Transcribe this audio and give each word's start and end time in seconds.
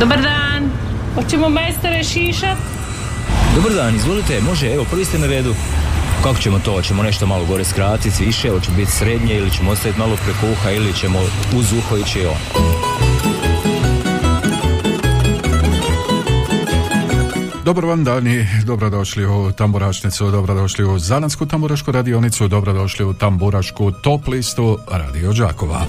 Dobar 0.00 0.22
dan. 0.22 0.70
Hoćemo 1.14 1.48
majstore 1.48 2.04
šišat? 2.04 2.58
Dobar 3.54 3.72
dan, 3.72 3.96
izvolite, 3.96 4.40
može, 4.40 4.74
evo, 4.74 4.84
prvi 4.90 5.04
ste 5.04 5.18
na 5.18 5.26
redu. 5.26 5.54
Kako 6.22 6.38
ćemo 6.38 6.58
to? 6.58 6.72
Hoćemo 6.72 7.02
nešto 7.02 7.26
malo 7.26 7.44
gore 7.44 7.64
skratiti, 7.64 8.24
više, 8.24 8.50
hoće 8.50 8.70
biti 8.76 8.90
srednje 8.90 9.34
ili 9.36 9.50
ćemo 9.50 9.70
ostaviti 9.70 9.98
malo 9.98 10.16
preko 10.16 10.52
uha 10.52 10.70
ili 10.70 10.94
ćemo 10.94 11.18
uz 11.56 11.72
uho 11.72 11.96
ići 11.96 12.26
on. 12.26 12.62
Dobar 17.64 17.84
vam 17.84 18.04
dan 18.04 18.26
i 18.26 18.46
dobrodošli 18.64 19.26
u 19.26 19.52
Tamburašnicu, 19.52 20.30
dobrodošli 20.30 20.84
u 20.84 20.98
Zanansku 20.98 21.46
tamburašku 21.46 21.92
radionicu, 21.92 22.48
dobrodošli 22.48 23.04
u 23.04 23.14
Tamburašku 23.14 23.92
top 23.92 24.28
listu 24.28 24.78
Radio 24.90 25.32
Đakova. 25.32 25.86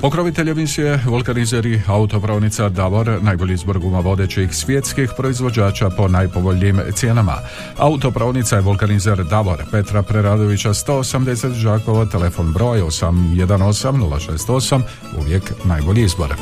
Pokrovitelj 0.00 0.50
emisije 0.50 1.00
Vulkanizeri 1.06 1.82
autopravnica 1.86 2.68
Davor, 2.68 3.18
najbolji 3.22 3.54
izbor 3.54 3.78
guma 3.78 4.00
vodećih 4.00 4.54
svjetskih 4.54 5.10
proizvođača 5.16 5.90
po 5.90 6.08
najpovoljnijim 6.08 6.80
cijenama. 6.94 7.34
Autopravnica 7.76 8.56
je 8.56 8.62
Vulkanizer 8.62 9.24
Davor 9.24 9.64
Petra 9.70 10.02
Preradovića 10.02 10.68
180 10.68 11.52
Žakova, 11.52 12.06
telefon 12.06 12.52
broj 12.52 12.80
818 12.80 13.92
068, 14.38 14.82
uvijek 15.20 15.52
najbolji 15.64 16.02
izbor. 16.02 16.34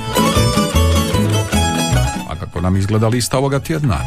A 2.31 2.37
kako 2.41 2.61
nam 2.61 2.77
izgleda 2.77 3.09
lista 3.09 3.39
ovoga 3.39 3.59
tjedna? 3.59 3.99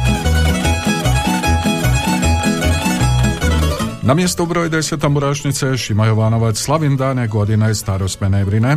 Na 4.02 4.14
mjestu 4.14 4.46
broj 4.46 4.70
10 4.70 5.00
tamburašnice 5.00 5.76
Šima 5.76 6.06
Jovanovac 6.06 6.56
Slavin 6.58 6.96
dane 6.96 7.26
godine 7.26 7.74
starosme 7.74 8.28
Nevrine 8.28 8.76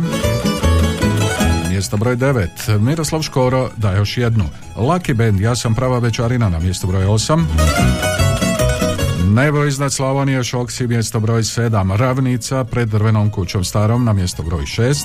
mjesto 1.74 1.96
broj 1.96 2.16
9. 2.16 2.78
Miroslav 2.78 3.22
Škoro 3.22 3.70
da 3.76 3.92
još 3.92 4.16
jednu. 4.18 4.44
Lucky 4.76 5.14
Band, 5.14 5.40
ja 5.40 5.56
sam 5.56 5.74
prava 5.74 5.98
večarina 5.98 6.48
na 6.48 6.58
mjesto 6.58 6.86
broj 6.86 7.04
8. 7.04 7.44
Nebo 9.24 9.64
iznad 9.64 9.92
Slavonije, 9.92 10.44
Šoksi, 10.44 10.86
mjesto 10.86 11.20
broj 11.20 11.42
7. 11.42 11.96
Ravnica 11.96 12.64
pred 12.64 12.88
drvenom 12.88 13.30
kućom 13.30 13.64
starom 13.64 14.04
na 14.04 14.12
mjesto 14.12 14.42
broj 14.42 14.62
6. 14.62 15.04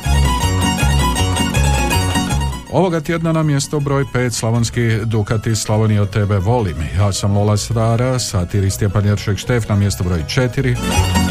Ovoga 2.72 3.00
tjedna 3.00 3.32
na 3.32 3.44
mjesto 3.44 3.80
broj 3.80 4.06
5 4.14 4.30
Slavonski 4.30 4.98
Dukati 5.06 5.56
Slavonije 5.56 6.02
od 6.02 6.10
tebe 6.10 6.38
volim. 6.38 6.78
Ja 6.98 7.14
sam 7.14 7.38
Lola 7.38 7.58
Stara, 7.58 8.20
satiri 8.20 8.70
Stjepan 8.70 9.06
Jeršek 9.06 9.38
Štef 9.38 9.70
na 9.70 9.76
mjesto 9.76 10.04
broj 10.04 10.24
4. 10.28 11.29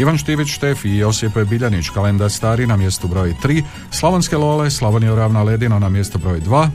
Ivan 0.00 0.18
Štivić 0.18 0.48
Štef 0.48 0.84
i 0.84 0.96
Josip 0.96 1.32
Biljanić. 1.50 1.88
Kalendar 1.88 2.30
stari 2.30 2.66
na 2.66 2.76
mjestu 2.76 3.08
broj 3.08 3.34
3, 3.42 3.62
Slavonske 3.90 4.36
Lole, 4.36 4.70
Slavonija 4.70 5.14
Ravna 5.14 5.42
Ledino 5.42 5.78
na 5.78 5.88
mjestu 5.88 6.18
broj 6.18 6.40
2, 6.40 6.68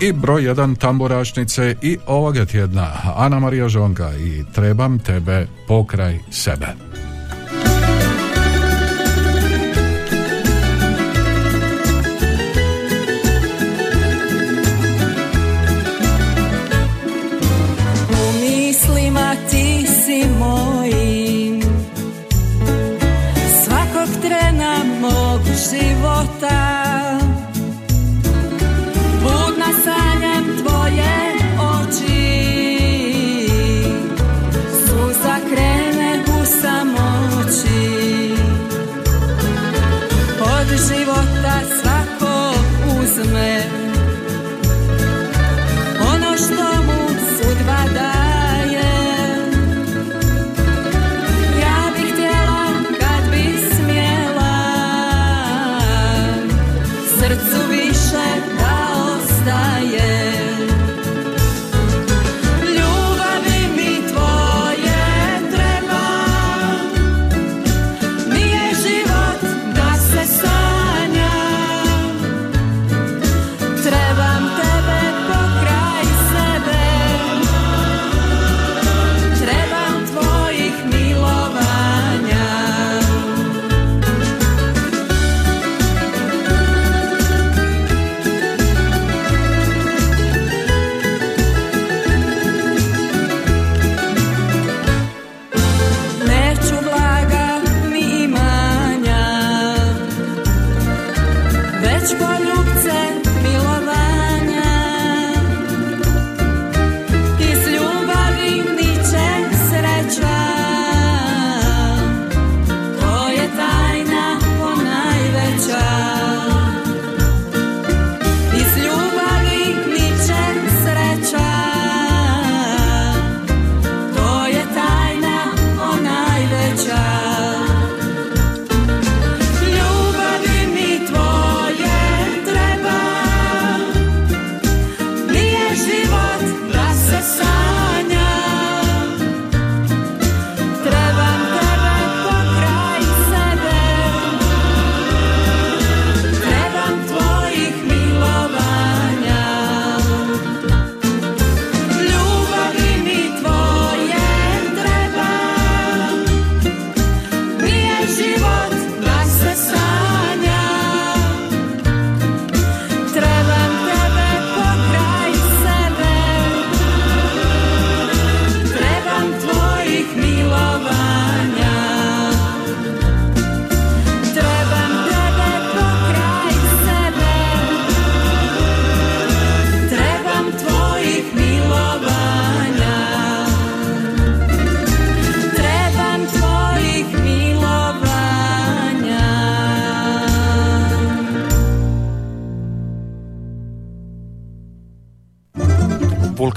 i 0.00 0.12
broj 0.12 0.42
1 0.42 0.78
tamburašnice 0.78 1.76
i 1.82 1.98
ovoga 2.06 2.44
tjedna. 2.44 2.92
Ana 3.16 3.40
Marija 3.40 3.68
Žonka 3.68 4.10
i 4.16 4.44
Trebam 4.54 4.98
tebe 4.98 5.46
pokraj 5.68 6.18
sebe. 6.30 6.83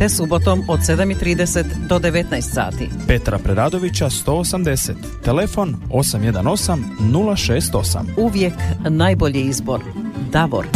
te 0.00 0.08
subotom 0.08 0.62
od 0.68 0.80
7.30 0.80 1.64
do 1.88 1.98
19 1.98 2.40
sati. 2.40 2.88
Petra 3.06 3.38
Preradovića 3.38 4.04
180. 4.04 4.92
Telefon 5.24 5.76
818 5.90 6.76
068. 7.00 7.98
Uvijek 8.16 8.54
najbolji 8.88 9.40
izbor. 9.40 9.80
Davor. 10.32 10.66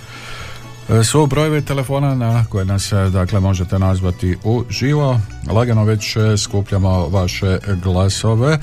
su 1.04 1.26
brojevi 1.26 1.62
telefona 1.62 2.16
na 2.16 2.46
koje 2.50 2.66
nas 2.66 2.94
dakle 3.12 3.40
možete 3.40 3.80
nazvati 3.80 4.38
u 4.44 4.64
živo. 4.70 5.20
Lagano 5.52 5.84
već 5.84 6.18
skupljamo 6.38 7.08
vaše 7.08 7.58
glasove 7.84 8.54
e, 8.54 8.60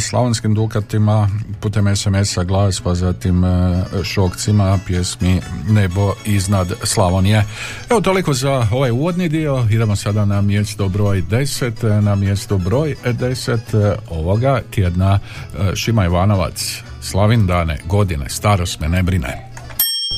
slavonskim 0.00 0.54
dukatima 0.54 1.28
putem 1.60 1.96
SMS-a 1.96 2.44
glas 2.44 2.80
pa 2.80 2.94
zatim 2.94 3.44
e, 3.44 3.84
šokcima 4.04 4.78
pjesmi 4.86 5.40
Nebo 5.68 6.12
iznad 6.24 6.72
Slavonije. 6.82 7.44
Evo 7.90 8.00
toliko 8.00 8.34
za 8.34 8.66
ovaj 8.70 8.90
uvodni 8.90 9.28
dio. 9.28 9.66
Idemo 9.70 9.96
sada 9.96 10.24
na 10.24 10.40
mjesto 10.40 10.88
broj 10.88 11.22
10. 11.30 12.00
Na 12.00 12.14
mjesto 12.14 12.58
broj 12.58 12.94
10 13.04 13.94
ovoga 14.10 14.60
tjedna 14.70 15.18
e, 15.58 15.76
Šima 15.76 16.04
Ivanovac. 16.04 16.82
Slavin 17.00 17.46
dane, 17.46 17.78
godine, 17.86 18.28
starost 18.28 18.80
me 18.80 18.88
ne 18.88 19.02
brine. 19.02 19.53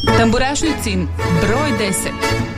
Tamburašnicin 0.07 1.09
broj 1.43 1.71
10 1.79 2.57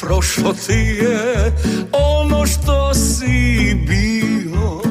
prošlo 0.00 0.52
ti 0.66 0.72
je 0.72 1.52
ono 1.92 2.46
što 2.46 2.94
si 2.94 3.74
bio 3.88 4.82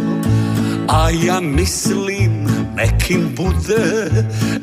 A 0.88 1.10
ja 1.26 1.40
mislim 1.40 2.48
nekim 2.76 3.36
bude 3.36 4.10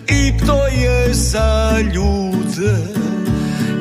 i 0.09 0.47
to 0.47 0.67
je 0.67 1.15
za 1.15 1.79
ljude 1.95 2.77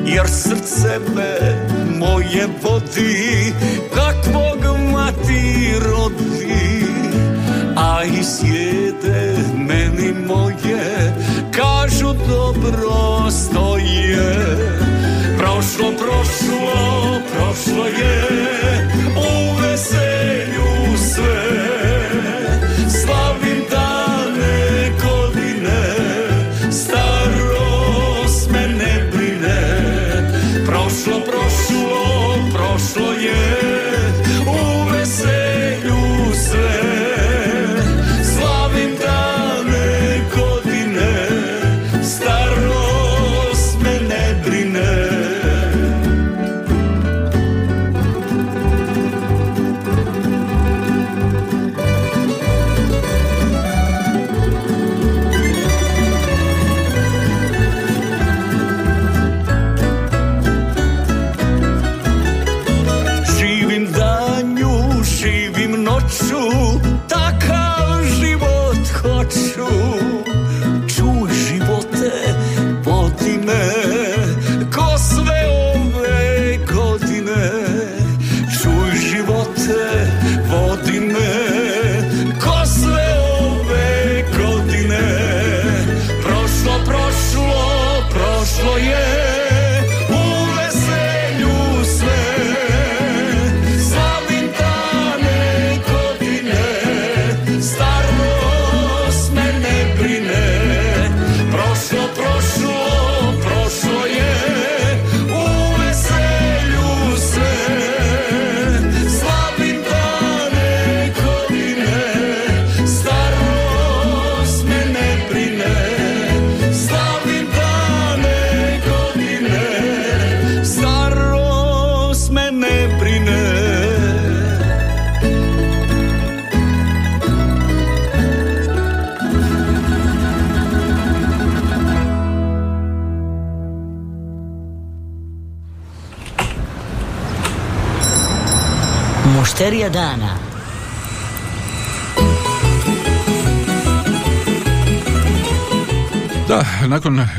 Jer 0.06 0.28
srce 0.28 0.98
me 1.16 1.66
moje 1.98 2.48
vodi 2.62 3.52
kakvog 3.94 4.78
mati 4.92 5.72
rodi 5.84 6.86
A 7.76 8.04
i 8.04 8.24
sjede 8.24 9.35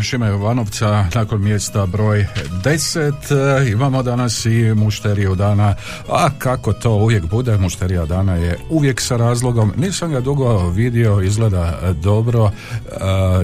Šime 0.07 0.27
Jovanovca, 0.27 1.05
nakon 1.15 1.43
mjesta 1.43 1.85
broj 1.85 2.25
10, 2.63 3.11
e, 3.31 3.71
imamo 3.71 4.03
danas 4.03 4.45
i 4.45 4.73
mušteriju 4.75 5.35
dana, 5.35 5.75
a 6.09 6.29
kako 6.39 6.73
to 6.73 6.91
uvijek 6.91 7.25
bude, 7.25 7.57
mušterija 7.57 8.05
dana 8.05 8.35
je 8.35 8.57
uvijek 8.69 9.01
sa 9.01 9.17
razlogom, 9.17 9.73
nisam 9.77 10.11
ga 10.11 10.19
dugo 10.19 10.69
vidio, 10.69 11.21
izgleda 11.21 11.79
dobro, 11.93 12.45
e, 12.45 12.51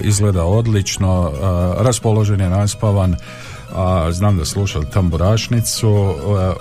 izgleda 0.02 0.44
odlično, 0.44 1.32
e, 1.32 1.38
raspoložen 1.84 2.40
je 2.40 2.50
naspavan, 2.50 3.16
a 3.74 4.12
znam 4.12 4.36
da 4.36 4.44
sluša 4.44 4.80
tamburašnicu, 4.80 6.14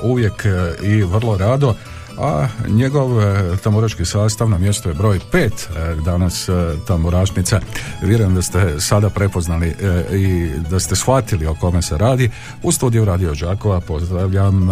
uvijek 0.04 0.46
i 0.84 1.02
vrlo 1.02 1.38
rado, 1.38 1.76
a 2.18 2.48
njegov 2.68 3.22
e, 3.22 3.58
tamburaški 3.64 4.06
sastav 4.06 4.50
na 4.50 4.58
mjestu 4.58 4.90
je 4.90 4.96
broj 4.96 5.20
pet 5.32 5.54
e, 5.54 5.96
danas 5.96 6.50
e, 6.50 6.54
tamburašnica. 6.88 7.60
Vjerujem 8.02 8.36
da 8.36 8.42
ste 8.42 8.80
sada 8.80 9.10
prepoznali 9.10 9.76
i 10.12 10.50
da 10.70 10.80
ste 10.80 10.96
shvatili 10.96 11.46
o 11.46 11.56
kome 11.56 11.82
se 11.82 11.98
radi. 11.98 12.30
U 12.64 12.72
studiju 12.72 13.06
Radio 13.06 13.34
Đakova 13.34 13.80
pozdravljam 13.80 14.70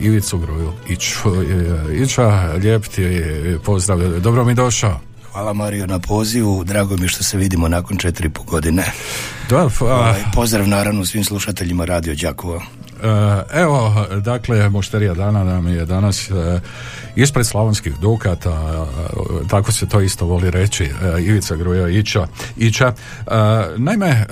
Ivicu 0.00 0.38
Gruju 0.38 0.72
Iću. 0.88 1.28
Ića, 1.92 2.52
lijep 2.62 2.84
ti 2.84 3.22
pozdrav. 3.64 4.20
Dobro 4.20 4.44
mi 4.44 4.54
došao. 4.54 5.00
Hvala 5.32 5.52
Mario 5.52 5.86
na 5.86 5.98
pozivu, 5.98 6.64
drago 6.64 6.96
mi 6.96 7.08
što 7.08 7.24
se 7.24 7.38
vidimo 7.38 7.68
nakon 7.68 7.96
četiri 7.96 8.28
po 8.28 8.42
godine. 8.42 8.92
Da, 9.48 9.68
ovaj, 9.80 10.22
pozdrav 10.34 10.68
naravno 10.68 11.04
svim 11.04 11.24
slušateljima 11.24 11.84
Radio 11.84 12.14
Đakova. 12.14 12.60
Evo, 13.52 14.06
dakle, 14.20 14.68
mušterija 14.68 15.14
dana 15.14 15.44
nam 15.44 15.68
je 15.68 15.86
danas 15.86 16.30
ispred 17.16 17.46
slavonskih 17.46 17.92
dukata, 18.00 18.86
tako 19.50 19.72
se 19.72 19.88
to 19.88 20.00
isto 20.00 20.26
voli 20.26 20.50
reći, 20.50 20.90
Ivica 21.20 21.56
Gruja 21.56 21.88
Ića. 21.88 22.26
Ića. 22.56 22.92
Naime, 23.76 24.26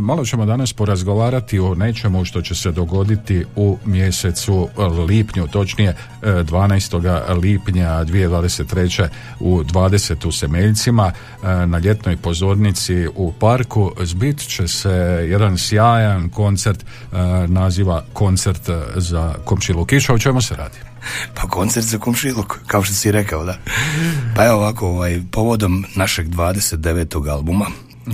malo 0.00 0.24
ćemo 0.24 0.46
danas 0.46 0.72
porazgovarati 0.72 1.58
o 1.58 1.74
nečemu 1.74 2.24
što 2.24 2.42
će 2.42 2.54
se 2.54 2.72
dogoditi 2.72 3.44
u 3.56 3.78
mjesecu 3.84 4.68
lipnju, 5.08 5.46
točnije 5.46 5.94
12. 6.22 7.40
lipnja 7.42 7.88
2023. 7.88 9.08
u 9.40 9.62
20 9.62 10.26
u 10.26 10.32
Semeljcima 10.32 11.12
na 11.42 11.78
ljetnoj 11.78 12.16
pozornici 12.16 13.06
u 13.14 13.32
parku 13.32 13.92
zbit 14.00 14.48
će 14.48 14.68
se 14.68 14.90
jedan 15.30 15.58
sjajan 15.58 16.28
koncert 16.28 16.84
naziva 17.46 18.04
koncert 18.12 18.70
za 18.96 19.34
Komšilukića. 19.44 20.14
O 20.14 20.18
čemu 20.18 20.40
se 20.40 20.56
radi? 20.56 20.78
Pa 21.34 21.48
koncert 21.48 21.86
za 21.86 21.98
komšiluk, 21.98 22.58
kao 22.66 22.82
što 22.82 22.94
si 22.94 23.12
rekao, 23.12 23.44
da. 23.44 23.56
Pa 24.36 24.46
evo 24.46 24.56
ovako, 24.56 24.88
ovaj, 24.88 25.20
povodom 25.30 25.84
našeg 25.96 26.28
29. 26.28 27.30
albuma, 27.30 27.66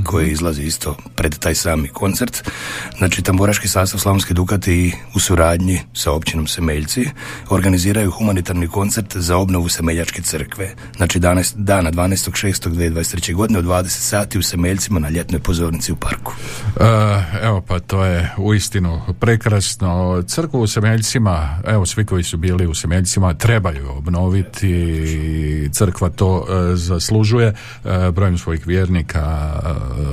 koji 0.04 0.30
izlazi 0.30 0.62
isto 0.62 0.96
pred 1.16 1.38
taj 1.38 1.54
sami 1.54 1.88
koncert. 1.88 2.50
Znači, 2.98 3.22
tamburaški 3.22 3.68
sastav 3.68 4.00
Slavonske 4.00 4.34
Dukati 4.34 4.94
u 5.14 5.20
suradnji 5.20 5.80
sa 5.94 6.12
općinom 6.12 6.46
Semeljci 6.46 7.08
organiziraju 7.50 8.10
humanitarni 8.10 8.68
koncert 8.68 9.16
za 9.16 9.36
obnovu 9.36 9.68
Semeljačke 9.68 10.22
crkve. 10.22 10.74
Znači, 10.96 11.18
danas, 11.18 11.54
dana 11.56 11.92
12.6.2023. 11.92 13.34
godine 13.34 13.58
u 13.58 13.62
20 13.62 13.88
sati 13.88 14.38
u 14.38 14.42
Semeljcima 14.42 15.00
na 15.00 15.08
ljetnoj 15.08 15.40
pozornici 15.40 15.92
u 15.92 15.96
parku. 15.96 16.32
E, 16.80 16.86
evo 17.42 17.60
pa 17.60 17.78
to 17.78 18.04
je 18.04 18.32
uistinu 18.38 19.00
prekrasno. 19.20 20.22
Crkvu 20.26 20.60
u 20.60 20.66
Semeljcima, 20.66 21.58
evo 21.66 21.86
svi 21.86 22.04
koji 22.04 22.22
su 22.22 22.36
bili 22.36 22.66
u 22.66 22.74
Semeljcima 22.74 23.34
trebaju 23.34 23.90
obnoviti. 23.90 25.70
Crkva 25.72 26.08
to 26.08 26.46
e, 26.48 26.76
zaslužuje 26.76 27.46
e, 27.46 28.10
brojem 28.10 28.38
svojih 28.38 28.66
vjernika, 28.66 29.52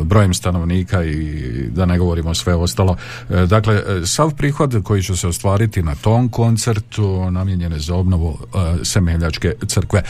brojem 0.03 0.33
stanovnika 0.33 1.03
i 1.03 1.43
da 1.69 1.85
ne 1.85 1.97
govorimo 1.97 2.33
sve 2.33 2.55
ostalo. 2.55 2.97
E, 3.29 3.45
dakle, 3.45 3.75
e, 3.75 4.05
sav 4.05 4.35
prihod 4.35 4.83
koji 4.83 5.03
će 5.03 5.15
se 5.15 5.27
ostvariti 5.27 5.83
na 5.83 5.95
tom 5.95 6.29
koncertu 6.29 7.31
namijenjene 7.31 7.79
za 7.79 7.95
obnovu 7.95 8.37
e, 8.41 8.85
Semeljačke 8.85 9.53
crkve. 9.67 10.03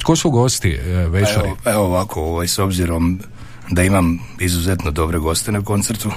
Tko 0.00 0.16
su 0.16 0.30
gosti 0.30 0.78
večeri? 1.08 1.48
Evo, 1.48 1.56
evo 1.64 1.84
ovako, 1.84 2.22
ovaj, 2.22 2.48
s 2.48 2.58
obzirom 2.58 3.20
da 3.70 3.82
imam 3.82 4.18
izuzetno 4.40 4.90
dobre 4.90 5.18
goste 5.18 5.52
na 5.52 5.62
koncertu, 5.62 6.10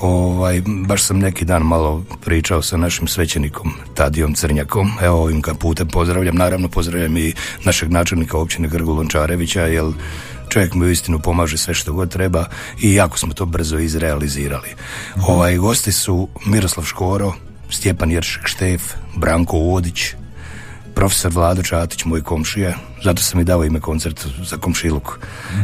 Ovaj, 0.00 0.62
baš 0.66 1.02
sam 1.02 1.18
neki 1.18 1.44
dan 1.44 1.62
malo 1.62 2.04
pričao 2.24 2.62
sa 2.62 2.76
našim 2.76 3.08
svećenikom 3.08 3.72
Tadijom 3.94 4.34
Crnjakom. 4.34 4.90
Evo 5.02 5.22
ovim 5.22 5.42
putem 5.58 5.88
pozdravljam. 5.88 6.36
Naravno 6.36 6.68
pozdravljam 6.68 7.16
i 7.16 7.34
našeg 7.64 7.90
načelnika 7.90 8.38
općine 8.38 8.68
Grgu 8.68 8.92
Lončarevića, 8.92 9.60
jer 9.60 9.84
čovjek 10.48 10.74
mi 10.74 10.86
uistinu 10.86 11.18
pomaže 11.18 11.58
sve 11.58 11.74
što 11.74 11.92
god 11.92 12.12
treba 12.12 12.44
i 12.80 12.94
jako 12.94 13.18
smo 13.18 13.34
to 13.34 13.46
brzo 13.46 13.78
izrealizirali. 13.78 14.68
Ovaj, 15.28 15.56
gosti 15.56 15.92
su 15.92 16.28
Miroslav 16.46 16.84
Škoro, 16.84 17.32
Stjepan 17.70 18.10
Jeršek 18.10 18.46
Štef, 18.46 18.82
Branko 19.16 19.56
Uvodić, 19.56 20.14
profesor 20.94 21.32
Vlado 21.32 21.62
Čatić, 21.62 22.04
moj 22.04 22.22
komšija, 22.22 22.74
zato 23.04 23.22
sam 23.22 23.40
i 23.40 23.44
dao 23.44 23.64
ime 23.64 23.80
koncert 23.80 24.26
za 24.44 24.56
komšiluk. 24.56 25.18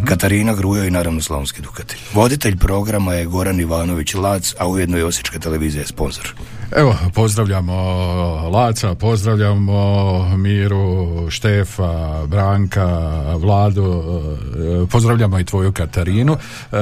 Katarina 0.04 0.54
Grujo 0.54 0.84
i 0.84 0.90
naravno 0.90 1.22
Slavonski 1.22 1.62
Dukati. 1.62 1.96
Voditelj 2.12 2.56
programa 2.56 3.14
je 3.14 3.26
Goran 3.26 3.60
Ivanović 3.60 4.14
Lac, 4.14 4.54
a 4.58 4.66
ujedno 4.66 4.98
i 4.98 5.02
Osječka 5.02 5.38
televizija 5.38 5.80
je 5.80 5.86
sponsor. 5.86 6.34
Evo, 6.76 6.96
pozdravljamo 7.14 7.74
Laca, 8.52 8.94
pozdravljamo 8.94 10.36
Miru, 10.36 11.30
Štefa, 11.30 12.26
Branka, 12.26 12.86
Vladu, 13.36 14.02
pozdravljamo 14.90 15.38
i 15.38 15.44
tvoju 15.44 15.72
Katarinu 15.72 16.36
e, 16.72 16.76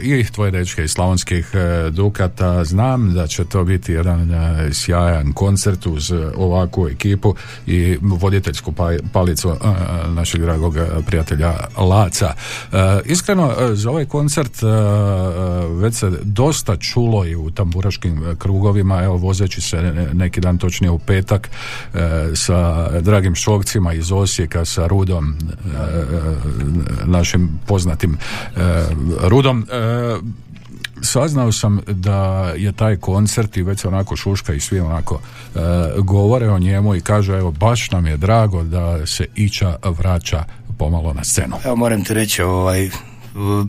i 0.00 0.24
tvoje 0.24 0.50
dečke 0.50 0.84
iz 0.84 0.90
Slavonskih 0.90 1.50
e, 1.54 1.90
Dukata. 1.90 2.64
Znam 2.64 3.14
da 3.14 3.26
će 3.26 3.44
to 3.44 3.64
biti 3.64 3.92
jedan 3.92 4.30
sjajan 4.72 5.32
koncert 5.32 5.86
uz 5.86 6.12
ovakvu 6.36 6.88
ekipu 6.88 7.34
i 7.66 7.98
voditeljsku 8.00 8.72
pa, 8.72 8.90
palicu 9.12 9.56
našeg 10.08 10.40
dragog 10.40 10.74
prijatelja 11.06 11.54
Laca. 11.76 12.34
Iskreno, 13.04 13.54
za 13.72 13.90
ovaj 13.90 14.04
koncert 14.04 14.52
već 15.80 15.94
se 15.94 16.10
dosta 16.22 16.76
čulo 16.76 17.26
i 17.26 17.36
u 17.36 17.50
tamburaškim 17.50 18.36
krugovima, 18.38 19.02
evo 19.02 19.16
vozeći 19.36 19.60
se 19.60 19.92
neki 20.12 20.40
dan 20.40 20.58
točnije 20.58 20.90
u 20.90 20.98
petak 20.98 21.50
e, 21.94 21.98
sa 22.34 22.88
dragim 23.00 23.34
šokcima 23.34 23.92
iz 23.92 24.12
Osijeka 24.12 24.64
sa 24.64 24.86
Rudom 24.86 25.28
e, 25.28 25.36
našim 27.04 27.58
poznatim 27.66 28.16
e, 28.16 28.60
Rudom 29.20 29.66
saznao 31.02 31.52
sam 31.52 31.80
da 31.86 32.52
je 32.56 32.72
taj 32.72 32.96
koncert 32.96 33.56
i 33.56 33.62
već 33.62 33.84
onako 33.84 34.16
šuška 34.16 34.54
i 34.54 34.60
svi 34.60 34.80
onako 34.80 35.20
govore 35.98 36.50
o 36.50 36.58
njemu 36.58 36.94
i 36.94 37.00
kažu 37.00 37.32
evo 37.32 37.50
baš 37.50 37.90
nam 37.90 38.06
je 38.06 38.16
drago 38.16 38.62
da 38.62 39.06
se 39.06 39.26
Ića 39.34 39.76
vraća 39.84 40.44
pomalo 40.78 41.12
na 41.12 41.24
scenu. 41.24 41.56
Evo 41.64 41.76
moram 41.76 42.04
ti 42.04 42.14
reći 42.14 42.42
ovaj 42.42 42.90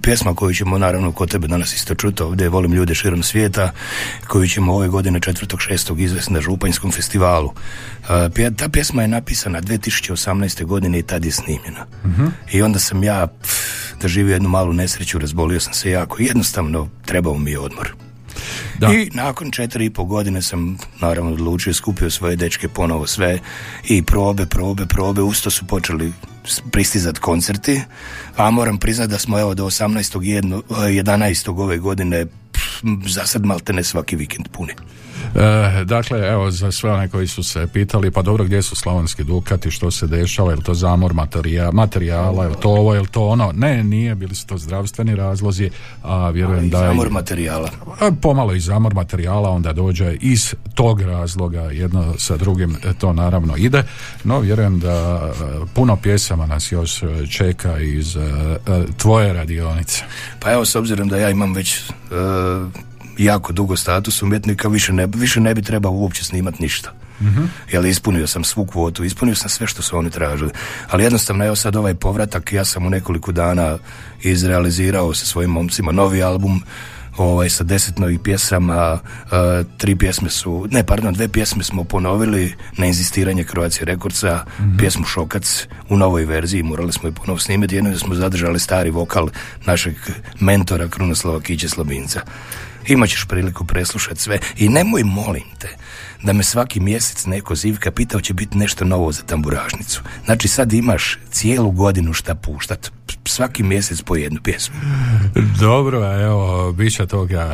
pjesma 0.02 0.36
koju 0.36 0.54
ćemo 0.54 0.78
naravno 0.78 1.12
kod 1.12 1.32
tebe 1.32 1.48
danas 1.48 1.74
isto 1.74 1.96
čuti 1.96 2.24
ovdje, 2.24 2.50
volim 2.50 2.74
ljude 2.74 2.96
širom 2.96 3.24
svijeta, 3.24 3.72
koju 4.28 4.48
ćemo 4.48 4.76
ove 4.76 4.88
godine 4.88 5.20
4.6. 5.20 6.04
izvesti 6.04 6.34
na 6.34 6.42
Županjskom 6.42 6.92
festivalu. 6.92 7.54
Ta 8.58 8.70
pjesma 8.70 9.02
je 9.02 9.08
napisana 9.08 9.62
2018. 9.62 10.66
godine 10.66 11.00
i 11.00 11.04
tad 11.04 11.26
je 11.26 11.32
snimljena. 11.32 11.86
Mhm. 12.06 12.26
I 12.52 12.62
onda 12.62 12.80
sam 12.80 13.04
ja 13.04 13.28
doživio 14.02 14.34
jednu 14.34 14.50
malu 14.50 14.74
nesreću, 14.74 15.20
razbolio 15.20 15.60
sam 15.60 15.74
se 15.74 15.92
jako. 15.92 16.18
Jednostavno 16.20 16.90
trebao 17.06 17.38
mi 17.38 17.52
je 17.52 17.60
odmor. 17.60 17.94
Da. 18.80 18.88
I 18.88 19.10
nakon 19.14 19.52
četiri 19.52 19.86
i 19.86 19.90
pol 19.90 20.06
godine 20.06 20.42
sam 20.42 20.78
naravno 21.00 21.32
odlučio, 21.32 21.74
skupio 21.74 22.10
svoje 22.10 22.36
dečke 22.36 22.68
ponovo 22.68 23.08
sve 23.08 23.40
i 23.88 24.04
probe, 24.04 24.46
probe, 24.46 24.86
probe, 24.86 25.22
usto 25.22 25.50
su 25.50 25.68
počeli 25.68 26.14
pristizati 26.72 27.20
koncerti, 27.20 27.82
a 28.36 28.52
moram 28.52 28.78
priznati 28.78 29.12
da 29.12 29.20
smo 29.20 29.40
evo 29.40 29.54
do 29.54 29.66
18. 29.66 30.64
11. 30.70 31.62
ove 31.62 31.78
godine 31.78 32.26
za 33.08 33.26
sad 33.26 33.46
malte 33.46 33.74
ne 33.74 33.84
svaki 33.84 34.16
vikend 34.16 34.48
puni. 34.52 34.74
E, 35.36 35.84
dakle, 35.86 36.20
evo, 36.20 36.52
za 36.52 36.72
sve 36.72 36.92
one 36.92 37.10
koji 37.10 37.28
su 37.28 37.44
se 37.44 37.68
pitali, 37.74 38.12
pa 38.12 38.22
dobro, 38.22 38.44
gdje 38.44 38.62
su 38.62 38.76
slavonski 38.76 39.24
dukati, 39.24 39.72
što 39.72 39.92
se 39.92 40.08
dešava, 40.08 40.52
je 40.52 40.62
to 40.62 40.74
zamor 40.74 41.14
materijala, 41.14 41.72
materijala 41.72 42.46
je 42.46 42.56
to 42.60 42.70
ovo, 42.70 42.96
je 42.96 43.06
to 43.12 43.28
ono? 43.28 43.52
Ne, 43.56 43.84
nije, 43.84 44.16
bili 44.16 44.36
su 44.36 44.48
to 44.48 44.58
zdravstveni 44.58 45.16
razlozi, 45.16 45.70
a 46.04 46.30
vjerujem 46.30 46.70
da... 46.70 46.80
zamor 46.80 47.10
materijala. 47.10 47.70
Pomalo 48.22 48.54
i 48.54 48.60
zamor 48.60 48.94
materijala, 48.94 49.50
onda 49.50 49.74
dođe 49.74 50.16
iz 50.22 50.56
tog 50.74 51.02
razloga, 51.02 51.62
jedno 51.62 52.14
sa 52.18 52.38
drugim 52.38 52.78
to 53.00 53.14
naravno 53.14 53.56
ide, 53.58 53.84
no 54.24 54.40
vjerujem 54.40 54.80
da 54.80 55.30
puno 55.74 55.96
pjesama 55.96 56.46
nas 56.46 56.72
još 56.72 57.02
čeka 57.30 57.80
iz 57.80 58.18
tvoje 58.98 59.34
radionice. 59.34 60.04
Pa 60.40 60.52
evo, 60.52 60.66
s 60.66 60.76
obzirom 60.76 61.10
da 61.10 61.18
ja 61.18 61.30
imam 61.30 61.54
već 61.54 61.82
jako 63.18 63.54
dugo 63.54 63.76
status 63.76 64.22
umjetnika, 64.22 64.68
više 64.68 64.94
ne, 64.94 65.08
više 65.16 65.40
ne 65.40 65.54
bi 65.54 65.62
trebao 65.62 65.92
uopće 65.92 66.24
snimati 66.24 66.62
ništa. 66.64 66.94
Jer 67.72 67.86
ispunio 67.86 68.28
sam 68.28 68.44
svu 68.44 68.66
kvotu, 68.66 69.04
ispunio 69.04 69.36
sam 69.36 69.50
sve 69.50 69.68
što 69.68 69.82
su 69.82 69.98
oni 69.98 70.10
tražili. 70.10 70.52
Ali 70.90 71.04
jednostavno, 71.04 71.46
evo 71.46 71.56
sad 71.56 71.76
ovaj 71.76 71.94
povratak, 71.94 72.54
ja 72.54 72.66
sam 72.66 72.86
u 72.86 72.90
nekoliko 72.90 73.32
dana 73.32 73.78
izrealizirao 74.22 75.14
sa 75.14 75.26
svojim 75.26 75.50
momcima 75.50 75.92
novi 75.92 76.24
album, 76.24 76.62
ovaj, 77.18 77.50
sa 77.50 77.64
deset 77.64 77.98
novih 77.98 78.20
pjesama, 78.20 79.00
e, 79.32 79.64
tri 79.78 79.96
pjesme 79.96 80.30
su, 80.30 80.68
ne, 80.72 80.84
pardon, 80.84 81.14
dve 81.14 81.28
pjesme 81.28 81.64
smo 81.64 81.84
ponovili 81.84 82.54
na 82.78 82.86
inzistiranje 82.86 83.44
Croatia 83.44 83.86
Rekordca, 83.86 84.46
pjesmu 84.78 85.06
Šokac 85.06 85.68
u 85.90 85.98
novoj 85.98 86.26
verziji, 86.26 86.64
morali 86.64 86.94
smo 86.94 87.10
je 87.10 87.14
ponovo 87.14 87.40
snimiti, 87.40 87.76
jedno 87.76 87.98
smo 87.98 88.16
zadržali 88.16 88.60
stari 88.60 88.90
vokal 88.90 89.30
našeg 89.66 89.96
mentora 90.40 90.88
Krunoslava 90.88 91.42
Kiće 91.42 91.70
Slabinca. 91.70 92.22
Imaćeš 92.88 93.26
priliku 93.26 93.66
preslušati 93.66 94.22
sve 94.22 94.40
i 94.58 94.70
nemoj 94.70 95.04
molim 95.04 95.44
te 95.60 95.68
da 96.24 96.34
me 96.34 96.44
svaki 96.44 96.80
mjesec 96.80 97.26
neko 97.26 97.56
zivka 97.56 97.92
pitao 97.92 98.22
će 98.22 98.34
biti 98.34 98.58
nešto 98.58 98.86
novo 98.86 99.12
za 99.12 99.22
tamburažnicu. 99.22 100.02
Znači 100.26 100.48
sad 100.48 100.74
imaš 100.74 101.20
cijelu 101.32 101.72
godinu 101.72 102.14
šta 102.14 102.36
puštat. 102.36 102.92
Svaki 103.26 103.64
mjesec 103.64 104.02
po 104.02 104.16
jednu 104.16 104.40
pjesmu. 104.44 104.76
Dobro, 105.60 106.22
evo, 106.22 106.72
bit 106.72 106.94
će 106.94 107.06
toga 107.06 107.48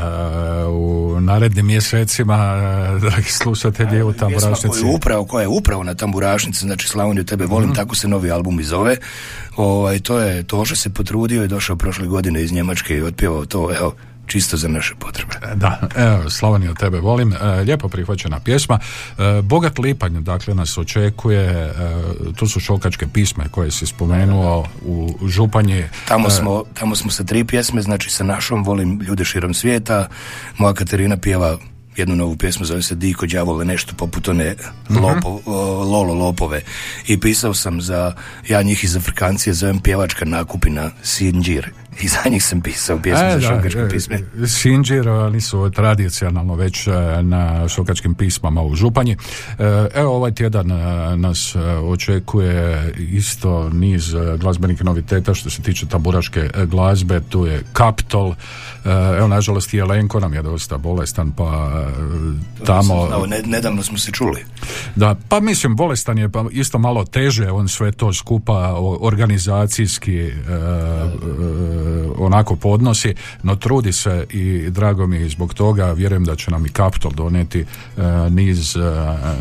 u 0.70 1.18
narednim 1.22 1.66
mjesecima, 1.66 2.56
dragi 3.02 3.30
slušatelji, 3.30 4.02
u 4.02 4.13
tamburašnici. 4.13 4.68
koju 4.68 4.94
upravo, 4.96 5.25
koja 5.25 5.42
je 5.42 5.48
upravo 5.48 5.84
na 5.84 5.96
tamburašnici, 5.96 6.60
znači 6.60 6.88
Slavoniju 6.88 7.24
tebe 7.24 7.46
volim, 7.46 7.75
tako 7.75 7.96
se 7.96 8.08
novi 8.08 8.32
album 8.32 8.60
i 8.60 8.63
zove. 8.63 8.98
Ovaj, 9.56 10.00
to 10.00 10.20
je, 10.20 10.44
Toša 10.44 10.75
se 10.75 10.90
potrudio 10.90 11.44
i 11.44 11.48
došao 11.48 11.75
prošle 11.75 12.08
godine 12.08 12.44
iz 12.44 12.52
Njemačke 12.52 12.98
i 12.98 13.02
otpjevao 13.02 13.46
to, 13.46 13.75
evo, 13.78 13.96
čisto 14.25 14.58
za 14.58 14.68
naše 14.68 14.96
potrebe. 15.00 15.34
Da, 15.56 15.80
evo, 15.96 16.30
Slavoniju 16.30 16.74
tebe 16.74 17.00
volim. 17.00 17.34
E, 17.34 17.62
lijepo 17.62 17.88
prihvaćena 17.88 18.39
pjesma. 18.39 18.80
E, 19.18 19.42
Bogat 19.42 19.80
lipanj, 19.80 20.20
dakle, 20.20 20.56
nas 20.56 20.77
očekuje. 20.77 21.46
E, 21.46 21.72
tu 22.36 22.48
su 22.48 22.60
šokačke 22.60 23.08
pisme 23.08 23.50
koje 23.51 23.72
si 23.72 23.86
spomenuo 23.86 24.65
u 24.86 25.18
Županji. 25.27 25.84
Tamo 26.08 26.27
E, 26.27 26.32
smo, 26.32 26.63
tamo 26.74 26.96
smo 26.96 27.12
sa 27.12 27.24
tri 27.24 27.44
pjesme, 27.44 27.82
znači 27.82 28.10
sa 28.10 28.24
našom 28.24 28.63
volim 28.63 29.00
ljude 29.01 29.25
širom 29.25 29.53
svijeta. 29.53 30.08
Moja 30.58 30.74
Katarina 30.74 31.18
pjeva 31.18 31.58
jednu 31.98 32.15
novu 32.15 32.38
pjesmu, 32.38 32.65
zove 32.65 32.82
se 32.82 32.96
Diko 32.96 33.25
đavole, 33.25 33.65
nešto 33.65 33.94
poput 33.96 34.27
one 34.27 34.56
lopo, 34.89 35.39
o, 35.46 35.84
Lolo 35.84 36.13
Lopove. 36.13 36.62
I 37.08 37.20
pisao 37.20 37.53
sam 37.53 37.82
za, 37.82 38.13
ja 38.50 38.62
njih 38.62 38.84
iz 38.84 38.96
Afrikancije 38.96 39.53
zovem 39.53 39.80
pjevačka 39.80 40.25
nakupina 40.25 40.92
Sinđir. 41.03 41.74
I 42.01 42.07
za 42.07 42.29
njih 42.29 42.45
sam 42.45 42.62
pisao 42.62 43.00
pjesmu 43.00 43.25
za 43.33 43.41
šokačke 43.41 43.79
e, 43.79 43.89
pisme. 43.89 44.19
Su 44.47 45.69
tradicionalno 45.69 46.56
već 46.56 46.88
e, 46.88 46.91
na 47.21 47.69
šokačkim 47.69 48.13
pismama 48.13 48.63
u 48.63 48.75
Županji. 48.75 49.17
E, 49.60 49.88
Evo 49.95 50.15
ovaj 50.15 50.32
tjedan 50.32 50.71
e, 50.71 50.75
nas 51.17 51.56
e, 51.56 51.60
očekuje 51.77 52.93
isto 52.97 53.69
niz 53.69 54.13
e, 54.13 54.38
glazbenih 54.38 54.84
noviteta 54.84 55.34
što 55.34 55.49
se 55.49 55.62
tiče 55.62 55.86
tamburaške 55.86 56.39
e, 56.39 56.65
glazbe, 56.65 57.21
tu 57.29 57.45
je 57.45 57.63
Kaptol, 57.73 58.34
E, 58.86 59.17
evo 59.17 59.27
nažalost 59.27 59.73
i 59.73 59.77
Jelenko 59.77 60.19
nam 60.19 60.34
je 60.34 60.41
dosta 60.41 60.77
bolestan 60.77 61.32
pa 61.32 61.71
e, 62.62 62.65
tamo... 62.65 63.10
Nedavno 63.45 63.84
smo 63.84 63.97
se 63.97 64.12
čuli. 64.12 64.45
Da, 64.95 65.15
pa 65.29 65.39
mislim, 65.39 65.75
bolestan 65.75 66.17
je 66.17 66.29
pa 66.29 66.45
isto 66.51 66.77
malo 66.77 67.06
teže, 67.06 67.51
on 67.51 67.67
sve 67.67 67.91
to 67.91 68.13
skupa 68.13 68.75
organizacijski 68.99 70.17
e, 70.17 70.29
e, 70.29 70.34
onako 72.17 72.56
podnosi, 72.56 73.13
no 73.43 73.56
trudi 73.56 73.93
se 73.93 74.26
i 74.30 74.69
drago 74.69 75.08
mi 75.08 75.15
je 75.15 75.30
zbog 75.30 75.54
toga, 75.54 75.91
vjerujem 75.91 76.24
da 76.26 76.36
će 76.36 76.52
nam 76.52 76.65
i 76.65 76.69
Kaptol 76.69 77.12
donijeti 77.12 77.60
e, 77.60 77.65
niz 78.30 78.76
e, 78.76 78.80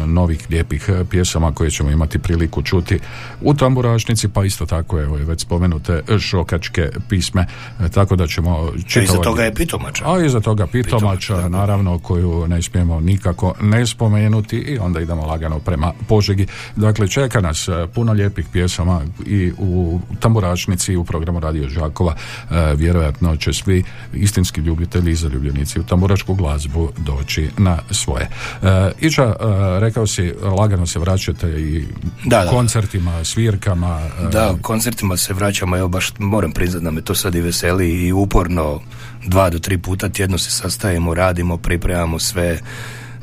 novih 0.07 0.47
lijepih 0.51 0.89
e, 0.89 1.05
pjesama 1.05 1.53
koje 1.53 1.71
ćemo 1.71 1.91
imati 1.91 2.19
priliku 2.19 2.63
čuti 2.63 2.99
u 3.41 3.55
tamburašnici, 3.55 4.29
pa 4.29 4.45
isto 4.45 4.67
tako 4.67 5.01
evo 5.01 5.19
i 5.19 5.25
već 5.25 5.41
spomenute 5.41 6.03
šokačke 6.21 6.89
pisme, 7.09 7.47
tako 7.95 8.17
da 8.17 8.27
ćemo 8.27 8.73
Iza 8.77 8.87
čitavati- 8.87 9.23
toga 9.25 9.43
je 9.43 9.55
Pitomača. 9.55 10.05
a 10.07 10.25
iza 10.25 10.41
toga 10.41 10.67
pitomača, 10.67 11.49
naravno, 11.49 11.99
koju 11.99 12.49
ne 12.49 12.63
smijemo 12.63 13.01
nikako 13.01 13.55
ne 13.61 13.87
spomenuti 13.87 14.57
i 14.57 14.79
onda 14.79 15.01
idemo 15.01 15.27
lagano 15.27 15.59
prema 15.59 15.93
Požegi. 16.09 16.47
Dakle, 16.77 17.09
čeka 17.09 17.41
nas 17.41 17.69
puno 17.95 18.13
lijepih 18.13 18.47
pjesama 18.53 19.01
i 19.27 19.53
u 19.59 20.01
tamburačnici 20.21 20.93
i 20.93 20.97
u 20.97 21.05
programu 21.05 21.41
Radio 21.41 21.69
Žakova. 21.69 22.15
E, 22.51 22.75
vjerojatno 22.77 23.37
će 23.37 23.53
svi 23.53 23.85
istinski 24.15 24.61
ljubitelji 24.61 25.13
i 25.13 25.15
zaljubljenici 25.15 25.81
u 25.81 25.85
tamburačku 25.85 26.35
glazbu 26.35 26.93
doći 26.99 27.49
na 27.59 27.79
svoje. 27.91 28.29
E, 28.63 28.91
Iča, 29.01 29.23
e, 29.25 29.35
rekao 29.81 30.07
si, 30.07 30.33
lagano 30.59 30.87
se 30.87 30.99
vraćate 30.99 31.49
i 31.49 31.85
Da, 32.25 32.45
da. 32.45 32.51
koncertima, 32.51 33.25
svirkama. 33.25 34.01
e, 34.23 34.29
Da, 34.29 34.55
koncertima 34.63 35.17
se 35.17 35.35
vraćamo, 35.35 35.77
evo 35.77 35.89
baš 35.89 36.13
moram 36.19 36.53
priznat 36.53 36.83
da 36.83 36.91
me 36.91 37.03
to 37.03 37.15
sad 37.15 37.35
i 37.35 37.41
veseli 37.41 38.07
i 38.07 38.13
uporno 38.13 38.81
dva 39.27 39.51
do 39.51 39.59
tri 39.59 39.79
puta 39.79 40.09
tjedno 40.09 40.39
se 40.39 40.51
sastajemo, 40.51 41.15
radimo, 41.15 41.57
pripremamo 41.57 42.19
sve. 42.19 42.61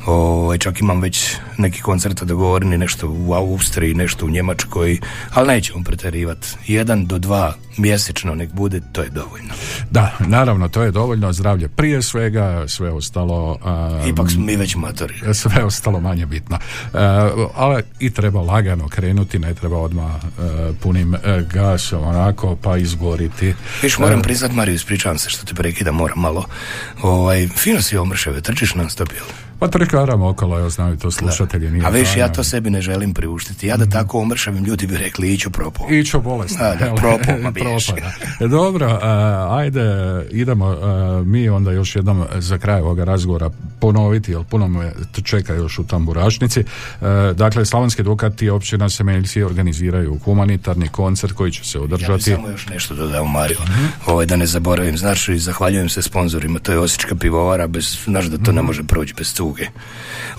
Ovaj, 0.06 0.58
čak 0.58 0.82
imam 0.82 1.02
već 1.02 1.36
neki 1.58 1.82
koncert 1.82 2.24
dogovoreni, 2.24 2.78
nešto 2.78 3.10
u 3.10 3.34
Austriji, 3.34 3.94
nešto 3.94 4.26
u 4.26 4.30
Njemačkoj, 4.30 5.00
ali 5.34 5.48
nećemo 5.48 5.84
pretjerivati. 5.84 6.48
Jedan 6.68 7.06
do 7.06 7.20
dva 7.20 7.54
mjesečno 7.78 8.36
nek 8.36 8.52
bude, 8.52 8.82
to 8.92 9.02
je 9.02 9.10
dovoljno. 9.10 9.54
Da, 9.92 10.16
naravno, 10.20 10.70
to 10.70 10.84
je 10.84 10.92
dovoljno 10.92 11.34
zdravlje 11.34 11.68
prije 11.68 12.02
svega, 12.02 12.68
sve 12.68 12.92
ostalo... 12.92 13.58
a, 13.64 14.04
Ipak 14.08 14.32
smo 14.32 14.46
mi 14.46 14.56
već 14.56 14.76
matori. 14.76 15.14
sve 15.34 15.64
ostalo 15.64 16.00
manje 16.00 16.26
bitno. 16.26 16.58
E, 16.58 16.60
ali 17.56 17.84
i 18.00 18.10
treba 18.10 18.42
lagano 18.42 18.88
krenuti, 18.88 19.40
ne 19.40 19.54
treba 19.54 19.78
odmah 19.78 20.16
e, 20.16 20.74
punim 20.80 21.16
e, 21.16 21.20
gasom 21.54 22.04
onako 22.04 22.56
pa 22.56 22.78
izgoriti. 22.78 23.54
Viš, 23.82 23.98
moram 23.98 24.22
priznat, 24.22 24.52
Mariju, 24.52 24.76
ispričavam 24.76 25.18
se 25.18 25.30
što 25.30 25.46
te 25.46 25.54
prekidam, 25.54 25.96
moram 25.96 26.20
malo. 26.20 26.46
Ovaj, 27.02 27.48
fino 27.48 27.82
si 27.82 27.98
omršave, 27.98 28.42
trčiš 28.42 28.76
non 28.76 28.90
stop, 28.90 29.10
jel? 29.12 29.49
Pa 29.60 29.68
trkaram 29.68 30.22
okolo, 30.22 30.60
evo 30.60 30.70
znaju 30.70 30.98
to 30.98 31.12
slušatelji. 31.12 31.72
Nije 31.72 31.86
A 31.86 31.90
viš, 31.90 32.16
ja 32.18 32.32
to 32.32 32.44
sebi 32.44 32.70
ne 32.70 32.82
želim 32.82 33.14
priuštiti. 33.14 33.68
Ja 33.68 33.78
da 33.78 33.86
tako 33.86 34.20
omršavim, 34.20 34.64
ljudi 34.66 34.88
bi 34.88 34.98
rekli, 34.98 35.34
iću 35.34 35.50
propo. 35.50 35.86
Iću 35.90 36.22
bolest. 36.22 36.60
A, 36.62 36.76
da, 36.76 36.96
propao, 36.96 37.38
ma 37.44 37.52
biješ. 37.58 37.88
Dobro, 38.50 39.00
a, 39.02 39.48
ajde, 39.58 39.82
idemo 40.32 40.66
a, 40.66 41.24
mi 41.26 41.50
onda 41.50 41.72
još 41.72 41.96
jednom 41.96 42.26
za 42.36 42.58
kraj 42.58 42.82
ovoga 42.82 43.04
razgovora 43.04 43.50
ponoviti, 43.80 44.32
jer 44.32 44.44
puno 44.50 44.68
me 44.68 44.94
čeka 45.24 45.54
još 45.54 45.80
u 45.80 45.84
tamburašnici. 45.84 46.60
E, 46.60 46.66
dakle, 47.34 47.66
Slavonski 47.66 48.04
Dukat 48.04 48.42
i 48.42 48.50
općina 48.50 48.90
Semeljci 48.90 49.44
organiziraju 49.44 50.20
humanitarni 50.26 50.88
koncert 50.88 51.34
koji 51.34 51.52
će 51.52 51.64
se 51.66 51.78
Ja 51.78 51.82
održati. 51.84 52.24
samo 52.24 52.50
još 52.50 52.68
nešto 52.68 52.96
dodao, 52.96 53.26
Mario. 53.26 53.58
Ovaj, 54.06 54.26
da 54.26 54.36
ne 54.36 54.46
zaboravim, 54.46 54.98
znaš, 54.98 55.30
i 55.30 55.40
zahvaljujem 55.40 55.90
se 55.90 56.02
sponzorima, 56.02 56.60
to 56.60 56.72
je 56.72 56.80
Osječka 56.80 57.16
pivovara, 57.16 57.68
bez, 57.68 57.98
znaš 58.06 58.26
da 58.26 58.38
to 58.38 58.52
ne 58.52 58.62
može 58.62 58.84
proći 58.84 59.14
bez 59.14 59.34
cuge. 59.50 59.68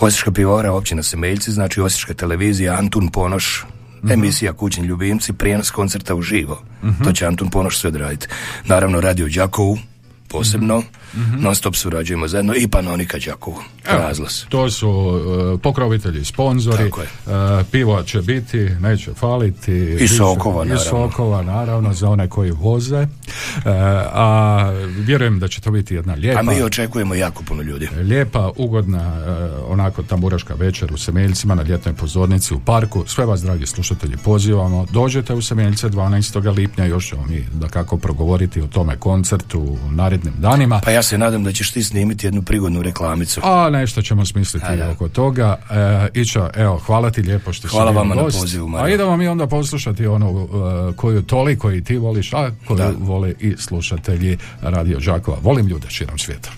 Osječka 0.00 0.32
pivovara, 0.32 0.72
općina 0.72 1.02
Semeljci, 1.02 1.52
znači 1.52 1.80
Osječka 1.80 2.14
televizija, 2.14 2.74
Antun 2.78 3.08
Ponoš, 3.08 3.64
emisija 4.10 4.52
Kućni 4.52 4.86
ljubimci, 4.86 5.32
prijenos 5.32 5.70
koncerta 5.70 6.14
uživo. 6.14 6.62
To 7.04 7.12
će 7.12 7.26
Antun 7.26 7.50
Ponoš 7.50 7.78
sve 7.78 7.88
odraditi. 7.88 8.26
Naravno, 8.64 9.00
Radio 9.00 9.28
Đakovu, 9.28 9.78
posebno, 10.30 10.82
non 11.38 11.54
stop 11.54 11.76
surađujemo 11.76 12.28
zajedno 12.28 12.54
i 12.54 12.68
Panonika 12.68 13.18
Đakovu, 13.20 13.56
razglas. 13.86 14.46
To 14.48 14.70
su 14.70 15.20
e, 15.54 15.58
pokrovitelji, 15.58 16.24
sponzori, 16.24 16.84
e, 16.84 16.90
pivo 17.64 18.02
će 18.02 18.20
biti, 18.20 18.58
neće 18.58 19.14
faliti. 19.14 19.72
bit 19.72 19.98
će- 20.00 20.14
sokova, 20.16 20.64
I 20.64 20.68
naravno. 20.68 20.84
sokova, 20.84 21.42
naravno, 21.42 21.92
za 21.92 22.08
one 22.08 22.28
koji 22.28 22.50
voze. 22.50 22.96
E, 22.96 23.06
a 24.06 24.70
vjerujem 24.98 25.38
da 25.38 25.48
će 25.48 25.60
to 25.60 25.70
biti 25.70 25.94
jedna 25.94 26.14
lijepa, 26.14 26.40
A 26.40 26.44
mi 26.44 26.62
očekujemo 26.62 27.14
jako 27.14 27.42
puno 27.42 27.62
ljudi. 27.62 27.88
lijepa, 27.96 28.50
ugodna, 28.56 29.12
onako 29.66 30.02
tamburaška 30.02 30.54
večer 30.54 30.92
u 30.92 30.98
Semeljcima 30.98 31.54
na 31.54 31.62
ljetnoj 31.62 31.94
pozornici 31.94 32.54
u 32.54 32.60
parku. 32.60 33.04
Sve 33.06 33.26
vas, 33.26 33.42
dragi 33.42 33.66
slušatelji, 33.66 34.16
pozivamo. 34.16 34.86
Dođete 34.90 35.34
u 35.34 35.42
Semeljce 35.42 35.88
12. 35.88 36.10
lipnja, 36.50 36.84
još 36.84 37.08
ćemo 37.08 37.26
mi 37.26 37.46
da 37.52 37.68
kako 37.68 37.96
progovoriti 37.96 38.60
o 38.60 38.66
tome 38.66 38.96
koncertu 38.96 39.60
u 39.60 39.78
narednim 40.20 40.42
danima. 40.42 40.80
Pa 40.80 40.90
ja 40.90 41.02
se 41.02 41.18
nadam 41.18 41.44
da 41.44 41.52
ćeš 41.52 41.70
ti 41.70 41.82
snimiti 41.82 42.26
jednu 42.26 42.42
prigodnu 42.42 42.82
reklamicu. 42.82 43.40
A 43.44 43.70
nešto 43.70 44.02
ćemo 44.02 44.26
smisliti 44.26 44.66
A, 44.66 44.76
da. 44.76 44.90
oko 44.90 45.08
toga. 45.08 45.56
E, 46.12 46.20
Iča, 46.20 46.50
evo, 46.54 46.78
hvala 46.78 47.10
ti 47.10 47.22
lijepo 47.22 47.52
što 47.52 47.68
si 47.68 47.72
Hvala 47.72 47.90
vama 47.90 48.14
na 48.14 48.22
gost. 48.22 48.40
pozivu, 48.40 48.68
Mario. 48.68 48.86
A 48.86 48.94
idemo 48.94 49.16
mi 49.16 49.28
onda 49.28 49.46
poslušati 49.46 50.06
onu 50.06 50.48
e, 50.90 50.96
koju 50.96 51.22
toliko 51.22 51.72
i 51.72 51.84
ti 51.84 51.96
voliš, 51.96 52.32
a 52.32 52.50
koju 52.66 52.76
Da. 52.76 52.92
vole 52.98 53.34
i 53.40 53.54
slušatelji 53.58 54.38
Radio 54.62 54.98
Đakova. 55.00 55.38
Volim 55.42 55.66
ljude 55.66 55.86
širom 55.90 56.18
svijeta. 56.18 56.50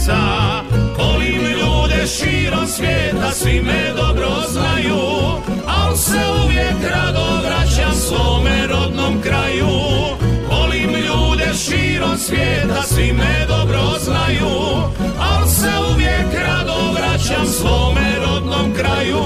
Vraća 0.00 0.62
Volim 0.98 1.42
ljude 1.42 2.06
širom 2.06 2.66
svijeta, 2.66 3.30
svi 3.32 3.60
me 3.60 3.92
dobro 3.96 4.28
znaju 4.48 4.98
Al 5.66 5.96
se 5.96 6.18
uvijek 6.44 6.92
rado 6.94 7.40
vraćam 7.42 7.94
svome 7.94 8.66
rodnom 8.66 9.22
kraju. 9.22 9.68
Volim 10.50 10.90
ljude 10.90 11.54
širom 11.54 12.18
svijeta, 12.18 12.82
svi 12.82 13.12
me 13.12 13.46
dobro 13.48 13.80
znaju 14.00 14.48
Al 15.20 15.48
se 15.48 15.70
uvijek 15.94 16.34
rado 16.46 16.92
vraćam 16.92 17.46
svome 17.46 18.16
rodnom 18.26 18.74
kraju 18.74 19.22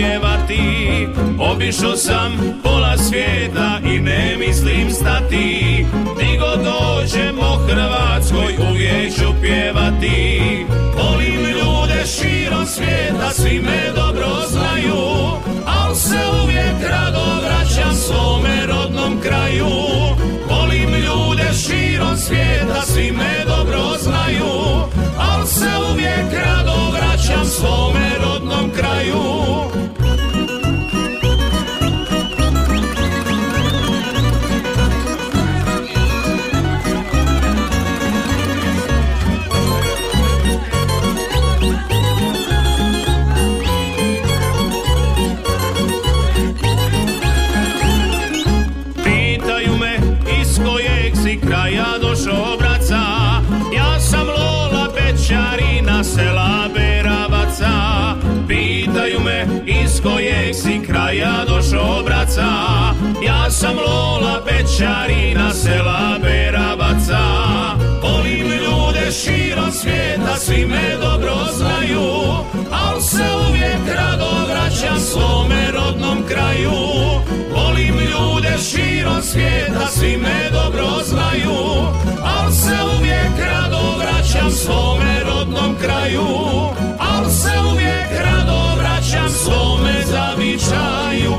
pjevati 0.00 1.08
Obišao 1.38 1.96
sam 1.96 2.32
pola 2.62 2.96
svijeta 2.98 3.80
i 3.84 3.98
ne 3.98 4.36
mislim 4.38 4.90
stati. 4.90 5.86
Di 6.18 6.38
god 6.38 6.64
dođemo 6.64 7.56
Hrvatskoj 7.68 8.54
uvijek 8.70 9.14
ću 9.14 9.34
pjevati. 9.42 10.40
Volim 10.96 11.40
ljude 11.40 12.06
širom 12.06 12.66
svijeta, 12.66 13.30
svi 13.30 13.60
me 13.62 13.92
dobro 13.96 14.28
znaju 14.48 15.02
Al 15.66 15.94
se 15.94 16.18
uvijek 16.44 16.90
rado 16.90 17.24
vraćam 17.42 17.94
svome 17.94 18.66
rodnom 18.66 19.20
kraju. 19.22 19.70
Volim 20.50 20.90
ljude 20.90 21.48
širom 21.52 22.16
svijeta, 22.16 22.82
svi 22.82 23.12
me 23.12 23.44
dobro 23.46 23.82
znaju 24.00 24.52
Al 25.18 25.46
se 25.46 25.70
uvijek 25.92 26.44
rado 26.44 26.90
vraćam 26.92 27.44
svome 27.44 28.10
rodnom 28.22 28.70
kraju 28.70 29.50
si 60.62 60.80
kraja 60.86 61.44
došao 61.48 62.02
braca 62.04 62.50
Ja 63.26 63.50
sam 63.50 63.76
Lola 63.76 64.44
Pečarina 64.46 65.50
sela 65.52 66.18
Beravaca 66.22 67.22
Volim 68.02 68.46
ljude 68.46 69.12
širom 69.12 69.70
svijeta, 69.72 70.36
svi 70.36 70.66
me 70.66 70.96
dobro 71.02 71.34
znaju 71.56 72.00
Al 72.70 73.00
se 73.00 73.24
uvijek 73.48 73.96
rado 73.96 74.30
vraćam 74.48 75.00
svome 75.00 75.70
rodnom 75.72 76.22
kraju. 76.28 76.70
Volim 77.54 77.94
ljude 77.94 78.58
širom 78.70 79.22
svijeta, 79.22 79.86
svi 79.86 80.16
me 80.16 80.50
dobro 80.52 80.86
znaju 81.04 81.56
Al 82.22 82.52
se 82.52 82.76
uvijek 82.98 83.48
rado 83.50 83.80
vraćam 83.98 84.50
svome 84.50 85.20
rodnom 85.24 85.76
kraju. 85.82 86.26
Al 86.98 87.30
se 87.30 87.50
uvijek 87.72 88.10
rado 88.24 88.60
vraćam 88.76 89.28
svome 89.28 89.99
zavičaju 90.70 91.34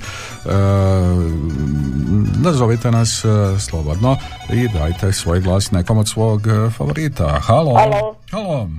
nazovite 2.41 2.91
nas 2.91 3.25
e, 3.25 3.27
slobodno 3.59 4.17
i 4.53 4.67
dajte 4.67 5.13
svoj 5.13 5.39
glas 5.39 5.71
nekom 5.71 5.97
od 5.97 6.09
svog 6.09 6.47
e, 6.47 6.69
favorita. 6.69 7.39
Halo. 7.41 7.75
Halo. 7.75 8.15
Halo. 8.31 8.69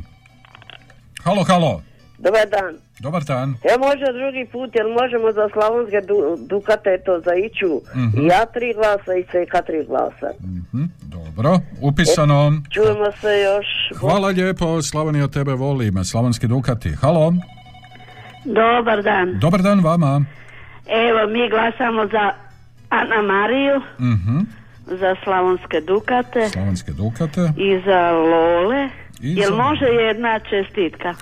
Halo, 1.24 1.44
halo. 1.44 1.93
Dobar 2.24 2.46
dan. 2.50 2.74
Dobar 3.00 3.22
dan. 3.24 3.48
Ja 3.64 3.78
može 3.78 4.06
drugi 4.12 4.46
put, 4.52 4.70
jer 4.74 4.86
možemo 5.00 5.32
za 5.32 5.48
slavonske 5.48 6.00
du, 6.00 6.16
dukate 6.48 6.98
to 6.98 7.20
za 7.20 7.34
iću. 7.36 7.70
Mhm. 7.96 8.26
Ja 8.26 8.46
tri 8.46 8.74
glasa 8.74 9.12
i 9.14 9.24
CK 9.24 9.66
tri 9.66 9.84
glasa. 9.84 10.28
Mhm, 10.42 10.84
Dobro, 11.04 11.50
upisano. 11.82 12.52
Čujemo 12.70 13.04
se 13.12 13.28
još. 13.40 13.66
Hvala 14.00 14.28
lijepo, 14.28 14.82
Slavonija 14.82 15.28
tebe 15.28 15.52
volim. 15.54 16.04
Slavonski 16.04 16.46
Dukati. 16.46 16.90
Halo. 16.92 17.32
Dobar 18.46 19.02
dan. 19.02 19.38
Dobar 19.38 19.62
dan 19.62 19.80
vama. 19.80 20.24
Evo, 20.88 21.26
mi 21.28 21.48
glasamo 21.50 22.06
za 22.06 22.30
Ana 22.90 23.22
Mariju, 23.22 23.80
Mhm. 24.00 24.38
za 24.86 25.16
Slavonske 25.24 25.80
Dukate 25.80 26.48
Slavonske 26.48 26.92
Dukate. 26.92 27.40
i 27.58 27.80
za 27.86 28.10
Lole. 28.12 28.88
I 29.20 29.34
Jel 29.34 29.50
za- 29.50 29.56
može 29.56 29.84
jedna 29.86 30.38
čestitka? 30.40 31.14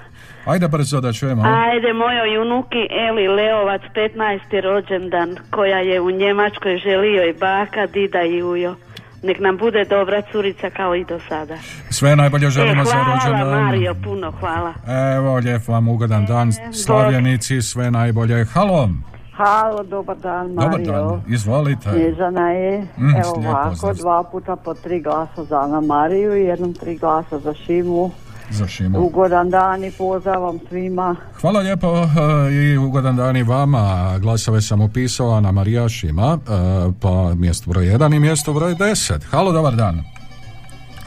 Ajde 0.45 0.69
brzo 0.69 1.01
da 1.01 1.13
čujemo. 1.13 1.43
Ajde, 1.43 1.93
mojoj 1.93 2.39
unuki 2.39 2.79
Eli 3.09 3.29
Leovac, 3.29 3.81
15. 3.95 4.61
rođendan, 4.61 5.37
koja 5.51 5.79
je 5.79 6.01
u 6.01 6.11
Njemačkoj 6.11 6.77
želio 6.77 7.25
i 7.25 7.33
baka, 7.33 7.87
dida 7.87 8.23
i 8.23 8.43
ujo. 8.43 8.75
Nek 9.23 9.39
nam 9.41 9.57
bude 9.57 9.85
dobra 9.85 10.23
curica 10.33 10.71
kao 10.71 10.95
i 10.95 11.05
do 11.05 11.19
sada. 11.29 11.55
Sve 11.91 12.17
najbolje 12.17 12.51
želimo 12.51 12.83
e, 12.83 12.85
za 12.85 12.93
hvala 12.93 13.15
rođendan. 13.15 13.65
Mario, 13.65 13.95
puno 14.05 14.33
hvala. 14.41 14.73
Evo, 15.17 15.37
lijep 15.37 15.69
vam 15.69 15.89
ugodan 15.89 16.27
dan. 16.27 16.53
Slavljenici, 16.85 17.63
sve 17.63 17.91
najbolje. 17.91 18.45
Halo. 18.45 18.89
Halo, 19.33 19.83
dobar 19.83 20.17
dan, 20.17 20.53
Mario. 20.53 20.71
Dobar 20.87 21.03
dan. 21.03 21.23
Izvolite. 21.29 21.91
Snježana 21.91 22.51
je, 22.51 22.87
Mm, 22.97 23.17
evo 23.17 23.33
ovako, 23.49 23.93
dva 23.95 24.25
puta 24.33 24.57
po 24.57 24.75
tri 24.75 25.01
glasa 25.01 25.45
za 25.45 25.61
Ana 25.61 25.81
Mariju 25.81 26.37
i 26.37 26.45
jednom 26.45 26.75
tri 26.75 26.99
glasa 26.99 27.39
za 27.39 27.55
Šimu. 27.55 28.11
Za 28.53 28.67
Šimu. 28.67 28.99
Ugodan 29.01 29.51
dan 29.51 29.85
i 29.85 29.91
pozdrav 29.91 30.43
vam 30.43 30.59
svima. 30.69 31.17
Hvala 31.41 31.61
lijepo 31.61 31.87
e, 31.97 32.53
i 32.53 32.77
ugodan 32.77 33.17
dan 33.17 33.37
i 33.37 33.43
vama. 33.43 34.19
Glasove 34.19 34.63
sam 34.63 34.81
upisao 34.81 35.41
na 35.41 35.53
Marija 35.53 35.89
Šima, 35.89 36.39
e, 36.39 36.93
pa 37.01 37.35
mjesto 37.35 37.71
broj 37.71 37.85
1 37.85 38.17
i 38.17 38.21
mjesto 38.21 38.53
broj 38.53 38.75
10. 38.75 39.25
Halo, 39.31 39.53
dobar 39.53 39.75
dan. 39.75 40.03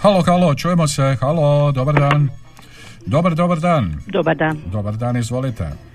Halo, 0.01 0.21
halo, 0.21 0.55
čujemo 0.55 0.87
se. 0.87 1.17
Halo, 1.21 1.71
dobar 1.71 1.95
dan. 1.95 2.29
Dobar, 3.05 3.35
dobar 3.35 3.59
dan. 3.59 4.01
Dobar 4.07 4.35
dan. 4.35 4.61
Dobar 4.71 4.97
dan, 4.97 5.17
izvolite. 5.17 5.94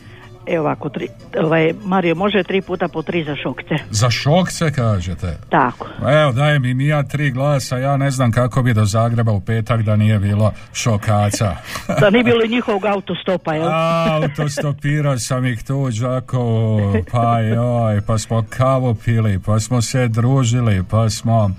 Evo 0.50 0.64
ovako, 0.64 0.88
tri, 0.88 1.08
ovaj, 1.38 1.74
Mario, 1.84 2.14
može 2.14 2.42
tri 2.42 2.62
puta 2.62 2.88
po 2.88 3.02
tri 3.02 3.24
za 3.24 3.36
šokce. 3.36 3.74
Za 3.90 4.10
šokce 4.10 4.72
kažete. 4.72 5.38
Tako. 5.48 5.86
Evo, 6.22 6.32
daj 6.32 6.58
mi 6.58 6.74
ni 6.74 6.86
ja 6.86 7.02
tri 7.02 7.30
glasa, 7.30 7.76
ja 7.78 7.96
ne 7.96 8.10
znam 8.10 8.32
kako 8.32 8.62
bi 8.62 8.74
do 8.74 8.84
Zagreba 8.84 9.32
u 9.32 9.40
petak 9.40 9.82
da 9.82 9.96
nije 9.96 10.18
bilo 10.18 10.52
šokaca. 10.72 11.56
Da 12.00 12.10
nije 12.10 12.24
bilo 12.24 12.46
njihovog 12.46 12.84
autostopa, 12.84 13.54
jel? 13.54 13.68
Autostopirao 14.10 15.18
sam 15.18 15.46
ih 15.46 15.64
tu 15.64 15.76
u 15.76 15.90
Đakovu, 15.90 16.94
pa 17.12 17.40
joj, 17.40 18.00
pa 18.00 18.18
smo 18.18 18.44
kavu 18.48 18.94
pili, 18.94 19.38
pa 19.46 19.60
smo 19.60 19.82
se 19.82 20.08
družili, 20.08 20.84
pa 20.90 21.10
smo 21.10 21.50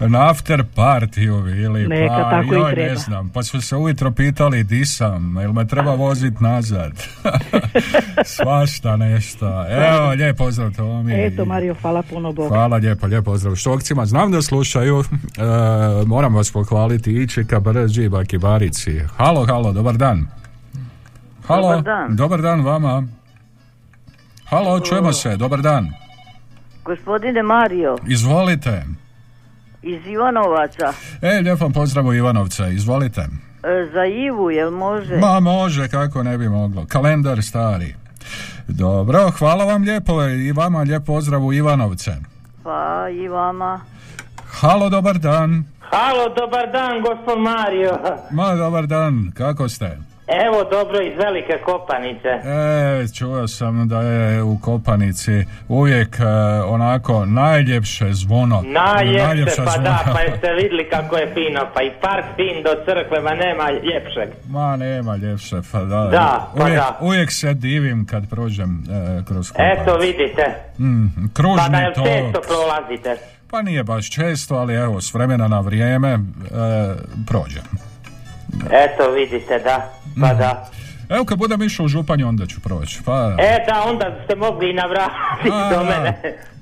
na 0.00 0.30
after 0.30 0.64
partiju 0.74 1.42
bili, 1.42 1.88
Neka, 1.88 2.14
pa 2.14 2.30
tako 2.30 2.54
i 2.54 2.58
joj, 2.58 2.70
ne 2.70 2.74
treba. 2.74 2.94
znam, 3.00 3.28
pa 3.28 3.42
smo 3.42 3.60
se 3.60 3.76
ujutro 3.76 4.10
pitali 4.10 4.64
di 4.64 4.86
sam, 4.86 5.36
jel 5.40 5.52
me 5.52 5.66
treba 5.66 5.94
vozit 6.04 6.40
nazad. 6.40 6.92
Svašta 8.36 8.96
nešto. 8.96 9.46
Evo, 9.70 10.08
lijep 10.10 10.36
pozdrav 10.36 10.70
Tomi. 10.72 11.14
Eto, 11.16 11.44
Mario, 11.44 11.74
hvala 11.74 12.02
puno 12.02 12.32
Bogu. 12.32 12.48
Hvala 12.48 12.76
lijepo, 12.76 13.06
lijep 13.06 13.24
pozdrav 13.24 13.54
štokcima. 13.56 14.06
Znam 14.06 14.32
da 14.32 14.42
slušaju, 14.42 15.00
e, 15.00 15.04
moram 16.06 16.34
vas 16.34 16.52
pohvaliti 16.52 17.12
ići 17.12 17.44
ka 17.44 17.60
brži 17.60 18.08
bakibarici. 18.08 19.00
Halo, 19.16 19.46
halo, 19.46 19.72
dobar 19.72 19.94
dan. 19.96 20.26
Halo, 21.46 21.62
Dobar 21.62 21.82
dan. 21.82 22.16
dobar 22.16 22.40
dan 22.40 22.60
vama. 22.60 23.02
Halo, 24.44 24.80
čujemo 24.80 25.12
se, 25.12 25.36
dobar 25.36 25.60
dan. 25.60 25.90
Gospodine 26.84 27.42
Mario, 27.42 27.96
Izvolite. 28.06 28.82
iz 29.82 30.06
Ivanovaca, 30.06 30.92
E, 31.22 31.40
lijep 31.40 31.60
vam 31.60 31.72
pozdrav 31.72 32.06
u 32.06 32.14
Ivanovca, 32.14 32.68
izvolite. 32.68 33.20
E, 33.20 33.90
za 33.92 34.04
Ivu, 34.04 34.50
jel 34.50 34.70
može? 34.70 35.16
Ma 35.16 35.40
može, 35.40 35.88
kako 35.88 36.22
ne 36.22 36.38
bi 36.38 36.48
moglo. 36.48 36.84
Kalendar 36.88 37.42
stari. 37.42 37.94
Dobro, 38.68 39.30
hvala 39.38 39.64
vam 39.64 39.82
lijepo 39.82 40.22
i 40.22 40.52
vama 40.52 40.82
lijep 40.82 41.04
pozdrav 41.06 41.44
u 41.44 41.52
Ivanovce. 41.52 42.16
Pa 42.62 43.08
i 43.08 43.28
vama. 43.28 43.80
Halo, 44.60 44.88
dobar 44.88 45.18
dan. 45.18 45.64
Halo, 45.80 46.34
dobar 46.34 46.72
dan, 46.72 47.02
gospod 47.02 47.38
Mario. 47.38 47.98
Ma, 48.30 48.54
dobar 48.54 48.86
dan, 48.86 49.32
kako 49.34 49.68
ste? 49.68 49.98
Evo, 50.26 50.64
dobro 50.70 51.02
iz 51.02 51.12
Velike 51.18 51.58
Kopanice. 51.64 52.28
E, 52.28 53.08
čuo 53.18 53.48
sam 53.48 53.88
da 53.88 54.00
je 54.00 54.42
u 54.42 54.58
Kopanici 54.58 55.44
uvijek 55.68 56.20
e, 56.20 56.24
onako 56.66 57.26
najljepše 57.26 58.04
zvono. 58.12 58.62
Najljepše, 58.66 59.56
pa 59.64 59.78
da, 59.78 60.04
pa 60.12 60.20
jeste 60.20 60.52
vidjeli 60.52 60.88
kako 60.90 61.16
je 61.16 61.34
fino, 61.34 61.60
pa 61.74 61.82
i 61.82 61.90
park 62.00 62.24
fin 62.36 62.62
do 62.62 62.70
crkve, 62.84 63.20
ma 63.20 63.34
nema 63.34 63.70
ljepšeg. 63.70 64.28
Ma 64.48 64.76
nema 64.76 65.16
ljepše, 65.16 65.56
pa 65.72 65.78
da. 65.78 66.04
Da, 66.04 66.52
pa 66.56 66.62
uvijek, 66.62 66.78
da. 66.78 66.98
uvijek 67.00 67.32
se 67.32 67.54
divim 67.54 68.06
kad 68.06 68.30
prođem 68.30 68.84
e, 68.90 69.24
kroz 69.24 69.52
Kopanicu. 69.52 69.82
Eto, 69.82 69.96
vidite. 69.98 70.54
Mm, 70.78 71.06
kružni 71.32 71.56
Pa 71.56 71.68
da 71.68 71.78
jel 71.78 71.92
često 71.94 72.40
prolazite. 72.48 73.16
Pa 73.50 73.62
nije 73.62 73.84
baš 73.84 74.10
često, 74.10 74.54
ali 74.54 74.74
evo, 74.74 75.00
s 75.00 75.14
vremena 75.14 75.48
na 75.48 75.60
vrijeme 75.60 76.08
e, 76.10 76.18
prođem. 77.26 77.93
Eto, 78.64 79.10
vidite, 79.10 79.58
da, 79.58 79.90
pa 80.20 80.34
da. 80.34 80.66
Evo 81.08 81.24
kad 81.24 81.38
budem 81.38 81.62
išao 81.62 81.84
u 81.84 81.88
Županju, 81.88 82.28
onda 82.28 82.46
ću 82.46 82.60
proći. 82.60 83.00
Pa, 83.04 83.36
E, 83.38 83.64
da, 83.68 83.82
onda 83.86 84.06
ste 84.24 84.34
mogli 84.36 84.70
i 84.70 84.74
navratiti 84.74 85.50
A, 85.52 85.70
do 85.70 85.84
mene. 85.84 86.20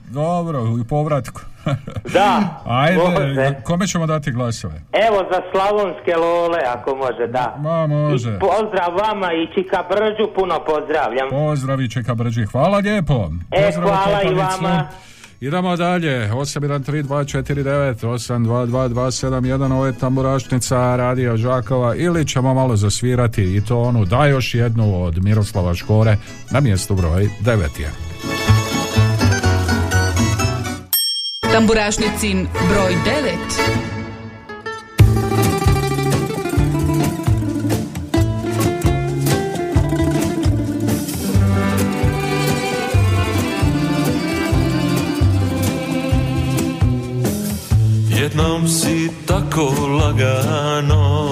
Dobro, 0.09 0.63
u 0.63 0.85
povratku. 0.85 1.41
Da, 2.13 2.61
Ajde, 2.67 2.99
može. 2.99 3.55
kome 3.65 3.87
ćemo 3.87 4.07
dati 4.07 4.31
glasove? 4.31 4.75
Evo 5.09 5.19
za 5.33 5.41
slavonske 5.53 6.17
lole, 6.17 6.59
ako 6.69 6.95
može, 6.97 7.27
da. 7.27 7.57
Ma, 7.59 7.87
može. 7.87 8.29
I 8.31 8.39
pozdrav 8.39 8.95
vama 8.99 9.29
i 9.33 9.55
Čika 9.55 9.85
Brđu, 9.91 10.31
puno 10.35 10.59
pozdravljam. 10.67 11.31
Pozdravi 11.31 11.91
Čeka 11.91 12.15
Brđi, 12.15 12.45
hvala 12.45 12.79
lijepo. 12.79 13.31
E, 13.51 13.65
Pozdrav 13.65 13.89
hvala 13.89 14.23
i 14.23 14.35
vama. 14.35 14.89
Idemo 15.43 15.77
dalje, 15.77 16.31
813249, 16.33 18.07
822271, 18.07 19.73
ovo 19.73 19.87
je 19.87 19.99
tamburašnica 19.99 20.97
Radio 20.97 21.37
Žakova 21.37 21.95
ili 21.95 22.27
ćemo 22.27 22.55
malo 22.55 22.77
zasvirati 22.77 23.43
i 23.43 23.61
to 23.65 23.79
onu 23.81 24.05
da 24.05 24.27
još 24.27 24.55
jednu 24.55 25.05
od 25.05 25.25
Miroslava 25.25 25.75
Škore 25.75 26.17
na 26.51 26.61
mjestu 26.61 26.95
broj 26.95 27.29
9 27.41 27.81
je. 27.81 27.91
Tamburašnicin 31.53 32.47
broj 32.69 32.95
9. 33.97 34.02
Jednom 48.23 48.69
si 48.69 49.11
tako 49.27 49.75
lagano 49.99 51.27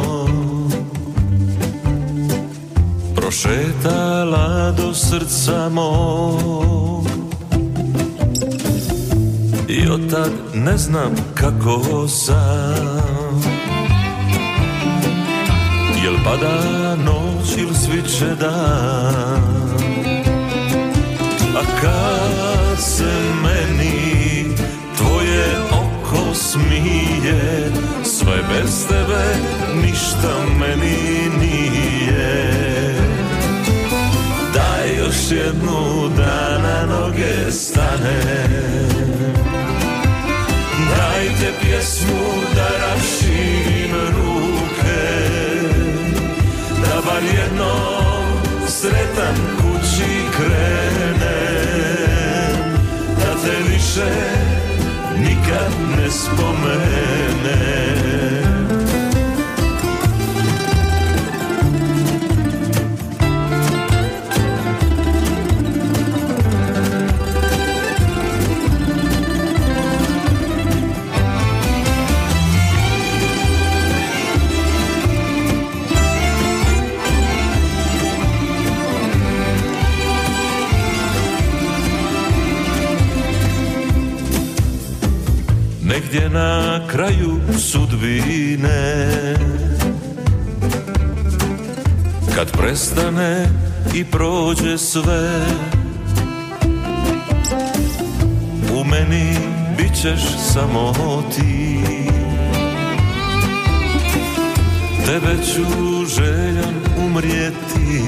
Prošetala 3.14 4.74
do 4.74 4.94
srca 4.94 5.68
mog. 5.68 7.06
I 9.68 9.88
od 9.88 10.10
tad 10.10 10.32
ne 10.54 10.76
znam 10.78 11.14
kako 11.34 12.08
sam. 12.08 13.40
Jel 16.04 16.14
pada 16.24 16.96
noć 16.96 17.56
ili 17.58 17.74
sviće 17.74 18.34
dan? 18.40 19.42
A 21.56 21.62
kad 21.80 22.78
se 22.78 23.12
meni 23.42 23.79
smije 26.50 27.70
Sve 28.04 28.36
bez 28.48 28.86
tebe 28.88 29.24
ništa 29.82 30.34
meni 30.58 31.28
nije. 31.40 32.94
Daj 34.54 34.98
još 34.98 35.30
jednu 35.30 36.08
da 36.16 36.58
na 36.58 36.86
noge 36.86 37.52
stane. 37.52 38.20
Dajte 40.96 41.52
pjesmu 41.62 42.30
da 42.54 42.68
raširim 42.86 43.92
ruke 44.16 45.02
Da 46.82 47.00
bar 47.06 47.22
jednom 47.22 48.24
sretan 48.68 49.34
kući 49.56 50.10
krenem 50.36 51.20
Da 53.18 53.34
te 53.42 53.72
više 53.72 54.40
nikad 55.20 55.72
ne 55.96 56.10
spomenem 56.10 58.09
kraju 87.00 87.40
sudbine. 87.58 89.36
Kad 92.34 92.52
prestane 92.52 93.46
i 93.94 94.04
prođe 94.04 94.78
sve 94.78 95.46
U 98.74 98.84
meni 98.84 99.36
bit 99.78 99.94
ćeš 100.02 100.20
samo 100.52 100.92
ti. 101.36 101.80
Tebe 105.06 105.44
ću 105.44 105.64
željan 106.16 106.74
umrijeti 107.06 108.02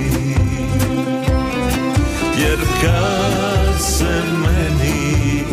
Jer 2.39 2.59
kad 2.83 3.83
se 3.83 4.23
meni 4.43 5.45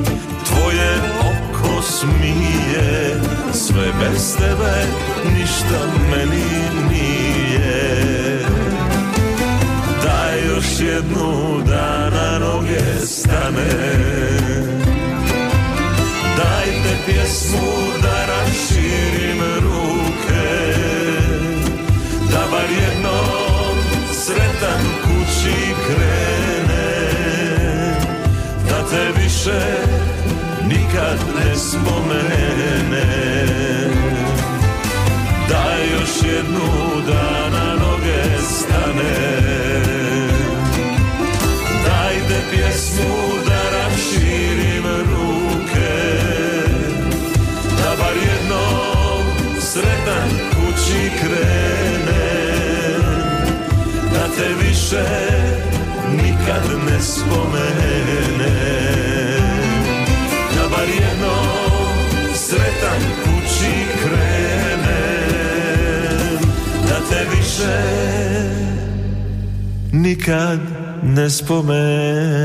tvoje 0.46 1.02
oko 1.20 1.82
smije 1.82 3.09
Sve 3.54 3.92
bez 4.00 4.36
tebe 4.38 4.88
ništa 5.34 5.80
meni 6.12 6.46
nije. 6.90 8.40
Daj 10.04 10.48
još 10.48 10.80
jednu 10.80 11.62
da 11.68 12.10
na 12.10 12.40
noge 12.40 13.06
stane. 13.06 13.70
Dajte 16.38 16.98
pjesmu 17.06 17.72
da 18.02 18.26
raširim 18.26 19.42
ruke 19.64 20.74
Da 22.32 22.40
bar 22.52 22.66
jednom 22.70 23.76
sretan 24.14 24.82
kući 25.04 25.74
krene 25.88 27.10
Da 28.70 28.90
te 28.90 29.22
više 29.22 29.99
nikad 30.90 31.20
ne 31.36 31.56
spomene. 31.56 33.06
Daj 35.50 35.84
još 35.94 36.34
jednu 36.34 37.02
da 37.08 37.50
na 37.50 37.74
noge 37.74 38.42
stane. 38.42 39.40
Dajte 41.86 42.42
pjesmu 42.52 43.16
da 43.48 43.78
raširim 43.78 44.84
ruke 44.86 46.20
Da 47.78 47.96
bar 48.00 48.14
jednom 48.18 49.24
sretan 49.62 50.30
kući 50.50 51.12
krene. 51.20 52.50
Da 54.14 54.28
te 54.38 54.68
više 54.68 55.06
nikad 56.12 56.64
ne 56.86 57.02
spomene. 57.02 58.00
Da 58.38 58.79
jednom 60.90 61.46
sretan 62.36 63.02
kući 63.24 63.74
krene 64.04 65.02
Da 66.88 66.96
te 67.10 67.26
više 67.38 67.78
nikad 69.92 70.60
ne 71.04 71.30
spomene 71.30 72.40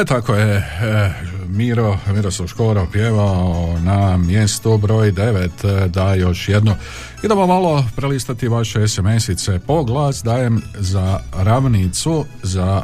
E 0.00 0.04
tako 0.04 0.34
je, 0.34 0.56
e, 0.56 1.12
Miro, 1.48 1.98
Miroslav 2.14 2.48
Škoro 2.48 2.86
pjevao 2.92 3.78
na 3.84 4.16
mjestu 4.16 4.78
broj 4.78 5.12
9, 5.12 5.84
e, 5.84 5.88
da 5.88 6.14
još 6.14 6.48
jedno. 6.48 6.76
Idemo 7.22 7.46
malo 7.46 7.84
prelistati 7.96 8.48
vaše 8.48 8.88
SMS-ice. 8.88 9.58
Po 9.58 9.84
glas 9.84 10.22
dajem 10.22 10.62
za 10.78 11.20
ravnicu, 11.32 12.24
za 12.42 12.82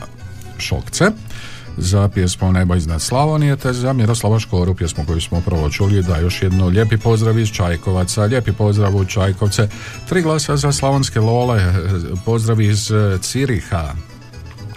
šokce 0.58 1.04
za 1.76 2.08
pjesmu 2.08 2.52
Nebo 2.52 2.74
iznad 2.74 3.02
Slavonije 3.02 3.56
te 3.56 3.72
za 3.72 3.92
Miroslava 3.92 4.38
Škoru 4.38 4.74
pjesmu 4.74 5.04
koju 5.06 5.20
smo 5.20 5.38
upravo 5.38 5.70
čuli. 5.70 6.02
Da 6.02 6.18
još 6.18 6.42
jedno 6.42 6.66
lijepi 6.66 6.96
pozdrav 6.96 7.38
iz 7.38 7.48
Čajkovaca. 7.48 8.24
Lijepi 8.24 8.52
pozdrav 8.52 8.96
u 8.96 9.04
Čajkovce. 9.04 9.68
Tri 10.08 10.22
glasa 10.22 10.56
za 10.56 10.72
Slavonske 10.72 11.20
Lole. 11.20 11.74
Pozdrav 12.24 12.60
iz 12.60 12.90
e, 12.90 13.18
Ciriha 13.20 13.94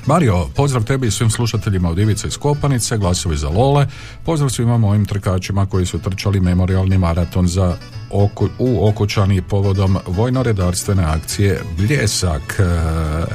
Mario, 0.07 0.45
pozdrav 0.55 0.83
tebi 0.83 1.07
i 1.07 1.11
svim 1.11 1.29
slušateljima 1.29 1.89
od 1.89 1.99
Ivice 1.99 2.27
iz 2.27 2.37
Kopanice, 2.37 2.97
glasovi 2.97 3.37
za 3.37 3.49
Lole, 3.49 3.87
pozdrav 4.25 4.49
svima 4.49 4.77
mojim 4.77 5.05
trkačima 5.05 5.65
koji 5.65 5.85
su 5.85 5.99
trčali 5.99 6.39
memorialni 6.39 6.97
maraton 6.97 7.47
za 7.47 7.77
oku, 8.11 8.49
u 8.59 8.87
Okučani 8.87 9.41
povodom 9.41 9.97
vojno-redarstvene 10.07 11.03
akcije 11.03 11.61
Bljesak. 11.77 12.59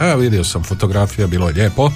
E, 0.00 0.16
vidio 0.16 0.44
sam 0.44 0.62
fotografija, 0.62 1.26
bilo 1.26 1.48
je 1.48 1.54
lijepo. 1.54 1.90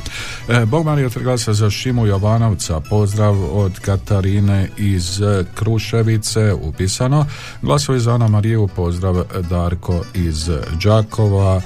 E, 0.49 0.65
Bog 0.67 0.85
Mario 0.87 1.11
glasa 1.23 1.53
za 1.53 1.71
Šimu 1.71 2.07
Jovanovca, 2.07 2.81
pozdrav 2.81 3.57
od 3.57 3.81
Katarine 3.81 4.69
iz 4.77 5.21
Kruševice, 5.55 6.53
upisano. 6.53 7.27
Glasovi 7.63 8.01
za 8.01 8.15
Ana 8.15 8.29
Mariju, 8.29 8.69
pozdrav 8.77 9.25
Darko 9.51 10.05
iz 10.15 10.51
Đakova, 10.85 11.61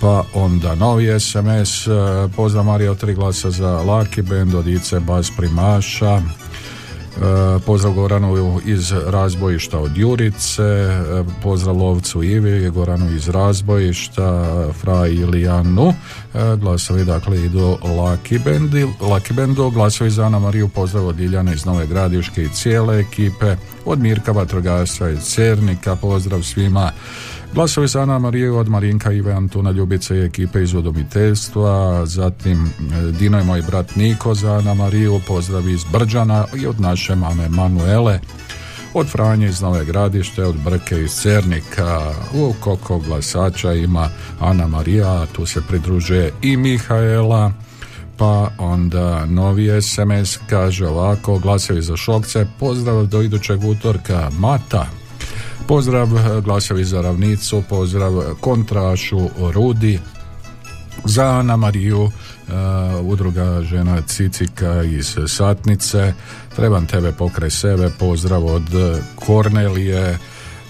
pa 0.00 0.24
onda 0.34 0.74
novi 0.74 1.20
SMS, 1.20 1.86
e, 1.86 1.90
pozdrav 2.36 2.64
Mario, 2.64 2.94
tri 2.94 3.14
glasa 3.14 3.50
za 3.50 3.82
Laki 3.82 4.22
Band 4.22 4.54
od 4.54 4.66
Ice 4.66 5.00
Bas 5.00 5.30
Primaša, 5.36 6.16
e, 6.16 6.20
pozdrav 7.66 7.92
Goranu 7.92 8.60
iz 8.64 8.92
razbojišta 9.06 9.78
od 9.78 9.96
Jurice, 9.96 10.62
e, 10.62 11.24
pozdrav 11.42 11.76
Lovcu 11.76 12.22
Ivi, 12.22 12.70
Goranu 12.70 13.10
iz 13.10 13.28
razbojišta, 13.28 14.44
Fra 14.80 15.06
Ilijanu, 15.06 15.94
glasovi 16.60 17.04
dakle 17.04 17.44
idu 17.44 17.78
Laki, 17.98 18.38
Bendi, 18.38 18.86
Laki 19.00 19.32
Bendu, 19.32 19.70
glasovi 19.70 20.10
za 20.10 20.24
Ana 20.24 20.38
Mariju, 20.38 20.68
pozdrav 20.68 21.06
od 21.06 21.20
Iljana 21.20 21.52
iz 21.52 21.64
Nove 21.64 21.86
Gradiške 21.86 22.42
i 22.42 22.48
cijele 22.48 23.00
ekipe, 23.00 23.56
od 23.84 23.98
Mirka 23.98 24.32
Vatrogasca 24.32 25.10
iz 25.10 25.22
Cernika, 25.22 25.96
pozdrav 25.96 26.42
svima, 26.42 26.92
Glasovi 27.54 27.88
za 27.88 28.02
Ana 28.02 28.18
Mariju 28.18 28.56
od 28.56 28.68
Marinka 28.68 29.12
Ive 29.12 29.32
Antuna 29.32 29.70
Ljubice 29.70 30.16
i 30.16 30.24
ekipe 30.24 30.62
iz 30.62 30.74
udomiteljstva, 30.74 32.06
zatim 32.06 32.66
e, 32.66 33.12
Dino 33.12 33.40
i 33.40 33.44
moj 33.44 33.62
brat 33.62 33.96
Niko 33.96 34.34
za 34.34 34.52
Ana 34.52 34.74
Mariju, 34.74 35.20
pozdrav 35.26 35.68
iz 35.68 35.84
Brđana 35.92 36.44
i 36.56 36.66
od 36.66 36.80
naše 36.80 37.14
mame 37.14 37.48
Manuele, 37.48 38.20
od 38.94 39.08
Franje 39.08 39.48
iz 39.48 39.60
Nove 39.60 39.84
Gradište, 39.84 40.44
od 40.44 40.56
Brke 40.64 41.02
iz 41.02 41.10
Cernika, 41.10 42.14
u 42.34 42.54
koliko 42.60 42.98
glasača 42.98 43.72
ima 43.72 44.08
Ana 44.40 44.66
Marija, 44.66 45.26
tu 45.26 45.46
se 45.46 45.62
pridružuje 45.68 46.32
i 46.42 46.56
Mihaela, 46.56 47.52
pa 48.16 48.50
onda 48.58 49.26
novi 49.26 49.82
SMS 49.82 50.38
kaže 50.50 50.86
ovako, 50.86 51.38
glasovi 51.38 51.82
za 51.82 51.96
šokce, 51.96 52.46
pozdrav 52.60 53.06
do 53.06 53.22
idućeg 53.22 53.64
utorka, 53.64 54.30
Mata, 54.38 54.86
Pozdrav 55.68 56.08
glasovi 56.44 56.84
za 56.84 57.00
ravnicu, 57.00 57.62
pozdrav 57.68 58.12
kontrašu 58.40 59.28
Rudi, 59.52 59.98
za 61.04 61.24
Ana 61.24 61.56
Mariju, 61.56 62.02
uh, 62.02 62.12
udruga 63.02 63.62
žena 63.62 64.02
Cicika 64.02 64.82
iz 64.82 65.16
Satnice, 65.26 66.12
trebam 66.56 66.86
tebe 66.86 67.12
pokraj 67.12 67.50
sebe, 67.50 67.90
pozdrav 67.98 68.46
od 68.46 68.62
Kornelije, 69.14 70.18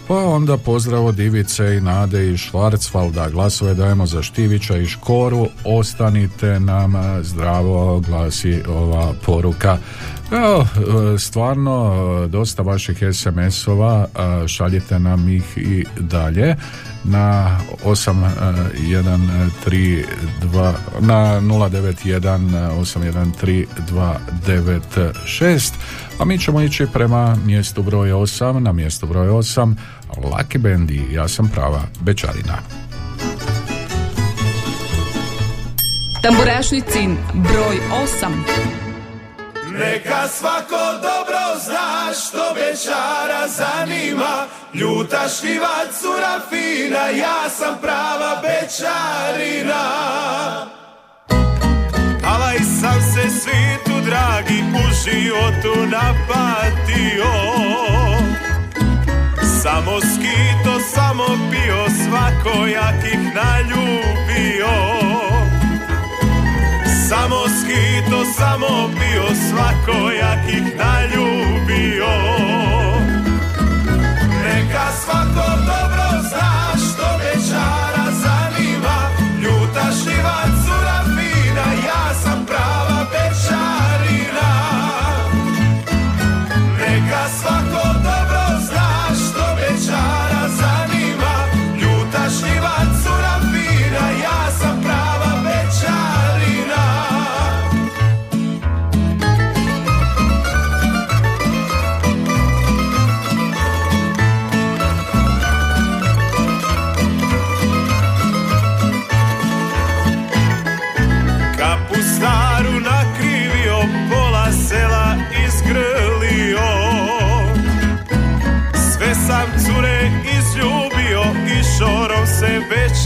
pa 0.08 0.14
onda 0.14 0.56
pozdrav 0.56 1.06
od 1.06 1.18
Ivice 1.18 1.76
i 1.76 1.80
Nade 1.80 2.30
i 2.30 2.36
Švarcvalda. 2.36 3.28
Glasove 3.28 3.74
dajemo 3.74 4.06
za 4.06 4.22
Štivića 4.22 4.76
i 4.76 4.86
Škoru. 4.86 5.46
Ostanite 5.64 6.60
nam 6.60 6.94
zdravo, 7.22 8.00
glasi 8.00 8.62
ova 8.68 9.12
poruka. 9.26 9.78
Evo, 10.32 10.66
stvarno 11.18 12.26
dosta 12.26 12.62
vaših 12.62 13.02
SMS-ova, 13.12 14.06
šaljite 14.46 14.98
nam 14.98 15.28
ih 15.28 15.44
i 15.56 15.84
dalje 15.98 16.56
na 17.04 17.58
8132 17.84 20.72
na 21.00 21.40
091 21.40 22.70
813 23.80 25.72
a 26.18 26.24
mi 26.24 26.38
ćemo 26.38 26.60
ići 26.60 26.86
prema 26.92 27.36
mjestu 27.44 27.82
broj 27.82 28.10
8 28.10 28.58
na 28.58 28.72
mjestu 28.72 29.06
broj 29.06 29.28
8 29.28 29.74
Lucky 30.16 30.58
Bendi, 30.58 31.06
ja 31.12 31.28
sam 31.28 31.48
prava 31.48 31.82
Bečarina. 32.00 32.58
Tamburašnicin 36.22 37.16
broj 37.34 37.76
8 38.22 38.87
Neka 39.78 40.28
svako 40.28 40.92
dobro 41.02 41.60
zna 41.64 42.12
što 42.14 42.54
bečara 42.54 43.48
zanima. 43.48 44.46
Ljuta 44.74 45.28
šljiva 45.28 45.78
cura 46.00 46.40
fina, 46.50 47.08
ja 47.08 47.50
sam 47.50 47.78
prava 47.82 48.42
bečarina 48.42 49.84
Alaj 52.24 52.58
sam 52.80 53.00
se 53.00 53.30
svitu 53.40 54.00
dragi 54.06 54.62
u 54.74 54.84
životu 55.04 55.86
napatio. 55.90 57.32
Samo 59.62 60.00
skito, 60.00 60.80
samo 60.94 61.24
pio, 61.50 61.86
svakojakih 62.04 63.18
naljubio. 63.34 64.74
Samo 67.08 67.40
skito, 67.48 68.07
samo 68.36 68.88
bio 68.88 69.24
svakojakih 69.48 70.62
naljubio. 70.78 72.12
Neka 74.44 74.92
svako 75.04 75.48
dobro 75.66 76.17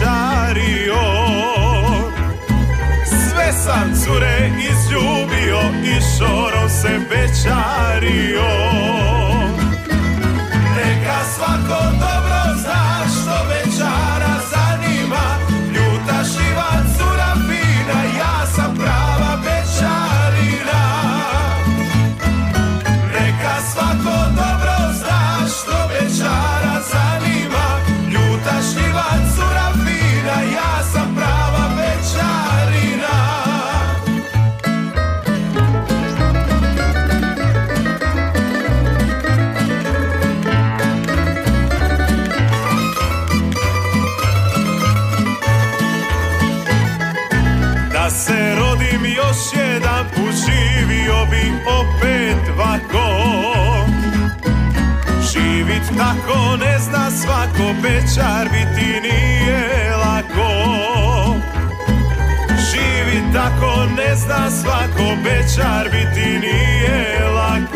se 0.03 0.09
večario 0.09 1.03
Sve 3.07 3.53
sam 3.53 3.92
cure 4.05 4.50
izljubio 4.59 5.61
i 5.84 6.00
šorom 6.18 6.68
se 6.68 7.00
večario. 7.11 8.48
Neka 10.76 11.18
svako 11.36 12.01
tako 55.99 56.57
ne 56.57 56.78
zna 56.78 57.11
svako 57.11 57.72
Bečar 57.82 58.49
biti 58.53 59.01
nije 59.01 59.97
lako. 59.97 60.49
Živit 62.70 63.24
tako 63.32 63.86
ne 63.97 64.16
zna 64.16 64.51
svako 64.51 65.16
Bečar 65.24 65.88
biti 65.93 66.38
nije 66.38 67.24
lako 67.34 67.71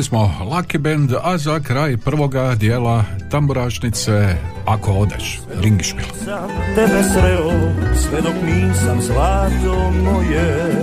Čuli 0.00 0.08
smo 0.08 0.32
Lucky 0.50 0.78
Band, 0.78 1.12
a 1.22 1.38
za 1.38 1.60
kraj 1.60 1.96
prvoga 1.96 2.54
dijela 2.54 3.04
tamburašnice 3.30 4.36
Ako 4.66 4.92
odeš, 4.92 5.40
Ringišpil. 5.60 6.04
sam 6.24 6.48
tebe 6.74 7.02
sreo 7.12 7.50
sve 7.96 8.20
dok 8.20 8.34
nisam 8.46 9.02
zlato 9.02 9.90
moje. 9.90 10.74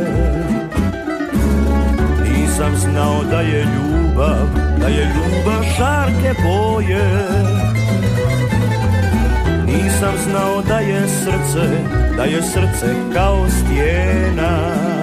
Nisam 2.29 2.75
znao 2.75 3.23
da 3.23 3.41
je 3.41 3.65
ljubav, 3.65 4.47
da 4.79 4.87
je 4.87 5.05
ljubav 5.05 5.63
žarke 5.77 6.33
boje. 6.43 7.27
Nisam 9.65 10.13
znao 10.29 10.61
da 10.61 10.79
je 10.79 11.07
srce, 11.07 11.69
da 12.17 12.23
je 12.23 12.41
srce 12.41 12.95
kao 13.13 13.47
stijena 13.49 14.96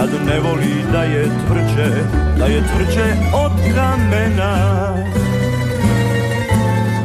Kad 0.00 0.10
ne 0.26 0.40
voli 0.40 0.84
da 0.92 1.02
je 1.02 1.24
tvrđe, 1.46 1.90
da 2.38 2.44
je 2.44 2.62
tvrđe 2.68 3.08
od 3.32 3.52
kamena 3.74 4.94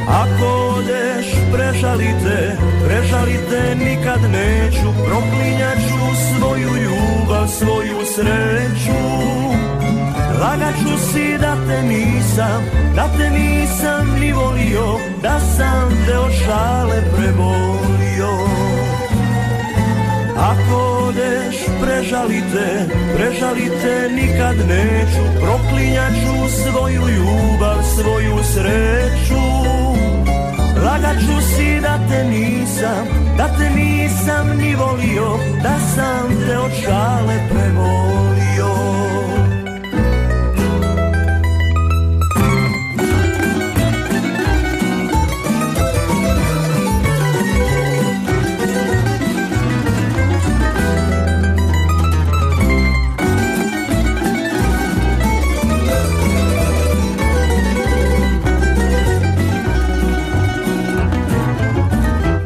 ako 0.08 0.46
odeš, 0.78 1.26
prežalite, 1.54 2.58
prežalite, 2.86 3.76
nikad 3.76 4.20
neću, 4.32 4.88
proklinjat 5.06 5.78
ću 5.78 6.00
svoju 6.38 6.70
ljubav, 6.84 7.48
svoju 7.48 8.00
sreću. 8.16 9.02
Lagat 10.42 10.76
ću 10.76 10.98
si 11.12 11.38
da 11.38 11.56
te 11.68 11.84
nisam, 11.84 12.64
da 12.96 13.08
te 13.18 13.30
nisam 13.30 14.20
ni 14.20 14.34
volio, 14.34 15.00
da 15.22 15.40
sam 15.40 15.90
te 16.06 16.18
od 16.18 16.32
šale 16.46 17.02
prebolio. 17.16 18.32
Ako 20.38 20.95
odeš, 21.08 21.56
prežalite, 21.82 22.68
prežalite, 23.16 24.10
nikad 24.16 24.56
neću, 24.68 25.24
proklinjat 25.42 26.14
ću 26.22 26.36
svoju 26.62 27.02
ljubav, 27.18 27.78
svoju 27.96 28.38
sreću. 28.54 29.46
Lagat 30.86 31.18
ću 31.20 31.42
si 31.56 31.80
da 31.82 32.00
te 32.10 32.24
nisam, 32.24 33.06
da 33.38 33.48
te 33.58 33.70
nisam 33.70 34.58
ni 34.58 34.76
volio, 34.76 35.38
da 35.64 35.76
sam 35.96 36.28
te 36.48 36.58
od 36.58 36.72
šale 36.84 37.38
prevolio. 37.50 39.05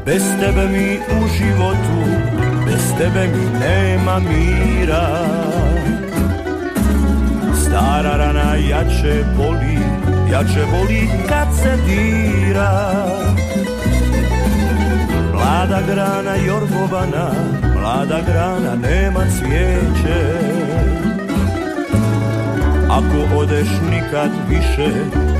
Bez 0.10 0.24
tebe 0.40 0.68
mi 0.68 0.98
u 0.98 1.28
životu, 1.38 1.98
bez 2.66 2.84
tebe 2.98 3.28
mi 3.28 3.60
nema 3.60 4.20
mira. 4.20 5.08
Stara 7.62 8.18
rana 8.18 8.56
jače 8.56 9.24
boli, 9.38 9.78
jače 10.32 10.66
boli 10.72 11.10
kad 11.30 11.48
se 11.62 11.78
dira. 11.86 13.06
Mlada 15.34 15.82
grana 15.88 16.36
jorgovana, 16.48 17.32
mlada 17.76 18.20
grana 18.28 18.76
nema 18.76 19.26
cvijeće. 19.38 20.22
Ako 22.90 23.38
odeš 23.38 23.70
nikad 23.92 24.32
više, 24.50 24.90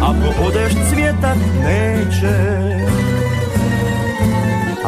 ako 0.02 0.48
odeš 0.48 0.74
cvjetat 0.90 1.38
neće 1.64 2.70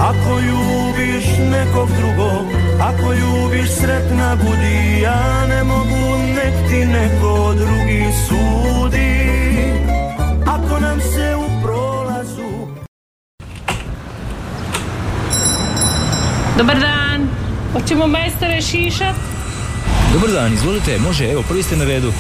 ako 0.02 0.40
ljubiš 0.40 1.26
nekog 1.52 1.90
drugog, 2.00 2.46
ako 2.80 3.14
ljubiš 3.14 3.70
sretna 3.70 4.36
budi, 4.36 5.02
ja 5.02 5.48
ne 5.48 5.64
mogu 5.64 6.18
nek 6.36 6.70
ti 6.70 6.86
neko 6.86 7.54
drugi 7.58 8.06
sudi. 8.28 9.12
Ako 10.46 10.80
nam 10.80 11.00
se 11.02 11.36
u 11.36 11.64
prolazu 11.64 12.68
Dobar 16.58 16.80
dan. 16.80 17.28
Hoćemo 17.74 18.08
majstore 18.08 18.62
šišat? 18.62 19.16
Dobar 20.14 20.30
dan, 20.30 20.54
izvolite, 20.54 21.00
može, 21.00 21.32
evo, 21.32 21.44
prvi 21.48 21.64
ste 21.64 21.76
na 21.76 21.86
redu. 21.86 22.12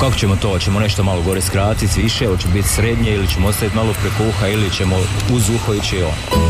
Kako 0.00 0.14
ćemo 0.14 0.36
to? 0.36 0.48
Hoćemo 0.48 0.80
nešto 0.80 1.02
malo 1.02 1.22
gore 1.22 1.40
skratiti, 1.40 2.02
više, 2.02 2.26
hoće 2.26 2.48
biti 2.48 2.68
srednje 2.68 3.14
ili 3.14 3.28
ćemo 3.28 3.48
ostaviti 3.48 3.76
malo 3.76 3.92
preko 4.00 4.28
uha 4.28 4.48
ili 4.48 4.70
ćemo 4.70 4.96
uz 5.32 5.50
uho 5.50 5.74
ići 5.74 6.02
on. 6.02 6.49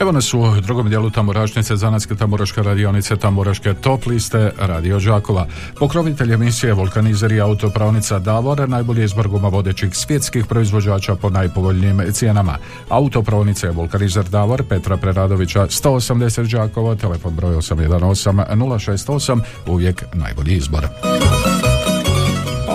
Evo 0.00 0.12
nas 0.12 0.34
u 0.34 0.60
drugom 0.60 0.88
dijelu 0.88 1.10
Tamburašnice, 1.10 1.76
Zanatske 1.76 2.14
tamburaške 2.14 2.62
radionice, 2.62 3.16
Tamburaške 3.16 3.74
top 3.74 4.06
liste 4.06 4.52
Radio 4.58 4.98
Đakova. 5.00 5.46
Pokrovitelj 5.78 6.32
emisije 6.32 6.72
Vulkanizer 6.72 7.32
i 7.32 7.40
autopravnica 7.40 8.18
Davor, 8.18 8.68
najbolji 8.68 9.04
izbor 9.04 9.28
guma 9.28 9.48
vodećih 9.48 9.94
svjetskih 9.94 10.46
proizvođača 10.46 11.14
po 11.14 11.30
najpovoljnijim 11.30 12.02
cijenama. 12.12 12.58
Autopravnica 12.88 13.66
je 13.66 13.72
Vulkanizer 13.72 14.24
Davor, 14.24 14.64
Petra 14.68 14.96
Preradovića, 14.96 15.66
180 15.66 16.52
Đakova, 16.52 16.94
telefon 16.94 17.34
broj 17.34 17.54
818 17.54 18.32
068, 18.48 19.40
uvijek 19.66 20.04
najbolji 20.14 20.56
izbor. 20.56 20.88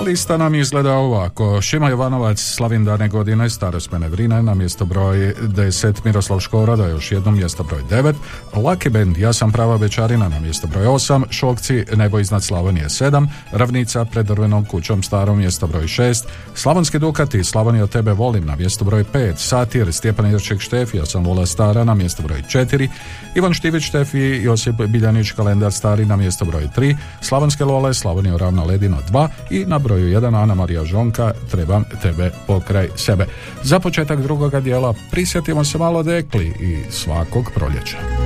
Lista 0.06 0.36
nam 0.36 0.54
izgleda 0.54 0.94
ovako. 0.94 1.62
Šima 1.62 1.88
Jovanovac, 1.88 2.38
Slavin 2.40 2.84
dane 2.84 3.08
godine, 3.08 3.50
starosmene 3.50 4.08
vrine, 4.08 4.42
na 4.42 4.54
mjesto 4.54 4.84
broj 4.84 5.34
10, 5.40 5.94
Miroslav 6.04 6.40
Škoroda, 6.40 6.86
još 6.86 7.12
jedno 7.12 7.30
mjesto 7.30 7.62
broj 7.62 7.82
9, 7.90 8.14
Lucky 8.54 8.90
Band, 8.90 9.16
Ja 9.16 9.32
sam 9.32 9.52
prava 9.52 9.76
večarina, 9.76 10.28
na 10.28 10.40
mjesto 10.40 10.66
broj 10.66 10.86
8, 10.86 11.24
Šokci, 11.30 11.84
Nebo 11.96 12.18
iznad 12.18 12.44
Slavonije 12.44 12.84
7, 12.84 13.26
Ravnica, 13.52 14.04
pred 14.04 14.26
drvenom 14.26 14.64
kućom 14.64 15.02
starom, 15.02 15.38
mjesto 15.38 15.66
broj 15.66 15.84
6, 15.84 16.24
Slavonski 16.54 16.98
Dukati, 16.98 17.44
Slavonija 17.44 17.86
tebe 17.86 18.12
volim, 18.12 18.46
na 18.46 18.56
mjesto 18.56 18.84
broj 18.84 19.04
5, 19.12 19.36
Satir, 19.36 19.92
Stjepan 19.92 20.30
Jurček 20.30 20.60
Štef, 20.60 20.94
Ja 20.94 21.06
sam 21.06 21.24
vola 21.24 21.46
stara, 21.46 21.84
na 21.84 21.94
mjesto 21.94 22.22
broj 22.22 22.42
4, 22.48 22.88
Ivan 23.34 23.54
Štivić 23.54 23.84
Štef 23.84 24.14
i 24.14 24.42
Josip 24.42 24.74
Biljanić, 24.88 25.30
kalendar 25.32 25.72
stari, 25.72 26.04
na 26.04 26.16
mjesto 26.16 26.44
broj 26.44 26.68
3, 26.76 26.96
Slavonske 27.20 27.64
Lole, 27.64 27.94
Slavonija 27.94 28.36
ravna 28.36 28.64
ledino 28.64 28.96
2 29.10 29.28
i 29.50 29.64
na 29.64 29.78
broju 29.96 30.20
1 30.20 30.42
Ana 30.42 30.54
Marija 30.54 30.84
Žonka, 30.84 31.32
Trebam 31.50 31.84
tebe 32.02 32.30
pokraj 32.46 32.88
sebe. 32.96 33.26
Za 33.62 33.80
početak 33.80 34.22
drugoga 34.22 34.60
dijela 34.60 34.94
prisjetimo 35.10 35.64
se 35.64 35.78
malo 35.78 36.02
dekli 36.02 36.46
i 36.46 36.90
svakog 36.90 37.50
proljeća. 37.54 38.25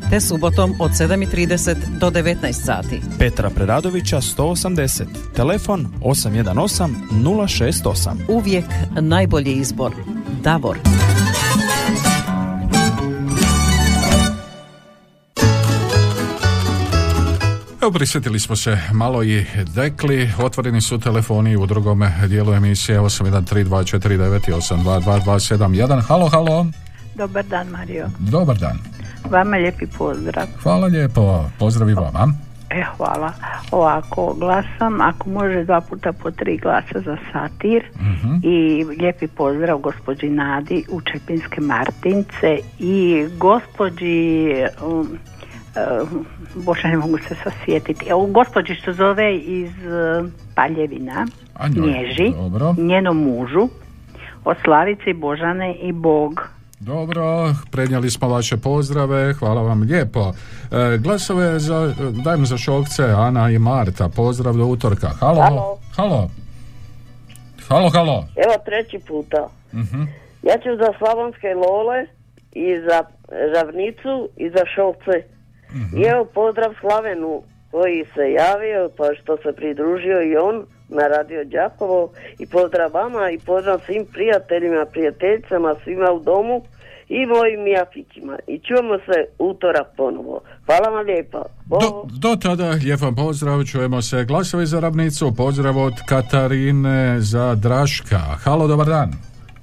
te 0.11 0.19
subotom 0.21 0.75
od 0.79 0.91
7.30 0.91 1.75
do 1.99 2.09
19 2.09 2.53
sati. 2.53 3.01
Petra 3.19 3.49
Preradovića 3.49 4.17
180. 4.17 5.05
Telefon 5.35 5.87
818 6.01 6.89
068. 7.11 8.15
Uvijek 8.27 8.65
najbolji 9.01 9.53
izbor. 9.53 9.91
Davor. 10.43 10.77
Evo 17.81 17.91
prisjetili 17.91 18.39
smo 18.39 18.55
se 18.55 18.77
malo 18.93 19.23
i 19.23 19.45
dekli, 19.75 20.31
otvoreni 20.39 20.81
su 20.81 20.99
telefoni 20.99 21.55
u 21.55 21.65
drugom 21.65 22.03
dijelu 22.27 22.53
emisije 22.53 22.99
813249 22.99 24.49
i 24.49 24.51
822271. 24.51 26.01
Halo, 26.01 26.29
halo. 26.29 26.65
Dobar 27.15 27.45
dan, 27.45 27.67
Mario. 27.67 28.09
Dobar 28.19 28.57
dan. 28.57 28.90
Vama 29.31 29.57
lijepi 29.57 29.85
pozdrav. 29.97 30.45
Hvala 30.63 30.87
lijepo, 30.87 31.45
pozdrav 31.59 31.89
i 31.89 31.93
vama. 31.93 32.33
E, 32.69 32.83
hvala. 32.97 33.31
Ovako, 33.71 34.33
glasam, 34.33 35.01
ako 35.01 35.29
može 35.29 35.63
dva 35.63 35.81
puta 35.81 36.13
po 36.13 36.31
tri 36.31 36.57
glasa 36.57 36.99
za 37.05 37.17
satir 37.33 37.83
Mhm. 37.95 38.35
i 38.43 38.85
lijepi 38.99 39.27
pozdrav 39.27 39.77
gospođi 39.77 40.29
Nadi 40.29 40.85
u 40.89 41.01
Čepinske 41.01 41.61
Martince 41.61 42.57
i 42.79 43.25
gospođi 43.37 44.53
um, 44.85 44.99
um, 44.99 46.25
Bože, 46.55 46.87
ne 46.87 46.97
mogu 46.97 47.17
se 47.17 47.35
sasjetiti. 47.43 48.05
Evo, 48.09 48.25
gospođi 48.25 48.75
što 48.75 48.93
zove 48.93 49.35
iz 49.37 49.69
uh, 49.69 50.29
Paljevina, 50.55 51.27
Nježi, 51.69 52.33
dobro. 52.35 52.75
njenom 52.77 53.17
mužu, 53.17 53.69
od 54.45 54.57
Slavice, 54.63 55.13
Božane 55.13 55.75
i 55.75 55.91
Bog. 55.91 56.49
Dobro, 56.85 57.55
prednijeli 57.71 58.09
smo 58.09 58.27
vaše 58.27 58.57
pozdrave, 58.57 59.33
hvala 59.33 59.61
vam 59.61 59.81
lijepo. 59.81 60.33
E, 60.71 60.97
glasove 60.97 61.59
za, 61.59 61.93
dajem 62.23 62.45
za 62.45 62.57
šokce 62.57 63.03
Ana 63.03 63.49
i 63.49 63.59
Marta, 63.59 64.09
pozdrav 64.09 64.53
do 64.53 64.65
utorka. 64.65 65.07
Halo, 65.07 65.41
Halo. 65.41 65.77
halo. 65.95 66.29
Halo, 67.67 67.89
halo. 67.89 68.25
Evo 68.35 68.53
treći 68.65 68.99
puta. 69.07 69.47
Mhm. 69.73 70.01
Ja 70.43 70.57
ću 70.63 70.69
za 70.77 70.93
Slavonske 70.97 71.47
Lole 71.55 72.05
i 72.51 72.79
za 72.89 73.03
Ravnicu 73.55 74.29
i 74.37 74.49
za 74.49 74.63
Šovce. 74.75 75.23
I 75.97 76.01
evo 76.03 76.25
pozdrav 76.25 76.73
Slavenu 76.79 77.43
koji 77.71 78.05
se 78.15 78.31
javio 78.31 78.89
pa 78.97 79.03
što 79.21 79.37
se 79.37 79.55
pridružio 79.55 80.21
i 80.21 80.37
on 80.37 80.65
na 80.91 81.07
radio 81.07 81.43
Đakovo 81.43 82.09
i 82.39 82.45
pozdrav 82.45 82.91
vama 82.93 83.29
i 83.31 83.37
pozdrav 83.37 83.79
svim 83.85 84.05
prijateljima, 84.13 84.85
prijateljicama, 84.85 85.75
svima 85.83 86.11
u 86.11 86.19
domu 86.19 86.61
i 87.09 87.25
mojim 87.25 87.67
jafićima. 87.67 88.37
I 88.47 88.59
čujemo 88.59 88.97
se 88.97 89.25
utorak 89.39 89.87
ponovo. 89.97 90.41
Hvala 90.65 90.89
vam 90.89 91.05
lijepa. 91.05 91.43
Do, 91.65 92.03
do 92.19 92.35
tada, 92.35 92.69
lijep 92.69 93.01
vam 93.01 93.15
pozdrav, 93.15 93.63
čujemo 93.63 94.01
se 94.01 94.25
glasovi 94.25 94.65
za 94.65 94.79
ravnicu, 94.79 95.33
pozdrav 95.37 95.77
od 95.77 95.93
Katarine 96.09 97.15
za 97.19 97.55
Draška. 97.55 98.19
Halo, 98.43 98.67
dobar 98.67 98.87
dan. 98.87 99.11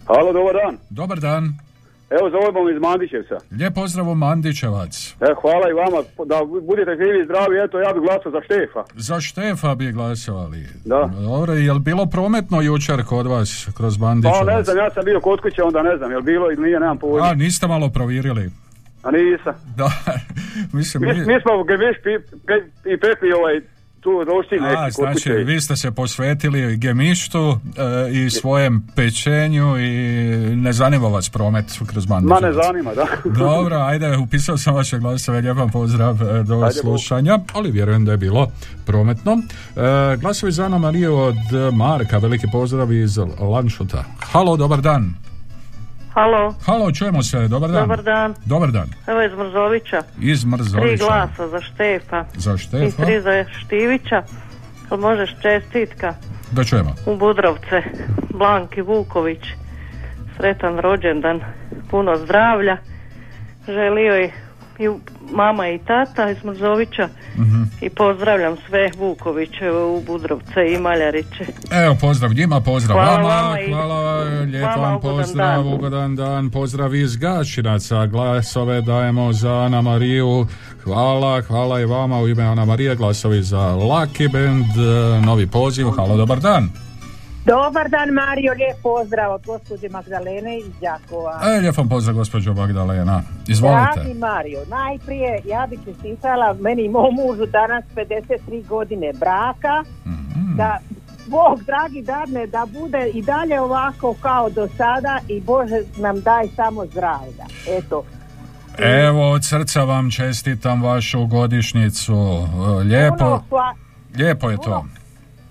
Halo, 0.07 0.33
dobar 0.33 0.55
dan. 0.55 0.79
Dobar 0.91 1.20
dan. 1.20 1.68
Evo 2.11 2.30
zovemo 2.30 2.70
iz 2.70 2.80
Mandićevca. 2.80 3.36
Lijep 3.59 3.74
pozdrav 3.74 4.09
u 4.09 4.14
Mandićevac. 4.14 5.14
E, 5.20 5.34
hvala 5.40 5.66
i 5.70 5.72
vama, 5.72 5.98
da 6.32 6.38
budete 6.68 6.90
živi 7.00 7.22
i 7.22 7.24
zdravi, 7.24 7.64
eto 7.64 7.80
ja 7.80 7.92
bih 7.92 8.02
glasao 8.02 8.32
za 8.32 8.40
Štefa. 8.44 8.82
Za 8.94 9.20
Štefa 9.20 9.74
bi 9.74 9.92
glasovali. 9.92 10.66
Da. 10.84 11.11
Dobro, 11.30 11.52
je 11.52 11.72
li 11.72 11.80
bilo 11.80 12.06
prometno 12.06 12.61
jučer 12.61 13.04
kod 13.04 13.26
vas 13.26 13.68
kroz 13.76 13.98
Mandićevac? 13.98 14.46
Pa 14.46 14.52
ne 14.56 14.62
znam, 14.62 14.76
ja 14.76 14.90
sam 14.90 15.04
bio 15.04 15.20
kod 15.20 15.40
kuće, 15.40 15.62
onda 15.62 15.82
ne 15.82 15.96
znam, 15.96 16.11
jel 16.11 16.22
bilo 16.22 16.52
ili 16.52 16.62
nije, 16.62 16.80
nemam 16.80 16.98
pojma. 16.98 17.26
A, 17.26 17.34
niste 17.34 17.66
malo 17.66 17.88
provjerili? 17.88 18.50
A 19.02 19.11
nisam. 19.11 19.54
Da, 19.76 19.90
mislim... 20.78 21.02
Mi, 21.02 21.09
mi 21.09 21.40
smo 21.42 21.64
gemiš 21.64 21.96
i 22.92 22.96
pekli 22.96 23.32
ovaj 23.32 23.61
tu 24.01 24.24
rošti 24.24 24.55
neki 24.55 24.76
A, 24.76 24.90
znači, 24.90 25.14
kuće. 25.14 25.32
vi 25.32 25.61
ste 25.61 25.76
se 25.76 25.90
posvetili 25.90 26.76
gemištu 26.76 27.59
e, 28.09 28.12
i 28.12 28.30
svojem 28.30 28.86
pečenju 28.96 29.78
i 29.78 29.90
ne 30.57 30.72
zanima 30.72 31.09
vas 31.09 31.28
promet 31.28 31.64
kroz 31.86 32.09
Ma 32.09 32.40
ne 32.40 32.53
zanima, 32.53 32.94
da. 32.94 33.07
Dobro, 33.44 33.76
ajde, 33.76 34.16
upisao 34.16 34.57
sam 34.57 34.74
vaše 34.74 34.99
glasove, 34.99 35.40
lijep 35.40 35.57
vam 35.57 35.70
pozdrav 35.70 36.22
e, 36.22 36.42
do 36.42 36.62
Ajde, 36.62 36.74
slušanja, 36.74 37.38
ali 37.55 37.70
vjerujem 37.70 38.05
da 38.05 38.12
je 38.12 38.18
bilo 38.18 38.51
prometno. 38.86 39.32
E, 39.32 40.16
glasovi 40.16 40.53
za 40.53 40.64
Ana 40.64 40.78
Mariju 40.78 41.16
od 41.16 41.36
Marka, 41.72 42.18
veliki 42.18 42.46
pozdrav 42.53 42.92
iz 42.92 43.18
Lanšuta. 43.40 44.05
Halo, 44.32 44.57
dobar 44.57 44.80
dan. 44.80 45.28
Halo, 46.19 46.55
Halo, 46.66 46.93
čujemo 46.93 47.23
se, 47.23 47.49
dobar 47.49 47.71
dan. 47.71 47.83
dobar 47.83 48.03
dan. 48.03 48.35
Dobar 48.45 48.71
dan. 48.71 48.89
Evo 49.07 49.23
iz 49.23 49.33
Mrzovića. 49.35 50.03
Iz 50.21 50.41
Tri 50.41 50.51
Mrzovića. 50.51 51.05
glasa 51.05 51.49
za 51.49 51.61
Štefa. 51.61 52.25
Za 52.35 52.55
I 52.55 52.59
Štefa. 52.59 53.05
tri 53.05 53.21
za 53.21 53.45
Štivića. 53.57 54.23
Jel 54.91 55.01
možeš 55.01 55.31
čestitka 55.43 56.14
Da 56.51 56.64
čujemo. 56.64 56.95
u 57.07 57.16
Budrovce. 57.16 57.83
Blanki 58.31 58.83
Vuković. 58.83 59.39
Sretan 60.37 60.79
rođendan. 60.79 61.41
Puno 61.91 62.16
zdravlja. 62.16 62.77
Želio 63.66 64.25
i, 64.25 64.31
i 64.79 64.89
mama 65.33 65.68
i 65.68 65.79
tata 65.79 66.31
iz 66.31 66.45
Mrzovića. 66.45 67.09
Mhm. 67.39 67.62
I 67.81 67.91
pozdravljam 67.91 68.57
sve 68.68 68.91
Vukovićeve 68.99 69.85
u 69.85 70.03
Budrovce 70.07 70.72
i 70.74 70.79
Maljariće. 70.79 71.47
Evo, 71.70 71.97
pozdrav 72.01 72.33
njima, 72.33 72.61
pozdrav 72.61 72.99
Hvala 72.99 73.16
vama, 73.16 73.29
vama 73.29 73.61
i 73.61 73.72
hvala, 73.72 74.22
lijep 74.22 74.76
vam 74.76 74.97
ugodan 74.97 75.16
pozdrav, 75.18 75.64
dan. 75.64 75.74
ugodan 75.74 76.16
dan, 76.16 76.51
pozdrav 76.51 76.95
iz 76.95 77.16
Gašinaca, 77.16 78.07
glasove 78.07 78.81
dajemo 78.81 79.33
za 79.33 79.53
Ana 79.53 79.83
Mariju, 79.83 80.47
hvala, 80.85 81.41
hvala 81.41 81.81
i 81.81 81.85
vama 81.85 82.20
u 82.20 82.29
ime 82.29 82.43
Ana 82.43 82.64
Marije, 82.64 82.97
glasovi 82.97 83.43
za 83.43 83.59
Lucky 83.59 84.33
Band, 84.33 84.64
e, 84.64 85.26
novi 85.26 85.47
poziv, 85.47 85.87
halo, 85.97 86.16
dobar 86.16 86.41
dan. 86.41 86.88
Dobar 87.49 87.88
dan 87.88 88.09
Mario, 88.12 88.53
lijep 88.53 88.76
pozdrav 88.82 89.32
od 89.32 89.42
gospođe 89.42 89.88
Magdalene 89.88 90.59
iz 90.59 90.66
Đakova. 90.80 91.40
E, 91.46 91.61
lijep 91.61 91.76
vam 91.76 91.88
pozdrav, 91.88 92.14
gospođo 92.14 92.55
Magdalena, 92.55 93.22
izvolite. 93.46 93.90
Dragi 93.94 94.14
Mario, 94.16 94.61
najprije 94.70 95.40
ja 95.44 95.66
bih 95.66 95.78
čestitala 95.86 96.57
meni 96.61 96.84
i 96.84 96.88
mom 96.88 97.14
mužu 97.16 97.46
danas 97.49 97.84
53 97.94 98.62
godine 98.64 99.12
braka, 99.14 99.82
Mhm. 100.07 100.57
da 100.57 100.78
Bog 101.26 101.62
dragi 101.62 102.03
dadne 102.03 102.46
da 102.46 102.66
bude 102.72 103.09
i 103.09 103.22
dalje 103.22 103.61
ovako 103.61 104.14
kao 104.14 104.51
do 104.51 104.68
sada 104.68 105.18
i 105.28 105.40
Bože 105.40 105.80
nam 105.96 106.20
daj 106.20 106.49
samo 106.49 106.86
zdravlja. 106.86 107.44
Eto, 107.68 108.05
Evo, 108.78 109.30
od 109.30 109.44
srca 109.44 109.80
vam 109.82 110.11
čestitam 110.11 110.82
vašu 110.82 111.26
godišnjicu, 111.26 112.14
e, 112.14 112.84
lijepo, 112.84 113.16
puno, 113.18 113.42
hva- 113.51 113.74
lijepo 114.14 114.51
je 114.51 114.57
to. 114.57 114.84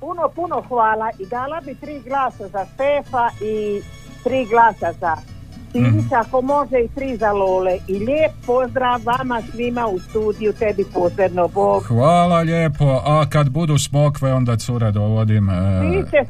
Puno, 0.08 0.30
puno 0.30 0.62
hvala 0.68 1.12
i 1.20 1.26
dala 1.26 1.62
bi 1.62 1.76
tri 1.76 2.00
glasa 2.00 2.48
za 2.48 2.66
Stefa 2.66 3.30
i 3.42 3.82
tri 4.24 4.46
glasa 4.46 4.92
za 5.02 5.37
Sinića, 5.78 6.16
ako 6.20 6.42
može 6.42 6.78
i 6.80 6.90
tri 6.96 7.18
za 7.18 7.32
Lole. 7.32 7.78
I 7.88 7.94
lijep 7.94 8.32
pozdrav 8.46 9.02
vama 9.06 9.42
svima 9.52 9.88
u 9.88 10.00
studiju, 10.00 10.54
tebi 10.54 10.86
posebno 10.94 11.48
Bog. 11.48 11.84
Hvala 11.84 12.40
lijepo, 12.42 13.02
a 13.06 13.26
kad 13.30 13.50
budu 13.50 13.78
smokve 13.78 14.34
onda 14.34 14.58
cure 14.58 14.92
dovodim. 14.92 15.50
e, 15.50 15.54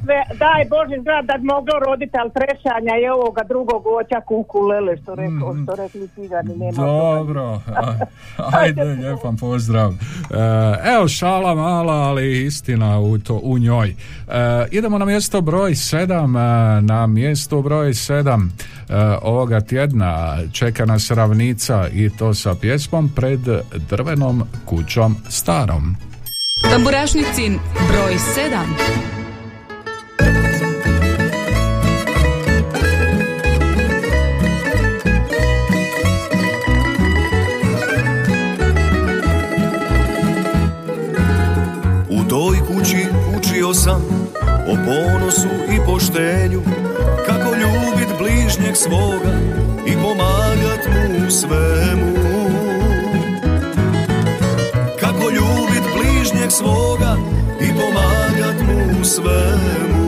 sve, 0.03 0.19
daj 0.39 0.65
Bože 0.69 1.01
zdrav 1.01 1.25
da 1.25 1.37
bi 1.37 1.43
moglo 1.45 1.73
roditi, 1.79 2.11
ali 2.21 2.31
trešanja 2.31 2.93
i 3.03 3.09
ovoga 3.09 3.41
drugog 3.43 3.85
voća 3.85 4.21
kukulele, 4.21 4.97
što, 4.97 5.15
rekao, 5.15 5.55
što 5.63 5.75
rekli 5.75 6.07
cigani, 6.07 6.55
nema. 6.57 6.77
Dobro, 6.77 7.43
a- 7.75 7.93
ajde, 8.53 8.83
lijep 8.83 9.23
vam 9.23 9.37
pozdrav. 9.37 9.91
E, 9.91 9.95
Evo 10.95 11.07
šala 11.07 11.55
mala, 11.55 11.93
ali 11.93 12.45
istina 12.45 12.99
u, 12.99 13.17
to, 13.17 13.39
u 13.43 13.57
njoj. 13.57 13.89
E, 13.89 13.95
idemo 14.71 14.97
na 14.97 15.05
mjesto 15.05 15.41
broj 15.41 15.71
7. 15.71 16.27
Na 16.81 17.07
mjestu 17.07 17.61
broj 17.61 17.87
7 17.89 18.49
ovoga 19.37 19.61
tjedna 19.61 20.37
čeka 20.51 20.85
nas 20.85 21.11
ravnica 21.11 21.87
i 21.93 22.09
to 22.09 22.33
sa 22.33 22.55
pjesmom 22.55 23.09
pred 23.15 23.39
drvenom 23.89 24.43
kućom 24.65 25.15
starom. 25.29 25.95
Tamburašnicin 26.71 27.59
broj 27.87 28.13
7. 28.13 28.63
U 42.09 42.29
toj 42.29 42.57
kući 42.67 43.05
učio 43.37 43.73
sam 43.73 44.01
o 44.67 44.75
ponosu 44.85 45.49
i 45.73 45.77
poštenju 45.85 46.61
bližnjeg 48.27 48.75
svoga 48.75 49.33
i 49.85 49.93
pomagat 50.01 50.87
mu 50.87 51.27
u 51.27 51.31
svemu. 51.31 52.13
Kako 54.99 55.29
ljubit 55.29 55.83
bližnjeg 55.95 56.51
svoga 56.51 57.17
i 57.61 57.67
pomagat 57.69 58.61
mu 58.67 59.01
u 59.01 59.03
svemu. 59.03 60.07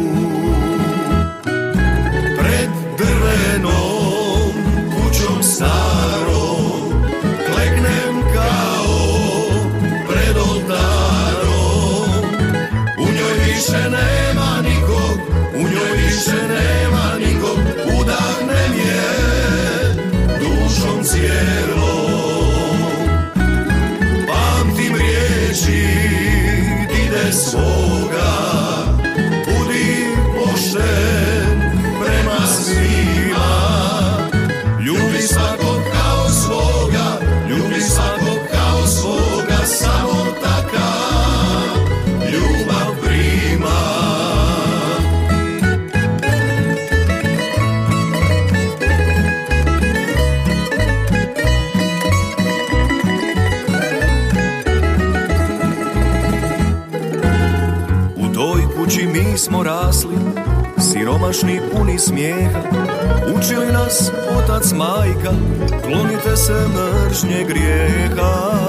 Pred 2.40 2.70
drvenom 2.98 4.54
kućom 4.96 5.44
starom 5.44 5.89
siromašni 61.34 61.60
puni 61.72 62.00
smijeha 62.00 62.60
Učili 63.36 63.72
nas 63.72 64.12
otac 64.38 64.72
majka, 64.72 65.32
klonite 65.84 66.38
se 66.38 66.54
mržnje 66.54 67.44
grijeha 67.48 68.60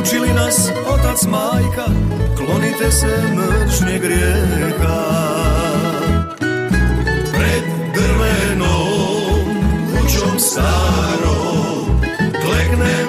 Učili 0.00 0.28
nas 0.28 0.70
otac 0.88 1.22
majka, 1.26 1.86
klonite 2.36 2.90
se 2.90 3.22
mržnje 3.34 3.98
grijeha. 3.98 5.02
Pred 7.32 7.64
drvenom 7.94 9.44
kućom 9.92 10.38
starom, 10.38 12.00
kleknem 12.44 13.01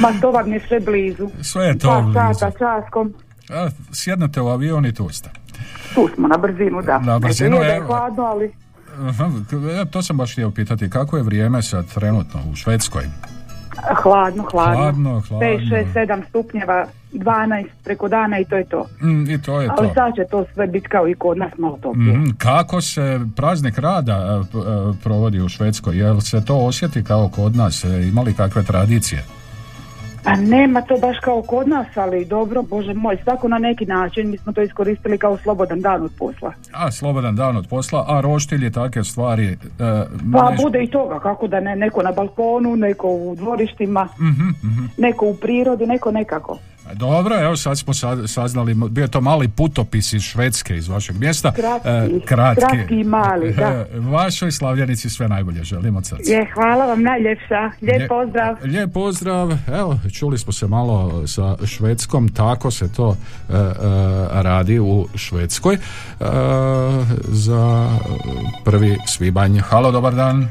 Ma 0.00 0.12
to 0.20 0.30
vam 0.30 0.52
je 0.52 0.60
sve 0.60 0.80
blizu. 0.80 1.28
Sve 1.42 1.64
je 1.64 1.78
to 1.78 1.88
Dva 1.88 2.00
blizu. 2.00 2.38
sata 2.38 2.50
časkom. 2.50 3.14
A, 3.50 3.68
sjednete 3.92 4.40
u 4.40 4.48
avion 4.48 4.86
i 4.86 4.94
tu 4.94 5.08
ste. 5.08 5.30
Tu 5.94 6.08
smo 6.14 6.28
na 6.28 6.36
brzinu, 6.36 6.82
da. 6.82 6.98
Na 6.98 7.18
brzinu, 7.18 7.56
evo. 7.56 7.86
hladno, 7.86 8.22
ali 8.22 8.52
Aha, 8.98 9.30
to 9.84 10.02
sam 10.02 10.16
baš 10.16 10.32
htio 10.32 10.50
pitati. 10.50 10.90
Kako 10.90 11.16
je 11.16 11.22
vrijeme 11.22 11.62
sad 11.62 11.86
trenutno 11.86 12.40
u 12.42 12.56
Švedskoj? 12.56 13.04
hladno, 13.94 14.42
hladno. 14.42 14.76
Hladno, 14.76 15.10
hladno. 15.20 15.38
5, 15.40 15.68
6, 15.68 15.94
7 15.96 16.22
stupnjeva, 16.28 16.84
12 17.12 17.64
preko 17.84 18.08
dana 18.08 18.38
i 18.38 18.44
to 18.44 18.56
je 18.56 18.64
to. 18.64 18.86
Mm, 19.02 19.30
I 19.30 19.42
to 19.42 19.60
je 19.60 19.68
Ali 19.70 19.88
to. 19.88 19.94
sad 19.94 20.14
će 20.14 20.22
to 20.30 20.44
sve 20.54 20.66
biti 20.66 20.88
kao 20.88 21.08
i 21.08 21.14
kod 21.14 21.38
nas 21.38 21.52
malo 21.58 21.78
toplije. 21.78 22.12
Mhm, 22.12 22.30
Kako 22.30 22.80
se 22.80 23.20
praznik 23.36 23.78
rada 23.78 24.12
e, 24.42 24.52
p- 24.52 24.58
e, 24.58 24.62
provodi 25.02 25.40
u 25.40 25.48
Švedskoj? 25.48 25.96
Jel 25.96 26.20
se 26.20 26.44
to 26.44 26.56
osjeti 26.56 27.04
kao 27.04 27.28
kod 27.28 27.56
nas? 27.56 27.84
E, 27.84 28.02
Ima 28.02 28.22
li 28.22 28.34
kakve 28.34 28.62
tradicije? 28.62 29.24
A 30.24 30.36
nema 30.36 30.80
to 30.82 30.96
baš 30.96 31.18
kao 31.18 31.42
kod 31.42 31.68
nas, 31.68 31.86
ali 31.96 32.24
dobro, 32.24 32.62
bože 32.62 32.94
moj, 32.94 33.16
svako 33.16 33.48
na 33.48 33.58
neki 33.58 33.86
način, 33.86 34.30
mi 34.30 34.38
smo 34.38 34.52
to 34.52 34.62
iskoristili 34.62 35.18
kao 35.18 35.36
slobodan 35.36 35.80
dan 35.80 36.02
od 36.02 36.12
posla. 36.18 36.52
A, 36.72 36.90
slobodan 36.90 37.36
dan 37.36 37.56
od 37.56 37.66
posla, 37.66 38.04
a 38.08 38.20
roštilje 38.20 38.70
takve 38.70 39.04
stvari... 39.04 39.44
e, 39.44 39.56
Pa 40.32 40.50
nešto- 40.50 40.62
bude 40.62 40.82
i 40.82 40.90
toga, 40.90 41.20
kako 41.20 41.46
da 41.46 41.60
ne, 41.60 41.76
neko 41.76 42.02
na 42.02 42.12
balkonu, 42.12 42.76
neko 42.76 43.08
u 43.08 43.34
dvorištima, 43.36 44.08
Mhm, 44.18 44.48
mhm. 44.64 44.84
neko 44.98 45.26
u 45.26 45.34
prirodi, 45.34 45.86
neko 45.86 46.10
nekako. 46.10 46.58
Dobro, 46.94 47.36
evo 47.36 47.56
sad 47.56 47.78
smo 47.78 47.94
sa- 47.94 48.26
saznali, 48.26 48.74
bio 48.86 49.02
je 49.02 49.08
to 49.08 49.20
mali 49.22 49.48
putopis 49.48 50.12
iz 50.12 50.22
Švedske, 50.22 50.76
iz 50.76 50.88
vašeg 50.88 51.16
mjesta. 51.16 51.52
Kratki, 51.52 51.88
E, 51.88 52.20
kratki. 52.20 52.60
kratki 52.66 52.94
i 52.94 53.04
mali, 53.04 53.52
da. 53.52 53.84
Vašoj 54.10 54.50
slavljenici 54.50 55.10
sve 55.10 55.28
najbolje, 55.28 55.64
želimo 55.64 55.98
od 55.98 56.06
srca. 56.06 56.32
Je, 56.32 56.46
hvala 56.54 56.86
vam 56.86 57.02
najljepša, 57.02 57.70
lijep 57.82 57.98
Lijep- 57.98 58.08
pozdrav. 58.08 58.56
Lijep 58.64 58.92
pozdrav, 58.92 59.48
evo 59.70 59.98
čuli 60.12 60.38
smo 60.38 60.52
se 60.52 60.66
malo 60.68 61.26
sa 61.26 61.56
Švedskom, 61.66 62.28
tako 62.30 62.70
se 62.70 62.92
to 62.92 63.16
e, 63.48 63.52
e, 63.52 63.60
radi 64.34 64.78
u 64.80 65.06
Švedskoj 65.16 65.74
e, 65.74 65.78
za 67.24 67.88
prvi 68.64 68.96
svibanj. 69.06 69.58
Halo, 69.60 69.92
dobar 69.92 70.14
dan. 70.14 70.48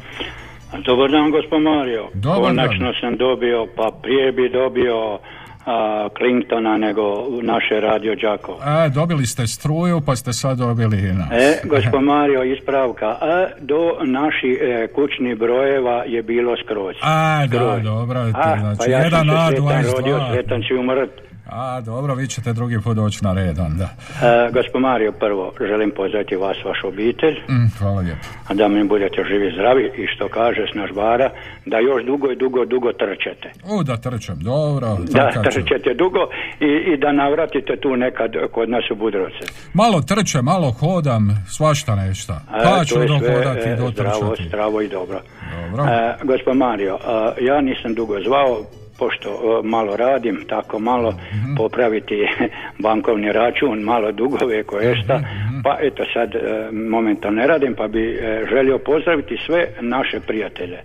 Dobar 0.80 1.12
dan, 1.12 1.32
gospod 1.32 1.62
Mario. 1.64 2.04
Dobar 2.16 2.40
Konačno 2.42 2.86
dan. 2.86 2.94
sam 3.02 3.18
dobio, 3.18 3.68
pa 3.76 3.92
prije 4.02 4.32
bi 4.32 4.50
dobio 4.52 5.20
a, 5.66 6.08
Clintona 6.18 6.78
nego 6.78 7.04
naše 7.42 7.80
radio 7.80 8.16
Đakovo. 8.16 8.60
E, 8.86 8.90
dobili 8.90 9.26
ste 9.26 9.48
struju, 9.48 10.02
pa 10.06 10.16
ste 10.16 10.34
sad 10.34 10.58
dobili 10.58 10.98
nas. 11.02 11.32
E, 11.32 11.62
gospod 11.64 12.04
Mario, 12.04 12.44
ispravka. 12.44 13.08
A, 13.08 13.48
do 13.60 13.98
naših 14.06 14.58
e, 14.62 14.88
kućnih 14.88 15.38
brojeva 15.38 16.04
je 16.08 16.24
bilo 16.24 16.56
skroz. 16.64 16.96
A, 17.04 17.46
da, 17.48 17.58
Skroz. 17.58 17.84
dobro, 17.84 18.20
to 18.32 18.40
A, 18.40 18.60
znači 18.60 18.78
pa 18.78 18.92
ja 18.92 19.00
jedan 19.00 19.26
sam 19.28 19.30
A, 19.30 19.50
se 19.50 19.56
sretan 19.56 19.84
22. 19.84 19.96
rodio, 19.96 20.20
sretan 20.34 20.62
ću 20.68 20.80
umrt. 20.80 21.29
A, 21.52 21.82
dobro, 21.82 22.16
vi 22.16 22.28
ćete 22.28 22.54
drugi 22.54 22.82
put 22.82 22.96
doći 22.96 23.24
na 23.24 23.34
red 23.34 23.60
onda. 23.60 23.84
E, 23.84 24.52
gospod 24.52 24.82
Mario, 24.82 25.12
prvo 25.12 25.54
želim 25.62 25.92
pozdraviti 25.92 26.36
vas, 26.36 26.58
vašu 26.66 26.88
obitelj, 26.88 27.36
Mm, 27.50 27.68
hvala 27.78 28.00
lijepo. 28.02 28.28
a 28.48 28.54
da 28.54 28.68
mi 28.68 28.84
budete 28.84 29.24
živi 29.24 29.52
zdravi 29.54 29.92
i 29.98 30.08
što 30.08 30.28
kaže 30.30 30.66
snaš 30.72 30.92
bara, 30.92 31.30
da 31.66 31.78
još 31.80 32.06
dugo 32.06 32.32
i 32.32 32.36
dugo, 32.36 32.66
dugo 32.66 32.92
trčete. 32.94 33.52
U, 33.66 33.84
da 33.84 33.98
trčem, 33.98 34.36
dobro. 34.42 34.98
Da, 35.10 35.32
trčete 35.44 35.94
dugo 35.94 36.20
i, 36.60 36.94
i 36.94 36.98
da 36.98 37.12
navratite 37.14 37.76
tu 37.78 37.96
nekad 37.96 38.32
kod 38.52 38.70
nas 38.70 38.84
u 38.92 38.96
Budrovce. 38.96 39.44
Malo 39.74 40.02
trčem, 40.02 40.46
malo 40.46 40.72
hodam, 40.72 41.46
svašta 41.48 41.96
nešto. 41.96 42.34
E, 42.34 42.64
Pa 42.64 42.70
to 42.70 42.86
ću 42.86 43.02
je 43.02 43.08
sve, 43.08 43.20
dohodati 43.20 43.70
e, 43.70 43.76
do 43.76 43.90
zdravo, 43.90 44.36
zdravo 44.48 44.82
i 44.82 44.88
dobro. 44.88 45.20
Dobro. 45.56 45.84
E, 45.86 46.16
gospod 46.24 46.58
Mario, 46.58 46.98
e, 47.40 47.46
ja 47.46 47.62
nisam 47.62 47.94
dugo 47.94 48.16
zvao, 48.28 48.62
pošto 49.00 49.30
e, 49.30 49.68
malo 49.68 49.96
radim, 49.96 50.46
tako 50.50 50.80
malo 50.80 51.12
Mhm. 51.12 51.56
popraviti 51.58 52.16
bankovni 52.86 53.32
račun, 53.32 53.80
malo 53.80 54.12
dugove 54.12 54.64
koje 54.64 54.96
šta, 55.04 55.18
Mhm, 55.18 55.62
pa 55.64 55.78
eto 55.82 56.04
sad 56.14 56.36
e, 56.36 56.40
momentalno 56.72 57.42
ne 57.42 57.48
radim, 57.48 57.76
pa 57.76 57.88
bi 57.88 58.14
e, 58.14 58.46
želio 58.50 58.78
pozdraviti 58.78 59.38
sve 59.46 59.68
naše 59.82 60.20
prijatelje. 60.20 60.78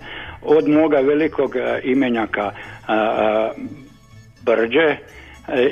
Od 0.43 0.69
moga 0.69 0.99
velikog 0.99 1.51
imenjaka 1.85 2.51
Brđe 4.47 4.97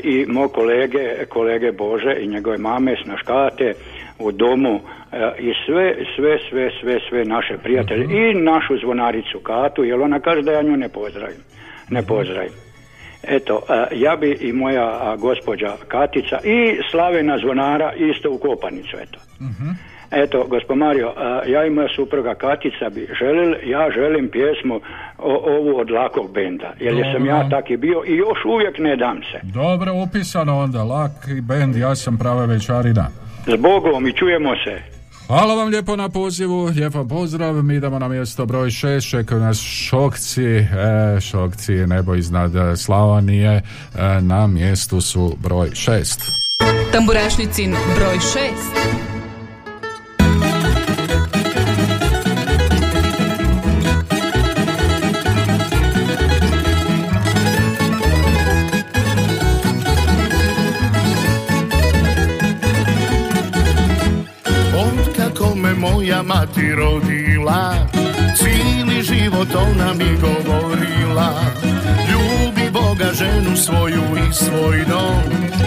i 0.02 0.24
mog 0.28 0.52
kolege, 0.52 1.24
kolege 1.28 1.72
Bože 1.72 2.16
i 2.20 2.26
njegove 2.28 2.58
mame 2.58 2.96
Snaškate 3.04 3.72
u 4.18 4.32
domu 4.32 4.80
i 5.38 5.52
sve, 5.66 5.94
sve, 6.16 6.38
sve, 6.50 6.70
sve, 6.80 6.98
sve 7.08 7.24
naše 7.24 7.58
prijatelje 7.62 8.04
i 8.04 8.34
našu 8.34 8.76
zvonaricu 8.82 9.38
Katu, 9.42 9.84
jer 9.84 10.00
ona 10.00 10.20
kaže 10.20 10.42
da 10.42 10.52
ja 10.52 10.62
nju 10.62 10.76
ne 10.76 10.88
pozdravim. 10.88 11.40
Ne 11.90 12.02
pozdravim. 12.02 12.52
Eto, 13.22 13.62
ja 13.92 14.16
bi 14.16 14.38
i 14.40 14.52
moja 14.52 15.16
gospođa 15.18 15.76
Katica 15.88 16.38
i 16.44 16.78
Slavena 16.90 17.38
zvonara 17.38 17.92
isto 17.92 18.30
u 18.30 18.38
Kopanicu, 18.38 18.96
eto. 19.02 19.18
Eto, 20.10 20.46
gospod 20.48 20.76
Mario, 20.76 21.12
ja 21.46 21.66
i 21.66 21.70
moja 21.70 21.88
supruga 21.96 22.34
Katica 22.34 22.90
bi 22.94 23.08
želili, 23.18 23.70
ja 23.70 23.90
želim 23.94 24.28
pjesmu 24.28 24.80
o, 25.18 25.34
ovu 25.56 25.78
od 25.78 25.90
lakog 25.90 26.32
benda, 26.34 26.72
jer 26.80 26.94
Dobro. 26.94 27.12
sam 27.12 27.26
ja 27.26 27.48
tak 27.48 27.70
i 27.70 27.76
bio 27.76 28.02
i 28.06 28.16
još 28.16 28.44
uvijek 28.44 28.78
ne 28.78 28.96
dam 28.96 29.20
se. 29.22 29.40
Dobro 29.42 29.92
upisano 29.94 30.58
onda, 30.58 30.82
laki 30.84 31.40
bend, 31.40 31.76
ja 31.76 31.94
sam 31.94 32.18
prava 32.18 32.44
večarina. 32.44 33.06
S 33.46 33.60
Bogom 33.60 34.06
i 34.06 34.12
čujemo 34.12 34.50
se. 34.64 34.91
Hvala 35.32 35.54
vam 35.54 35.68
lijepo 35.68 35.96
na 35.96 36.08
pozivu, 36.08 36.64
lijepo 36.64 37.04
pozdrav, 37.04 37.62
mi 37.62 37.74
idemo 37.74 37.98
na 37.98 38.08
mjesto 38.08 38.46
broj 38.46 38.70
6, 38.70 39.10
čekaju 39.10 39.40
nas 39.40 39.58
Šokci, 39.58 40.44
e, 40.44 40.66
Šokci, 41.20 41.72
nebo 41.72 42.14
iznad 42.14 42.52
Slavonije, 42.76 43.50
e, 43.50 43.62
na 44.20 44.46
mjestu 44.46 45.00
su 45.00 45.36
broj 45.42 45.70
6. 45.70 46.18
Tamburašnicin 46.92 47.76
broj 47.96 48.16
6. 48.16 49.11
mati 66.22 66.74
rodila. 66.74 67.74
Cijeli 68.36 69.02
život 69.02 69.48
ona 69.54 69.94
mi 69.94 70.16
govorila. 70.20 71.32
Ljubi 72.10 72.70
Boga 72.70 73.12
ženu 73.12 73.56
svoju 73.56 74.02
i 74.28 74.32
svoj 74.34 74.84
dom. 74.88 75.22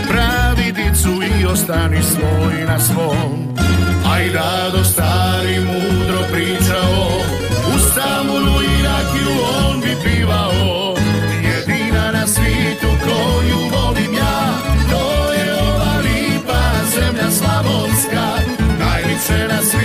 Pravi 0.08 0.72
dicu 0.72 1.10
i 1.40 1.46
ostani 1.46 2.04
svoj 2.04 2.66
na 2.68 2.80
svom. 2.80 3.56
Aj 4.12 4.30
rado 4.34 4.84
stari 4.84 5.60
mudro 5.60 6.20
pričao. 6.32 7.08
U 7.76 7.80
Stambulu 7.80 8.62
i 8.62 8.84
rakiju 8.84 9.36
on 9.68 9.82
bi 9.82 9.96
pivao. 10.04 10.96
Jedina 11.44 12.12
na 12.12 12.28
svijetu 12.28 12.88
koju 13.04 13.58
volim 13.72 14.14
ja 14.14 14.58
To 14.90 15.34
je 15.34 15.54
ova 15.54 15.98
lipa 15.98 16.62
zemlja 16.96 17.32
slavonska. 17.32 18.26
Najlipše 18.80 19.48
na 19.48 19.62
svijetu 19.62 19.85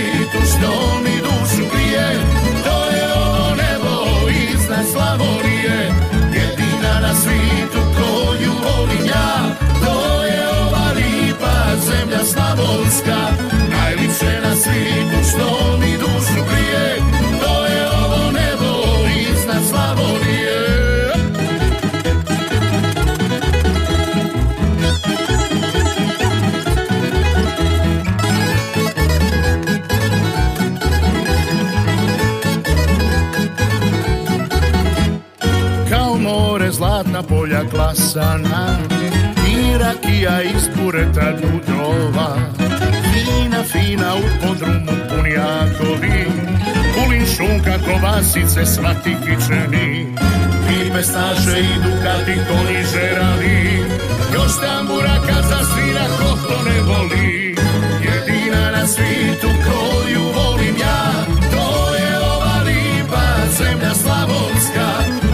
slavonska 12.91 13.45
Najlipše 13.69 14.41
na 14.43 14.55
svijetu 14.55 15.29
što 15.29 15.77
mi 15.77 15.97
dušu 15.97 16.43
grije 16.49 16.97
To 17.41 17.65
je 17.65 17.89
ovo 17.89 18.31
nebo 18.31 19.07
iznad 19.31 19.63
Slavonije. 19.69 21.11
Kao 35.89 36.17
more 36.17 36.71
zlatna 36.71 37.23
polja 37.23 37.61
klasana 37.69 38.77
I 39.47 39.77
rakija 39.77 40.41
iz 40.41 40.69
bureta 40.75 41.31
dudova 41.31 42.50
U 44.15 44.23
podrumu 44.41 44.91
punjakovi 45.09 46.25
Kulin 46.93 47.25
šunka, 47.25 47.77
kovasice, 47.85 48.65
svati 48.65 49.15
kičeni. 49.23 50.07
I 50.71 50.91
pestaše 50.93 51.59
i 51.59 51.75
dukati 51.83 52.35
konji 52.47 52.83
žerali. 52.93 53.83
Još 54.33 54.51
tambura 54.61 55.15
kad 55.27 55.43
zasvira 55.49 56.05
ko 56.17 56.37
to 56.47 56.63
ne 56.69 56.81
voli. 56.81 57.55
Jedina 58.03 58.71
na 58.71 58.87
svijetu 58.87 59.47
koju 59.47 60.21
volim 60.35 60.75
ja 60.79 61.25
To 61.51 61.95
je 61.95 62.19
ova 62.19 62.63
lipa 62.65 63.47
zemlja 63.57 63.93
slavonska. 63.93 64.87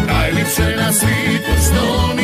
Najlipše 0.08 0.76
na 0.78 0.94
svijetu 0.94 1.52
što 1.66 2.17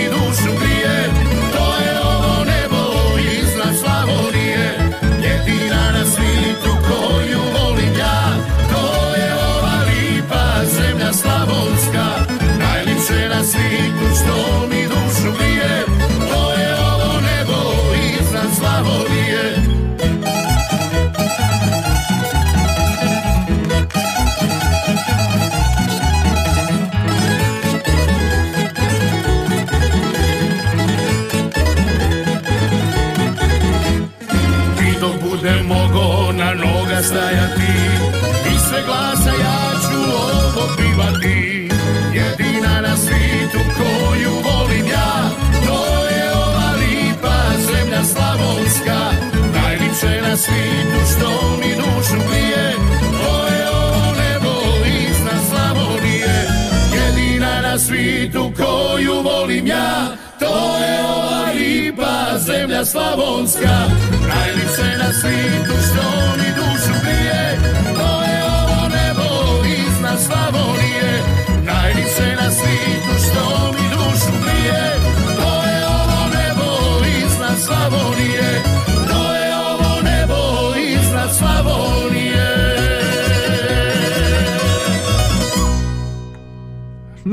na 37.12 37.20
noga 37.20 37.28
stajati. 37.28 37.74
I 38.56 38.60
sve 38.60 38.82
glasa 38.86 39.30
ja 39.30 39.80
ću 39.82 40.00
ovo 40.12 40.68
pivati 40.78 41.70
Jedina 42.14 42.82
na 42.82 42.98
svijetu 42.98 43.60
koju 43.78 44.32
volim 44.44 44.88
ja 44.88 45.30
To 45.66 46.08
je 46.08 46.34
ova 46.34 46.72
lipa 46.76 47.38
zemlja 47.68 48.04
slavonska. 48.04 49.00
Najlipše 49.54 50.22
na 50.30 50.38
svijetu 50.38 51.00
što 51.16 51.58
mi 51.58 51.76
dušu 51.76 52.30
grije 52.30 52.76
To 53.12 53.48
je 53.48 53.70
ovo 53.70 54.16
nebo 54.16 54.54
iznad 54.86 55.42
Slavonije. 55.50 56.48
Jedina 56.94 57.62
na 57.62 57.80
svijetu 57.80 58.52
koju 58.58 59.22
volim 59.22 59.68
ja 59.68 60.08
To 60.40 60.78
je 60.78 61.00
ova 61.06 61.52
lipa 61.56 62.38
zemlja 62.38 62.86
slavonska. 62.86 63.76
Najlipše 64.28 64.98
na 64.98 65.14
svijetu 65.22 65.74
što 65.88 66.38
mi 66.38 66.43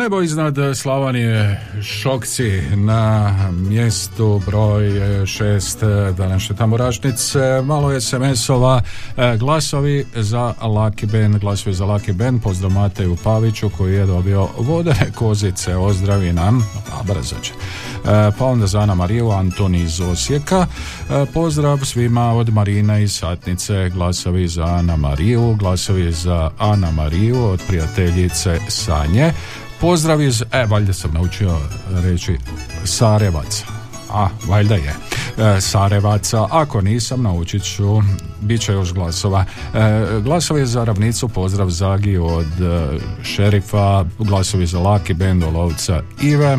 Nebo 0.00 0.22
iznad 0.22 0.54
Slavonije 0.74 1.60
Šokci 1.82 2.62
na 2.76 3.34
mjestu 3.52 4.42
broj 4.46 4.90
šest 5.26 5.82
današnje 6.16 6.56
tamburašnice. 6.56 7.62
Malo 7.64 8.00
SMS-ova 8.00 8.82
e, 9.16 9.36
glasovi 9.36 10.04
za 10.14 10.54
Lucky 10.62 11.06
Band, 11.06 11.38
glasovi 11.38 11.74
za 11.74 11.84
Lucky 11.84 12.12
Band. 12.12 12.42
Pozdrav 12.42 12.72
Mateju 12.72 13.16
Paviću 13.24 13.70
koji 13.70 13.94
je 13.94 14.06
dobio 14.06 14.48
vodene 14.58 15.12
kozice. 15.14 15.76
Ozdravi 15.76 16.32
nam, 16.32 16.66
pa 16.90 17.14
brzo 17.14 17.36
će. 17.42 17.52
E, 17.52 18.30
Pa 18.38 18.44
onda 18.44 18.66
za 18.66 18.80
Ana 18.80 18.94
Mariju, 18.94 19.30
Antoni 19.30 19.82
iz 19.82 20.00
Osijeka. 20.00 20.66
E, 21.10 21.26
Pozdrav 21.34 21.78
svima 21.78 22.32
od 22.32 22.48
Marina 22.48 22.98
iz 22.98 23.12
Satnice. 23.12 23.90
Glasovi 23.94 24.48
za 24.48 24.64
Ana 24.64 24.96
Mariju, 24.96 25.56
glasovi 25.58 26.12
za 26.12 26.50
Ana 26.58 26.90
Mariju 26.90 27.44
od 27.44 27.60
prijateljice 27.68 28.58
Sanje. 28.68 29.32
Pozdrav 29.80 30.22
iz, 30.22 30.42
e, 30.52 30.66
valjda 30.66 30.92
sam 30.92 31.12
naučio 31.12 31.58
reći 31.90 32.38
Sarevaca. 32.84 33.64
A, 34.10 34.28
valjda 34.48 34.74
je. 34.74 34.94
E, 35.38 35.60
Sarevaca, 35.60 36.46
ako 36.50 36.80
nisam, 36.80 37.22
naučit 37.22 37.62
ću, 37.62 38.00
bit 38.40 38.60
će 38.60 38.72
još 38.72 38.92
glasova. 38.92 39.44
E, 39.74 40.20
glasovi 40.20 40.66
za 40.66 40.84
ravnicu, 40.84 41.28
pozdrav 41.28 41.70
Zagi 41.70 42.16
od 42.16 42.60
e, 42.60 42.98
šerifa, 43.22 44.04
glasovi 44.18 44.66
za 44.66 44.78
Laki 44.78 45.14
Band 45.14 45.42
lovca 45.42 46.02
Ive, 46.22 46.58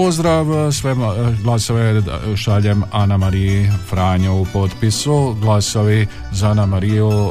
Pozdrav, 0.00 0.72
sve 0.72 0.94
ma- 0.94 1.14
glasove 1.42 2.02
šaljem 2.36 2.82
Ana 2.92 3.16
Mariji 3.16 3.70
Franjo 3.88 4.34
u 4.34 4.46
potpisu, 4.52 5.36
glasovi 5.40 6.06
za 6.32 6.50
Ana 6.50 6.66
Mariju 6.66 7.10
e, 7.10 7.30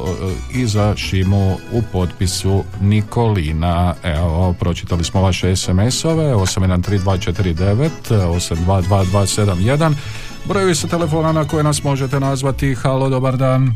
i 0.60 0.66
za 0.68 0.96
Šimu 0.96 1.58
u 1.72 1.82
potpisu 1.92 2.64
Nikolina. 2.82 3.96
Evo, 4.04 4.56
pročitali 4.60 5.04
smo 5.04 5.22
vaše 5.22 5.56
SMS-ove, 5.56 6.36
813249, 6.36 7.90
822271, 8.10 9.94
brojevi 10.46 10.76
su 10.76 10.88
telefona 10.88 11.32
na 11.32 11.46
koje 11.48 11.64
nas 11.64 11.84
možete 11.84 12.20
nazvati. 12.20 12.76
Halo, 12.76 13.10
dobar 13.10 13.38
dan. 13.38 13.72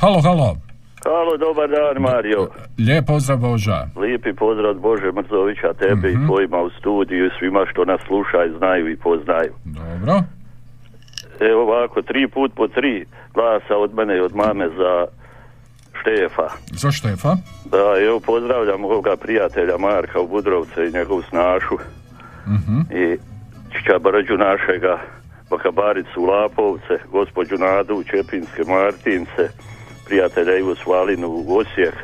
Halo, 0.00 0.22
halo. 0.22 0.67
Halo, 1.08 1.36
dobar 1.38 1.68
dan 1.70 2.02
Mario. 2.02 2.48
Lijep 2.78 3.06
pozdrav 3.06 3.38
Boža. 3.38 3.86
Lijepi 3.96 4.32
pozdrav 4.32 4.74
Bože 4.76 5.12
Mrzovića, 5.12 5.72
tebe 5.74 6.08
Mhm. 6.08 6.08
i 6.14 6.26
tvojima 6.26 6.58
u 6.58 6.70
studiju 6.70 7.26
i 7.26 7.30
svima 7.38 7.66
što 7.70 7.84
nas 7.84 8.00
slušaju, 8.06 8.58
znaju 8.58 8.88
i 8.88 8.96
poznaju. 8.96 9.52
Dobro. 9.64 10.22
Evo 11.40 11.62
ovako, 11.62 12.02
tri 12.02 12.28
put 12.28 12.52
po 12.54 12.68
tri 12.68 13.04
glasa 13.34 13.76
od 13.76 13.94
mene 13.94 14.16
i 14.16 14.20
od 14.20 14.34
mame 14.34 14.68
za 14.68 15.06
Štefa. 16.00 16.48
Za 16.72 16.90
Štefa? 16.90 17.32
Da, 17.64 17.86
evo 18.06 18.20
pozdravljam 18.20 18.84
ovoga 18.84 19.16
prijatelja 19.16 19.76
Marka 19.78 20.20
u 20.20 20.28
Budrovce 20.28 20.84
i 20.84 20.92
njegovu 20.92 21.22
snašu 21.22 21.74
Mhm. 22.46 22.78
i 22.92 23.16
Čiča 23.72 23.98
Brđu 23.98 24.36
našega, 24.38 24.98
Bakabaricu 25.50 26.22
Lapovce, 26.22 26.94
gospođu 27.12 27.54
Nadu 27.56 27.94
u 27.94 28.04
Čepinske 28.04 28.62
Martince, 28.64 29.44
prijatelja 30.08 30.58
Ivo 30.58 30.74
Svalinu 30.74 31.28
u 31.28 31.56
Osijek 31.58 31.94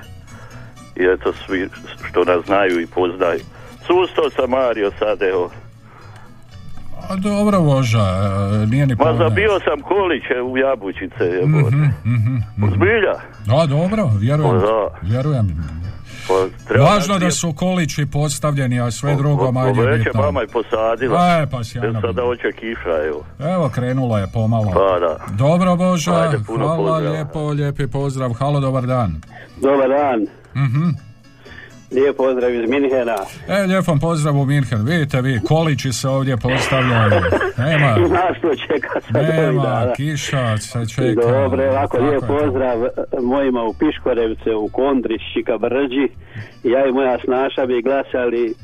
i 0.96 1.02
eto 1.14 1.32
svi 1.32 1.68
što 2.08 2.24
nas 2.24 2.46
znaju 2.46 2.80
i 2.80 2.86
poznaju. 2.86 3.40
Susto 3.86 4.30
sam 4.36 4.50
Mario 4.50 4.90
sad 4.98 5.22
evo. 5.22 5.50
A 7.10 7.16
dobro, 7.16 7.60
Boža, 7.60 7.98
e, 7.98 8.66
nije 8.66 8.86
ni 8.86 8.94
Ma 8.94 9.14
zabio 9.18 9.60
sam 9.64 9.80
koliće 9.82 10.42
u 10.42 10.58
jabučice. 10.58 11.24
Mhm, 11.44 11.58
mhm, 11.58 12.36
mhm. 12.58 12.74
Zbilja? 12.74 13.16
Da, 13.46 13.66
dobro, 13.66 14.10
vjerujem. 14.20 14.60
Da. 14.60 14.88
Vjerujem. 15.02 15.46
Pa, 16.28 16.34
treba 16.64 16.84
Važno 16.84 17.08
najprije- 17.08 17.28
da 17.28 17.32
su 17.32 17.52
kolići 17.54 18.06
postavljeni, 18.08 18.80
a 18.80 18.90
sve 18.90 19.14
drugo 19.14 19.52
manje 19.52 19.72
bitno. 19.72 20.22
mama 20.22 20.42
i 20.42 20.46
posadila. 20.48 21.20
E, 21.32 21.46
pa 21.46 21.64
sjajno 21.64 22.00
sada 22.00 22.22
hoće 22.22 22.52
kiša, 22.52 23.06
evo. 23.06 23.24
Evo, 23.46 23.68
krenulo 23.68 24.18
je 24.18 24.26
pomalo. 24.28 24.70
Pa 24.72 24.98
da. 25.00 25.16
Dobro, 25.30 25.76
Boža, 25.76 26.12
Ajde, 26.14 26.38
puno 26.46 26.58
hvala 26.58 26.76
pozdrava. 26.78 26.98
lijepo, 27.10 27.40
lijepi 27.42 27.86
pozdrav. 27.88 28.32
Halo, 28.32 28.60
dobar 28.60 28.82
dan. 28.84 29.20
Dobar 29.58 29.88
dan, 29.90 30.26
Mhm. 30.56 30.88
Lijep 31.94 32.16
pozdrav 32.16 32.54
iz 32.54 32.70
Minhena. 32.70 33.16
E, 33.48 33.62
lijepom 33.62 34.00
pozdrav 34.00 34.36
u 34.36 34.44
Minhen. 34.44 34.84
Vidite 34.84 35.20
vi, 35.20 35.40
kolići 35.40 35.92
se 35.92 36.08
ovdje 36.08 36.36
postavljaju. 36.36 37.22
Nema, 37.58 37.96
Znaš 38.08 38.38
što 38.38 38.48
čeka 38.56 39.00
sad 39.02 39.22
nema, 39.24 39.62
dana. 39.62 39.92
kiša 39.92 40.58
se 40.58 40.86
čeka. 40.86 41.20
Dobre, 41.22 41.70
ovako 41.70 41.98
lijep 41.98 42.20
to. 42.20 42.26
pozdrav 42.28 42.84
eh, 42.84 42.88
mojima 43.22 43.62
u 43.62 43.74
Piškorevce, 43.74 44.50
u 44.52 44.68
Kondri, 44.68 45.18
Šika 45.24 45.58
Brđi. 45.58 46.08
Ja 46.64 46.86
i 46.86 46.92
moja 46.92 47.18
snaša 47.24 47.66
bi 47.66 47.82
glasali 47.82 48.54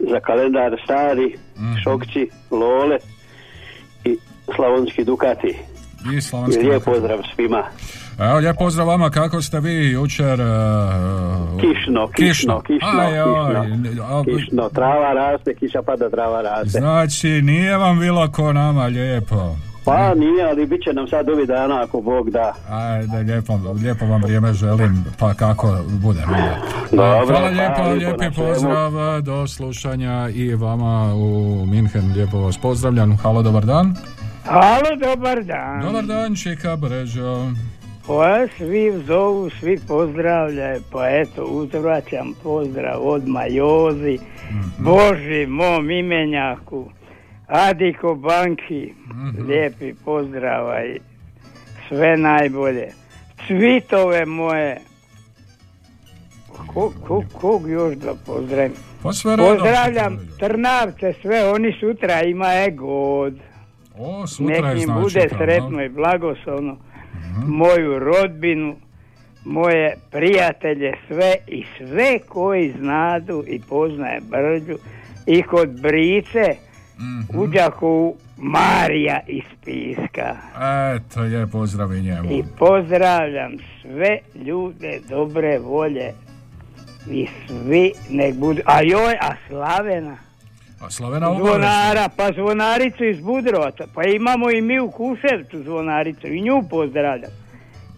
za 0.00 0.20
kalendar 0.20 0.80
stari, 0.84 1.36
Mhm. 1.56 1.72
Šokći, 1.84 2.28
Lole 2.50 2.96
i 4.04 4.16
Slavonski 4.56 5.04
Dukati. 5.04 5.54
I 6.12 6.16
I 6.16 6.20
slavonski 6.20 6.60
lijep 6.60 6.74
Dukati. 6.74 6.90
pozdrav 6.90 7.18
svima. 7.34 7.62
Evo, 8.20 8.38
lijep 8.38 8.56
pozdrav 8.58 8.86
vama, 8.86 9.10
kako 9.10 9.42
ste 9.42 9.60
vi 9.60 9.90
jučer... 9.90 10.40
Uh, 10.40 11.60
Kišno, 11.60 12.08
kišno, 12.08 12.60
kišno, 12.60 12.88
Aj, 13.00 13.22
oj, 13.22 13.66
kišno. 13.84 14.24
Kišno, 14.24 14.68
trava 14.68 15.12
raste, 15.12 15.54
kiša 15.54 15.82
pada, 15.82 16.10
trava 16.10 16.42
raste. 16.42 16.68
Znači, 16.68 17.28
nije 17.28 17.76
vam 17.76 17.98
bilo 17.98 18.28
ko 18.32 18.52
nama 18.52 18.84
lijepo. 18.86 19.56
Pa 19.84 20.14
nije, 20.14 20.44
ali 20.50 20.66
bit 20.66 20.82
će 20.84 20.92
nam 20.92 21.08
sad 21.08 21.28
ovih 21.28 21.48
dana 21.48 21.82
ako 21.82 22.00
Bog 22.00 22.30
da. 22.30 22.54
Ajde, 22.70 23.32
lijepo, 23.32 23.58
lijepo 23.82 24.06
vam 24.06 24.22
vrijeme 24.22 24.52
želim, 24.52 25.04
pa 25.18 25.34
kako 25.34 25.76
bude. 25.88 26.20
Dobro, 26.90 27.26
Hvala 27.26 27.48
lijepo, 27.48 27.74
hvala 27.76 27.92
lijepo 27.92 28.18
lijepi 28.18 28.24
na 28.24 28.32
svemu. 28.32 28.48
pozdrav, 28.52 29.22
do 29.22 29.46
slušanja 29.46 30.28
i 30.34 30.54
vama 30.54 31.14
u 31.14 31.64
Minhen, 31.66 32.12
lijepo 32.14 32.38
vas 32.38 32.58
pozdravljam. 32.58 33.16
Halo, 33.16 33.42
dobar 33.42 33.64
dan. 33.64 33.94
Halo, 34.44 34.96
dobar 35.00 35.44
dan. 35.44 35.80
Dobar 35.82 36.04
dan, 36.04 36.34
Čika 36.36 36.76
Brežo. 36.76 37.50
Pa 38.10 38.46
svi 38.56 39.02
zovu, 39.06 39.50
svi 39.50 39.78
pozdravljaju, 39.88 40.82
pa 40.92 41.08
eto, 41.08 41.44
uzvraćam 41.44 42.34
pozdrav 42.42 43.00
od 43.02 43.28
Majozi, 43.28 44.18
Boži 44.78 45.46
mom 45.46 45.90
imenjaku, 45.90 46.90
Adiko 47.46 48.14
Banki, 48.14 48.92
lijepi 49.48 49.94
pozdravaj, 50.04 50.98
sve 51.88 52.16
najbolje. 52.16 52.88
Cvitove 53.46 54.26
moje, 54.26 54.80
Ko, 56.66 56.92
ko, 57.06 57.22
kog 57.32 57.70
još 57.70 57.94
da 57.94 58.14
pozdravim? 58.26 58.72
Pa 59.02 59.12
sve 59.12 59.36
redom, 59.36 59.56
Pozdravljam 59.56 60.18
Trnavce, 60.38 61.12
sve, 61.22 61.50
oni 61.50 61.76
sutra 61.80 62.22
ima 62.22 62.46
god. 62.74 63.34
O, 63.98 64.26
sutra 64.26 64.54
Nek 64.54 64.82
im 64.82 64.84
znači 64.84 65.00
bude 65.02 65.28
sretno 65.38 65.82
i 65.82 65.88
blagoslovno. 65.88 66.89
Moju 67.38 67.98
rodbinu, 67.98 68.76
moje 69.44 69.96
prijatelje, 70.10 70.92
sve 71.08 71.34
i 71.46 71.64
sve 71.78 72.18
koji 72.18 72.72
znadu 72.72 73.44
i 73.46 73.60
poznaje 73.60 74.20
Brđu 74.20 74.78
i 75.26 75.42
kod 75.42 75.80
Brice 75.80 76.54
Mhm. 76.98 77.38
u 77.38 77.46
Đakovu 77.46 78.16
Marija 78.38 79.20
iz 79.26 79.42
Piska. 79.64 80.36
Eto, 80.96 81.24
je 81.24 81.46
pozdrav 81.46 81.94
i 81.94 82.02
njemu. 82.02 82.30
I 82.30 82.42
pozdravljam 82.58 83.52
sve 83.82 84.18
ljude 84.46 85.00
dobre 85.08 85.58
volje 85.58 86.12
i 87.10 87.26
svi 87.46 87.92
nek 88.10 88.34
budu, 88.34 88.60
a 88.64 88.82
joj, 88.82 89.14
a 89.20 89.34
Slavena. 89.48 90.16
A 90.80 90.90
Slavena 90.90 91.28
obavezno. 91.28 91.48
Zvonara, 91.48 92.08
pa 92.16 92.32
zvonaricu 92.32 93.04
iz 93.04 93.20
Budrova, 93.20 93.72
pa 93.94 94.04
imamo 94.04 94.50
i 94.50 94.60
mi 94.60 94.80
u 94.80 94.90
Kuševcu 94.90 95.62
zvonaricu 95.62 96.26
i 96.26 96.40
nju 96.40 96.62
pozdravljam. 96.70 97.39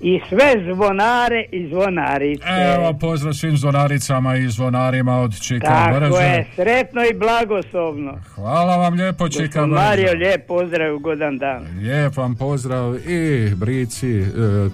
I 0.03 0.21
sve 0.29 0.75
zvonare 0.75 1.45
i 1.53 1.69
zvonarice. 1.69 2.45
Evo, 2.75 2.93
pozdrav 3.01 3.35
svim 3.35 3.57
zvonaricama 3.57 4.37
i 4.37 4.49
zvonarima 4.49 5.21
od 5.21 5.41
Čika 5.41 5.67
Tako 5.67 5.99
Brže. 5.99 6.23
je, 6.23 6.47
sretno 6.57 7.03
i 7.05 7.15
blagoslovno. 7.15 8.19
Hvala 8.35 8.77
vam 8.77 8.95
lijepo, 8.95 9.29
Čika 9.29 9.43
Gospod 9.45 9.69
Brže. 9.69 9.83
Mario, 9.83 10.13
lijep 10.13 10.47
pozdrav, 10.47 10.97
ugodan 10.97 11.39
dan. 11.39 11.67
Lijep 11.79 12.17
vam 12.17 12.35
pozdrav 12.35 12.97
i 12.97 13.51
Brici 13.55 14.21
e, 14.21 14.25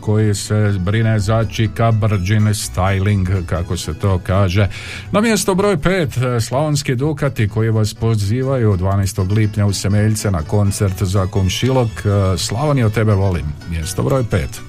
koji 0.00 0.34
se 0.34 0.74
brine 0.78 1.18
za 1.18 1.44
Čika 1.44 1.90
Brđin 1.90 2.42
styling, 2.42 3.46
kako 3.46 3.76
se 3.76 3.98
to 3.98 4.20
kaže. 4.26 4.68
Na 5.12 5.20
mjesto 5.20 5.54
broj 5.54 5.76
5, 5.76 6.40
Slavonski 6.40 6.94
Dukati 6.94 7.48
koji 7.48 7.70
vas 7.70 7.94
pozivaju 7.94 8.76
12. 8.76 9.36
lipnja 9.36 9.66
u 9.66 9.72
Semeljce 9.72 10.30
na 10.30 10.42
koncert 10.42 11.02
za 11.02 11.26
Komšilok. 11.26 11.88
E, 11.88 12.38
Slavonio, 12.38 12.88
tebe 12.88 13.12
volim. 13.12 13.46
Mjesto 13.70 14.02
broj 14.02 14.22
5. 14.22 14.67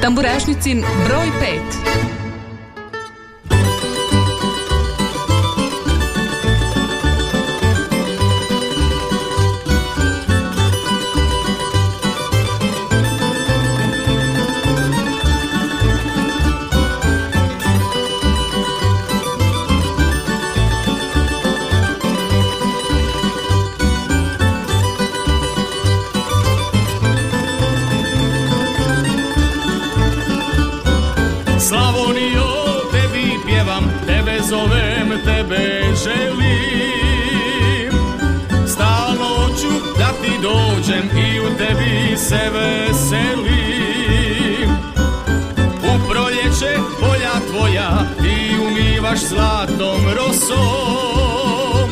Tamburašnicin 0.00 0.84
broj 1.06 1.28
5. 2.20 2.25
se 42.28 42.50
veselim. 42.54 43.56
U 45.82 46.08
proljeće 46.10 46.78
polja 47.00 47.34
tvoja 47.50 47.90
ti 48.22 48.56
umivaš 48.66 49.18
zlatom 49.18 50.00
rosom. 50.16 51.88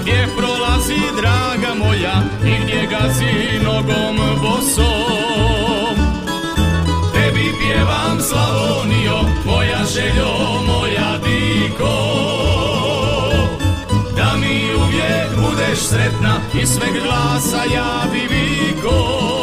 Gdje 0.00 0.28
prolazi 0.36 1.00
draga 1.20 1.74
moja 1.74 2.22
i 2.44 2.62
gdje 2.62 2.86
gazi 2.90 3.64
nogom 3.64 4.16
bosom. 4.42 5.96
Tebi 7.14 7.52
pjevam 7.60 8.20
Slavonio, 8.20 9.18
moja 9.46 9.84
željo, 9.94 10.32
moja 10.66 11.18
diko. 11.24 11.94
Da 14.16 14.36
mi 14.40 14.74
uvijek 14.74 15.28
budeš 15.36 15.78
sretna 15.78 16.40
i 16.62 16.66
sveg 16.66 16.92
glasa 17.02 17.64
ja 17.74 18.04
bi 18.12 18.18
viko 18.18 19.33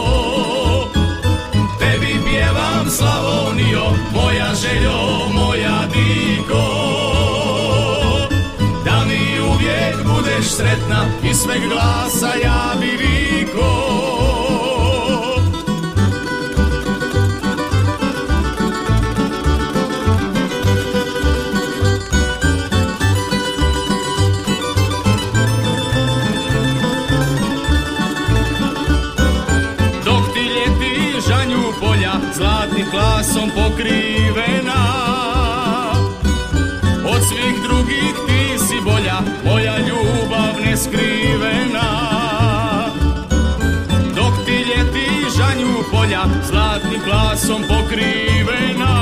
Glasom 47.41 47.63
pokrivena. 47.67 48.95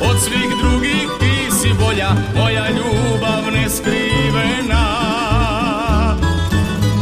Od 0.00 0.20
svih 0.20 0.50
drugih 0.62 1.08
ti 1.20 1.50
si 1.50 1.68
bolja 1.80 2.10
Moja 2.36 2.68
ljubav 2.68 3.52
neskrivena. 3.52 4.84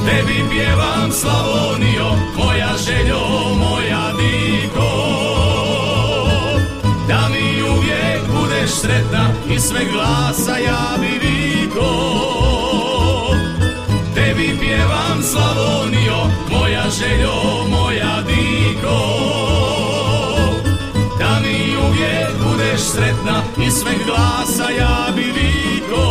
Tebi 0.06 0.44
pjevam 0.50 1.12
Slavonio, 1.12 2.10
moja 2.36 2.68
željo, 2.86 3.20
moja 3.58 4.12
diko. 4.18 4.90
Da 7.08 7.28
mi 7.28 7.62
uvijek 7.62 8.20
budeš 8.40 8.70
sretna 8.70 9.28
i 9.50 9.58
sve 9.60 9.80
glasa 9.92 10.58
ja 10.58 10.98
bi 11.00 11.26
viko. 11.26 11.90
Tebi 14.14 14.58
pjevam 14.60 15.22
Slavonio, 15.22 16.16
moja 16.50 16.84
željo, 16.90 17.34
moja 17.70 17.77
sretna 22.98 23.42
i 23.66 23.70
sve 23.70 23.92
glasa 24.06 24.70
ja 24.70 25.12
bi 25.14 25.22
viko 25.22 26.04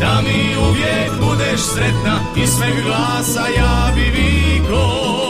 da 0.00 0.20
mi 0.22 0.56
uvijek 0.68 1.10
budeš 1.20 1.60
sretna 1.60 2.20
i 2.36 2.46
sve 2.46 2.66
glasa 2.84 3.46
ja 3.56 3.92
bi 3.94 4.00
viko 4.00 5.21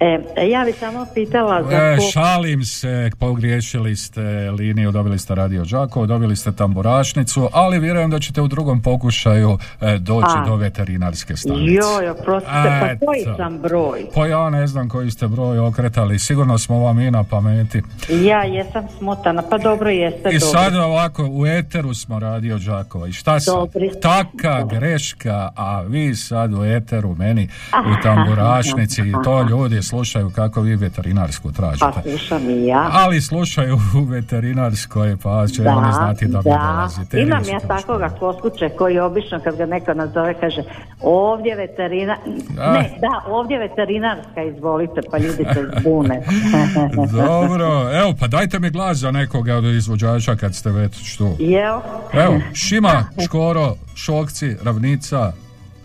E, 0.00 0.48
ja 0.48 0.64
bi 0.64 0.72
samo 0.72 1.06
pitala 1.14 1.62
za 1.62 1.76
E, 1.76 1.98
šalim 2.12 2.64
se, 2.64 3.10
pogriješili 3.18 3.96
ste 3.96 4.20
liniju, 4.50 4.92
dobili 4.92 5.18
ste 5.18 5.34
radio 5.34 5.64
Đakovo, 5.64 6.06
dobili 6.06 6.36
ste 6.36 6.52
tamburašnicu, 6.52 7.48
ali 7.52 7.78
vjerujem 7.78 8.10
da 8.10 8.18
ćete 8.18 8.42
u 8.42 8.48
drugom 8.48 8.82
pokušaju 8.82 9.58
e, 9.80 9.98
doći 9.98 10.36
A. 10.36 10.44
do 10.46 10.56
veterinarske 10.56 11.36
stanice. 11.36 11.72
Joj, 11.72 12.10
oprostite, 12.10 12.96
pa 13.00 13.06
koji 13.06 13.24
sam 13.36 13.58
broj? 13.58 14.06
Pa 14.14 14.26
ja 14.26 14.50
ne 14.50 14.66
znam 14.66 14.88
koji 14.88 15.10
ste 15.10 15.28
broj 15.28 15.58
okretali, 15.58 16.18
sigurno 16.18 16.58
smo 16.58 16.78
vam 16.78 17.00
i 17.00 17.10
na 17.10 17.24
pameti. 17.24 17.82
Ja 18.08 18.42
jesam 18.42 18.86
smotana, 18.98 19.42
pa 19.50 19.58
dobro 19.58 19.90
jeste, 19.90 20.28
I 20.30 20.38
dobro. 20.38 20.60
sad 20.60 20.74
ovako, 20.74 21.28
u 21.30 21.46
eteru 21.46 21.94
smo 21.94 22.18
radio 22.18 22.58
Đakova 22.58 23.08
i 23.08 23.12
šta? 23.12 23.38
Dobri. 23.46 23.90
Taka 24.02 24.66
greška, 24.70 25.48
a 25.56 25.80
vi 25.80 26.14
sad 26.14 26.54
u 26.54 26.64
eteru 26.64 27.14
meni 27.14 27.48
u 27.72 28.02
tamburašnici 28.02 29.00
i 29.00 29.12
to 29.24 29.42
ljudi 29.42 29.82
slušaju 29.88 30.30
kako 30.34 30.60
vi 30.60 30.76
veterinarsku 30.76 31.52
tražite. 31.52 31.86
Pa 31.94 32.02
slušam 32.02 32.50
i 32.50 32.66
ja. 32.66 32.90
Ali 32.92 33.20
slušaju 33.20 33.78
u 33.96 34.04
veterinarskoj, 34.04 35.16
pa 35.22 35.46
će 35.46 35.62
oni 35.68 35.92
znati 35.92 36.26
da 36.26 36.38
mi 36.38 36.44
dolazite. 36.44 37.20
Imam 37.20 37.42
ja 37.44 37.60
takvoga 37.60 38.08
koskuće 38.08 38.68
koji 38.68 38.98
obično 38.98 39.40
kad 39.44 39.56
ga 39.56 39.66
neko 39.66 39.94
nazove 39.94 40.34
kaže 40.40 40.62
ovdje 41.00 41.56
veterina... 41.56 42.16
Da. 42.48 42.72
Ne, 42.72 42.98
da, 43.00 43.32
ovdje 43.32 43.58
veterinarska, 43.58 44.42
izvolite, 44.42 45.00
pa 45.10 45.18
ljudi 45.18 45.44
se 45.54 45.70
zbune. 45.80 46.22
Dobro, 47.26 47.90
evo 47.92 48.14
pa 48.20 48.26
dajte 48.26 48.58
mi 48.58 48.70
glas 48.70 48.98
za 48.98 49.10
nekoga 49.10 49.54
od 49.54 49.64
izvođača 49.64 50.36
kad 50.36 50.54
ste 50.54 50.70
već 50.70 51.16
tu. 51.16 51.36
Jel? 51.38 51.78
Evo, 52.12 52.40
Šima, 52.54 53.04
Škoro, 53.24 53.74
Šokci, 53.94 54.56
Ravnica, 54.62 55.32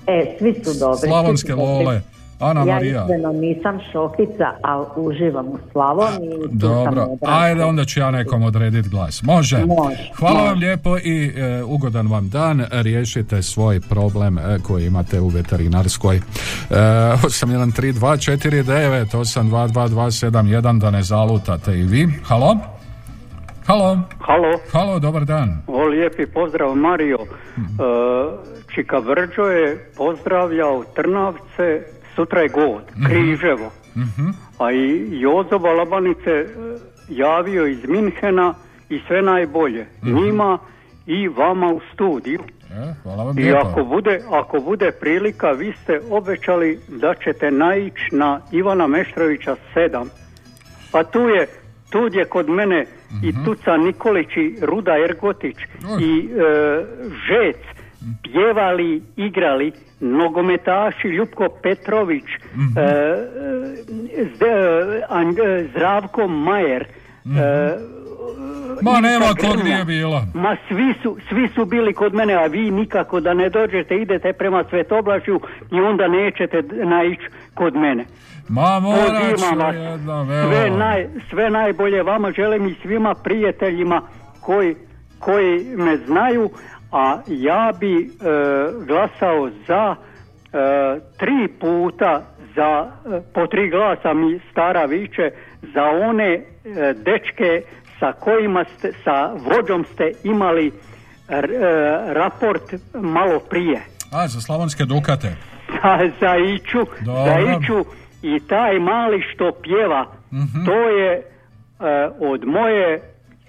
E, 0.08 0.36
svi 0.40 0.54
su 0.54 0.80
dobri. 0.80 1.08
Slavonske. 1.08 1.56
Lole, 1.56 2.02
Ana 2.44 2.60
ja 2.60 2.66
Marija. 2.66 3.02
iskreno 3.02 3.32
nisam 3.32 3.80
šokica, 3.92 4.46
ali 4.62 4.86
uživam 4.98 5.48
u 5.48 5.58
Slavoniji. 5.72 6.34
Dobro, 6.52 7.08
ajde 7.22 7.64
onda 7.64 7.86
ću 7.86 8.00
ja 8.00 8.12
nekom 8.12 8.44
odrediti 8.44 8.90
glas. 8.90 9.24
Može? 9.24 9.58
Može, 9.58 10.10
Hvala 10.20 10.34
može. 10.36 10.50
vam 10.50 10.60
lijepo 10.60 10.98
i 10.98 11.34
e, 11.38 11.64
ugodan 11.64 12.08
vam 12.08 12.30
dan. 12.30 12.66
Riješite 12.72 13.42
svoj 13.42 13.80
problem 13.82 14.38
e, 14.38 14.42
koji 14.64 14.86
imate 14.86 15.20
u 15.20 15.28
veterinarskoj. 15.28 16.16
E, 16.16 16.22
813249 16.70 18.74
822271 19.14 20.80
da 20.80 20.92
ne 20.92 21.04
zalutate 21.04 21.72
i 21.74 21.84
vi. 21.84 22.08
Halo? 22.24 22.58
Halo? 23.66 24.00
Halo, 24.20 24.60
Halo, 24.72 25.00
dobar 25.00 25.26
dan. 25.26 25.62
o 25.68 25.84
lijepi 25.84 26.26
pozdrav 26.26 26.76
Mario. 26.76 27.18
E, 27.18 27.24
Čika 28.68 28.98
Vrđo 28.98 29.42
je 29.44 29.90
pozdravljao 29.98 30.84
Trnavce, 30.96 31.82
sutra 32.16 32.42
je 32.42 32.50
god, 32.50 32.84
Križevo. 33.08 33.72
Mhm. 33.98 34.30
A 34.60 34.72
i 34.72 35.08
Jozo 35.12 35.60
Balabanice 35.60 36.32
e, 36.32 36.46
javio 37.10 37.68
iz 37.68 37.86
Minhena 37.88 38.54
i 38.90 39.02
sve 39.08 39.22
najbolje. 39.22 39.86
Njima 40.02 40.58
i 41.06 41.28
vama 41.28 41.68
u 41.74 41.80
studiju. 41.94 42.40
E, 42.72 42.94
hvala 43.04 43.24
vam 43.24 43.40
I 43.40 43.42
lijepo. 43.42 43.68
ako 43.68 43.84
bude, 43.84 44.20
ako 44.32 44.60
bude 44.60 44.92
prilika, 45.00 45.52
vi 45.52 45.74
ste 45.84 46.02
obećali 46.10 46.80
da 46.88 47.14
ćete 47.24 47.52
naići 47.52 48.10
na 48.12 48.42
Ivana 48.52 48.88
Meštrovića 48.88 49.56
7. 49.76 50.06
Pa 50.92 51.04
tu 51.04 51.20
je, 51.20 51.48
tu 51.90 52.10
je 52.12 52.26
kod 52.26 52.50
mene 52.50 52.86
i 53.24 53.34
Tuca 53.46 53.78
Nikolić 53.78 54.28
i 54.38 54.56
Ruda 54.62 54.92
Ergotić 55.10 55.56
i 56.02 56.30
e, 56.30 56.86
Žec 57.28 57.73
pjevali, 58.24 59.02
igrali 59.16 59.72
nogometaši 60.00 61.08
Ljupko 61.08 61.50
Petrović, 61.64 62.24
e, 62.24 62.82
e, 65.20 65.68
Zdravko 65.70 66.28
Majer, 66.28 66.82
e, 66.82 67.78
Ma 68.82 69.00
nema 69.02 69.26
Grna. 69.40 69.64
nije 69.64 69.86
bilo. 69.86 70.22
Ma 70.34 70.58
svi 70.68 70.94
su, 71.04 71.18
svi 71.30 71.48
su 71.56 71.66
bili 71.66 71.94
kod 71.94 72.14
mene, 72.14 72.34
a 72.34 72.46
vi 72.46 72.72
nikako 72.72 73.20
da 73.20 73.34
ne 73.34 73.50
dođete, 73.50 73.96
idete 73.96 74.34
prema 74.34 74.64
Svetoblažju 74.70 75.40
i 75.72 75.80
onda 75.80 76.08
nećete 76.08 76.62
naići 76.86 77.28
kod 77.54 77.76
mene. 77.76 78.06
Ma 78.50 78.80
morat 78.80 79.22
Pozivam 79.22 79.54
ću 79.54 79.60
vas. 79.60 79.76
jednom, 79.76 80.32
evo. 80.32 80.52
Sve, 80.52 80.70
naj, 80.70 81.08
sve 81.30 81.50
najbolje 81.50 82.04
vama 82.04 82.32
želim 82.32 82.68
i 82.68 82.76
svima 82.82 83.16
prijateljima 83.16 84.02
koji, 84.42 84.76
koji 85.20 85.66
me 85.78 85.98
znaju, 85.98 86.50
a 86.94 87.18
ja 87.28 87.72
bi 87.80 87.96
e, 87.96 88.08
glasao 88.82 89.50
za 89.68 89.96
e, 89.96 90.58
tri 91.18 91.48
puta 91.52 92.22
za 92.56 92.86
e, 93.08 93.22
po 93.34 93.48
tri 93.48 93.70
glasa 93.70 94.14
mi 94.14 94.40
stara 94.52 94.86
viče 94.86 95.32
za 95.64 95.84
one 95.84 96.34
e, 96.34 96.44
dečke 96.96 97.62
sa 98.00 98.12
kojima 98.14 98.66
ste, 98.68 98.92
sa 99.04 99.18
vođom 99.26 99.86
ste 99.86 100.12
imali 100.24 100.72
r- 101.30 101.52
e, 101.52 101.60
raport 102.10 102.64
malo 102.94 103.40
prije. 103.40 103.82
A, 104.14 104.28
za 104.28 104.42
slavonske 104.42 104.86
dukate. 104.86 105.36
Za, 105.74 106.10
za 106.20 106.36
Iću, 106.38 106.80
Dobro. 107.02 107.24
za 107.26 107.40
Iću 107.40 107.86
i 108.24 108.40
taj 108.40 108.80
mali 108.80 109.22
što 109.24 109.52
pjeva, 109.54 110.06
Mhm. 110.32 110.66
to 110.66 110.90
je 110.90 111.12
e, 111.14 111.24
od 112.22 112.46
moje 112.46 113.02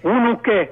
unuke 0.03 0.51
e, 0.51 0.67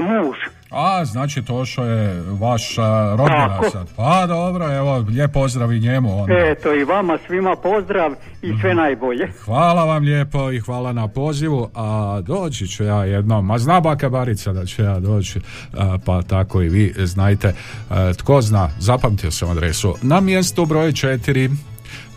muž. 0.00 0.36
A, 0.70 1.04
znači 1.04 1.42
to 1.42 1.64
što 1.64 1.84
je 1.84 2.22
vaša 2.40 3.16
rodbina 3.16 3.48
Tako. 3.48 3.70
sad. 3.70 3.88
Pa 3.96 4.26
dobro, 4.26 4.74
evo, 4.74 5.04
lijep 5.08 5.32
pozdrav 5.32 5.72
i 5.72 5.80
njemu 5.80 6.20
onda. 6.20 6.34
Eto 6.38 6.74
i 6.74 6.84
vama 6.84 7.18
svima 7.26 7.56
pozdrav 7.56 8.12
i 8.42 8.52
sve 8.60 8.74
najbolje. 8.74 9.28
Hvala 9.44 9.84
vam 9.84 10.02
lijepo 10.04 10.50
i 10.50 10.60
hvala 10.60 10.92
na 10.92 11.08
pozivu, 11.08 11.70
a 11.74 12.20
doći 12.26 12.68
ću 12.68 12.84
ja 12.84 13.04
jednom, 13.04 13.46
ma 13.46 13.58
zna 13.58 13.80
baka 13.80 14.08
Barica 14.08 14.52
da 14.52 14.66
ću 14.66 14.82
ja 14.82 15.00
doći, 15.00 15.40
a, 15.76 15.98
pa 16.04 16.22
tako 16.22 16.62
i 16.62 16.68
vi 16.68 16.94
znajte, 16.98 17.54
A, 17.90 18.12
tko 18.12 18.40
zna, 18.40 18.70
zapamtio 18.78 19.30
sam 19.30 19.50
adresu, 19.50 19.94
na 20.02 20.20
mjestu 20.20 20.66
broj 20.66 20.92
četiri, 20.92 21.50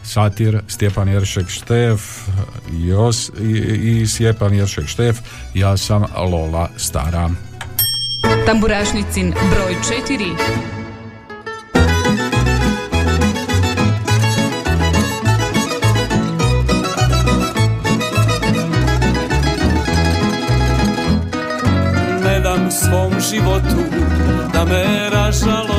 Satir, 0.04 0.60
Stjepan 0.68 1.08
Jeršek 1.08 1.50
Štef 1.50 2.02
Jos, 2.72 3.32
i, 3.42 3.52
i 4.02 4.08
Stjepan 4.08 4.54
Jeršek 4.54 4.88
Štef, 4.88 5.18
ja 5.54 5.78
sam 5.78 6.06
Lola 6.32 6.70
Stara. 6.78 7.30
Tamburašnicin 8.46 9.34
broj 9.52 9.76
4 10.08 10.36
Ne 22.24 22.40
dam 22.40 22.72
svom 22.72 23.14
životu 23.32 23.84
da 24.54 24.66
me 24.66 25.10
ražalo. 25.10 25.71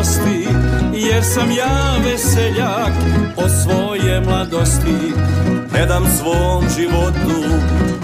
Jer 1.12 1.24
sam 1.24 1.50
ja 1.50 1.96
veseljak 2.04 2.92
od 3.36 3.50
svoje 3.62 4.20
mladosti. 4.20 5.12
Ne 5.72 5.86
dam 5.86 6.04
svom 6.18 6.64
životu 6.76 7.42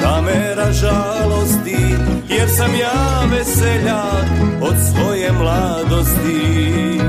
da 0.01 0.21
me 0.21 0.55
ražalosti 0.55 1.97
Jer 2.29 2.49
sam 2.57 2.71
ja 2.75 3.25
veseljak 3.31 4.27
od 4.61 4.75
svoje 4.91 5.33
mladosti. 5.33 7.01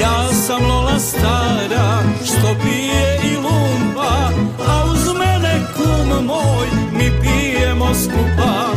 Ja 0.00 0.32
sam 0.46 0.66
Lola 0.66 0.98
stara 0.98 1.98
što 2.24 2.54
pije 2.62 3.20
i 3.32 3.36
lumpa 3.36 4.30
A 4.68 4.84
uz 4.92 5.14
mene 5.18 5.60
kum 5.76 6.26
moj 6.26 6.66
mi 6.92 7.10
pijemo 7.22 7.94
skupa. 7.94 8.72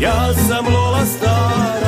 Ja 0.00 0.34
sam 0.48 0.74
Lola 0.74 1.06
stara 1.06 1.79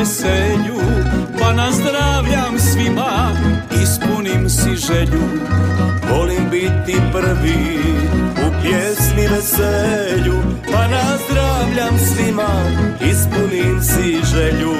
veselju 0.00 0.80
Pa 1.40 1.52
nazdravljam 1.52 2.58
svima, 2.58 3.32
ispunim 3.82 4.48
si 4.48 4.76
želju. 4.76 5.24
Volim 6.10 6.50
biti 6.50 6.96
prvi 7.12 7.80
u 8.46 8.62
pjesmi 8.62 9.28
veselju 9.28 10.42
Pa 10.72 10.82
nazdravljam 10.88 11.98
svima, 11.98 12.48
ispunim 13.10 13.82
si 13.82 14.18
želju. 14.34 14.74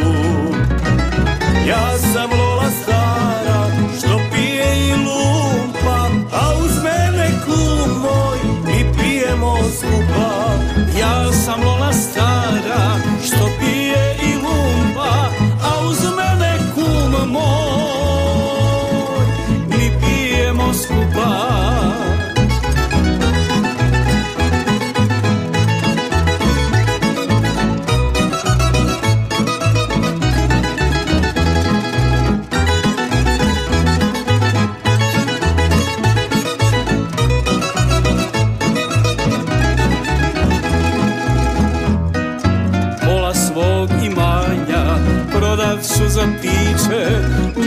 Ja 1.69 1.99
sam 2.13 2.31
Lola 2.39 2.71
stara, 2.83 3.67
što 3.99 4.21
pije 4.33 4.89
i 4.89 4.93
lumpa 4.93 6.09
A 6.33 6.55
uz 6.65 6.83
mene 6.85 7.31
kum 7.45 8.01
moj, 8.01 8.39
mi 8.65 8.93
pijemo 8.93 9.57
skupa. 9.79 10.31
Ja 11.01 11.33
sam 11.33 11.63
Lola 11.65 11.80
piće 46.81 47.19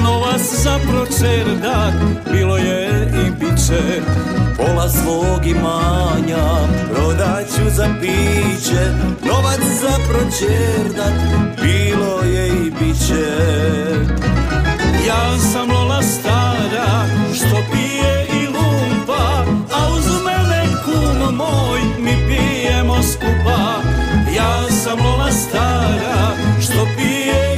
novac 0.04 0.42
za 0.64 0.80
pročerdak 0.90 1.94
bilo 2.32 2.58
je 2.58 3.12
i 3.26 3.32
biće 3.32 4.02
Pola 4.58 4.90
svog 4.90 5.46
imanja 5.46 6.46
prodat 6.94 7.48
ću 7.48 7.70
za 7.70 7.88
piće 8.02 8.92
Novac 9.26 9.60
za 9.82 9.98
pročerdat 10.10 11.14
bilo 11.62 12.22
je 12.24 12.48
i 12.48 12.72
biće 12.72 13.32
ja 15.08 15.38
sam 15.38 15.72
Lola 15.72 16.02
stara 16.02 17.06
što 17.34 17.58
pije 17.72 18.28
i 18.42 18.48
lumpa 18.48 19.46
a 19.74 19.94
uz 19.98 20.06
mene 20.26 20.66
kum 20.86 21.36
moj 21.36 21.80
mi 22.00 22.12
pijemo 22.28 23.04
skupa. 23.04 23.82
Ja 24.36 24.72
sam 24.72 25.00
Lola 25.06 25.32
stara 25.32 26.36
što 26.62 26.88
pije 26.98 27.53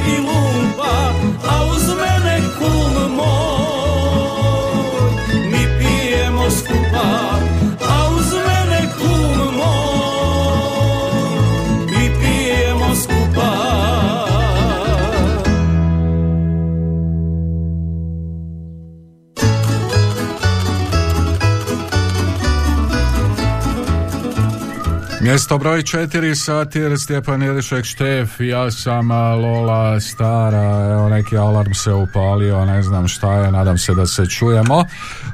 Mjesto 25.26 25.58
broj 25.58 25.82
četiri, 25.82 26.34
satir, 26.34 26.98
Stjepan 26.98 27.42
Jedišek, 27.42 27.84
Štef, 27.84 28.40
ja 28.40 28.70
sam 28.70 29.10
Lola 29.10 30.00
Stara, 30.00 30.88
evo 30.92 31.08
neki 31.08 31.36
alarm 31.36 31.72
se 31.72 31.92
upalio, 31.92 32.64
ne 32.64 32.82
znam 32.82 33.08
šta 33.08 33.32
je, 33.32 33.50
nadam 33.50 33.78
se 33.78 33.94
da 33.94 34.06
se 34.06 34.26
čujemo. 34.26 34.84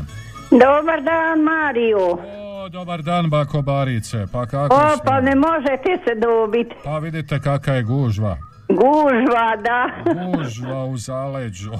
Dobar 0.51 1.01
dan, 1.01 1.39
Mario. 1.41 1.97
O, 1.99 2.69
dobar 2.69 3.01
dan, 3.01 3.29
bako 3.29 3.61
Barice. 3.61 4.25
Pa 4.31 4.45
kako 4.45 4.75
O, 4.75 4.89
ste? 4.89 5.05
pa 5.05 5.21
ne 5.21 5.35
možete 5.37 5.97
se 6.05 6.15
dobiti. 6.17 6.75
Pa 6.83 6.97
vidite 6.99 7.39
kakva 7.39 7.73
je 7.73 7.83
gužva. 7.83 8.37
Gužva, 8.69 9.55
da. 9.57 9.89
Gužva 10.15 10.85
u 10.85 10.97
zaleđu. 10.97 11.71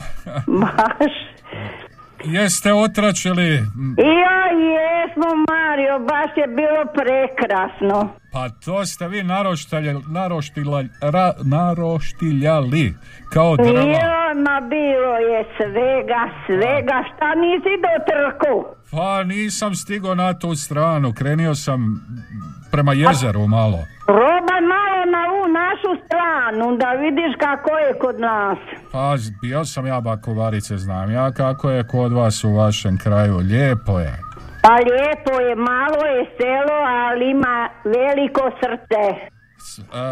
Baš. 0.47 1.13
Jeste 2.23 2.73
otračili? 2.73 3.49
Ja 3.97 4.41
jesmo, 4.69 5.29
Mario. 5.49 5.99
Baš 5.99 6.37
je 6.37 6.47
bilo 6.47 6.83
prekrasno. 6.93 8.13
Pa 8.31 8.49
to 8.49 8.85
ste 8.85 9.07
vi 9.07 9.23
naroštilja, 9.23 9.99
naroštila, 10.07 10.83
ra, 11.01 11.33
naroštiljali 11.43 12.93
kao 13.33 13.55
drva. 13.57 13.81
Jo, 13.81 14.41
ma 14.45 14.61
bilo 14.61 15.15
je 15.31 15.45
svega, 15.57 16.21
svega, 16.45 17.03
šta 17.09 17.35
nisi 17.35 17.73
do 17.85 17.93
trku? 18.09 18.75
Pa 18.91 19.23
nisam 19.23 19.75
stigao 19.75 20.15
na 20.15 20.39
tu 20.39 20.55
stranu, 20.55 21.13
krenio 21.13 21.55
sam 21.55 22.01
prema 22.71 22.93
jezeru 22.93 23.47
malo. 23.47 23.79
Probaj 24.05 24.61
malo 24.75 24.99
na 25.15 25.21
ovu 25.33 25.47
našu 25.61 25.91
stranu, 26.05 26.77
da 26.77 26.89
vidiš 26.91 27.33
kako 27.39 27.77
je 27.77 27.99
kod 27.99 28.19
nas. 28.19 28.57
Pa 28.91 29.15
bio 29.41 29.65
sam 29.65 29.87
ja 29.87 30.01
bakovarice, 30.01 30.77
znam 30.77 31.11
ja 31.11 31.31
kako 31.31 31.69
je 31.69 31.87
kod 31.87 32.11
vas 32.11 32.43
u 32.43 32.53
vašem 32.53 32.97
kraju, 32.97 33.37
lijepo 33.37 33.99
je. 33.99 34.13
Pa 34.63 34.73
lijepo 34.75 35.39
je, 35.39 35.55
malo 35.55 36.05
je 36.15 36.25
selo, 36.37 36.77
ali 36.97 37.29
ima 37.29 37.69
veliko 37.83 38.51
srce. 38.61 39.03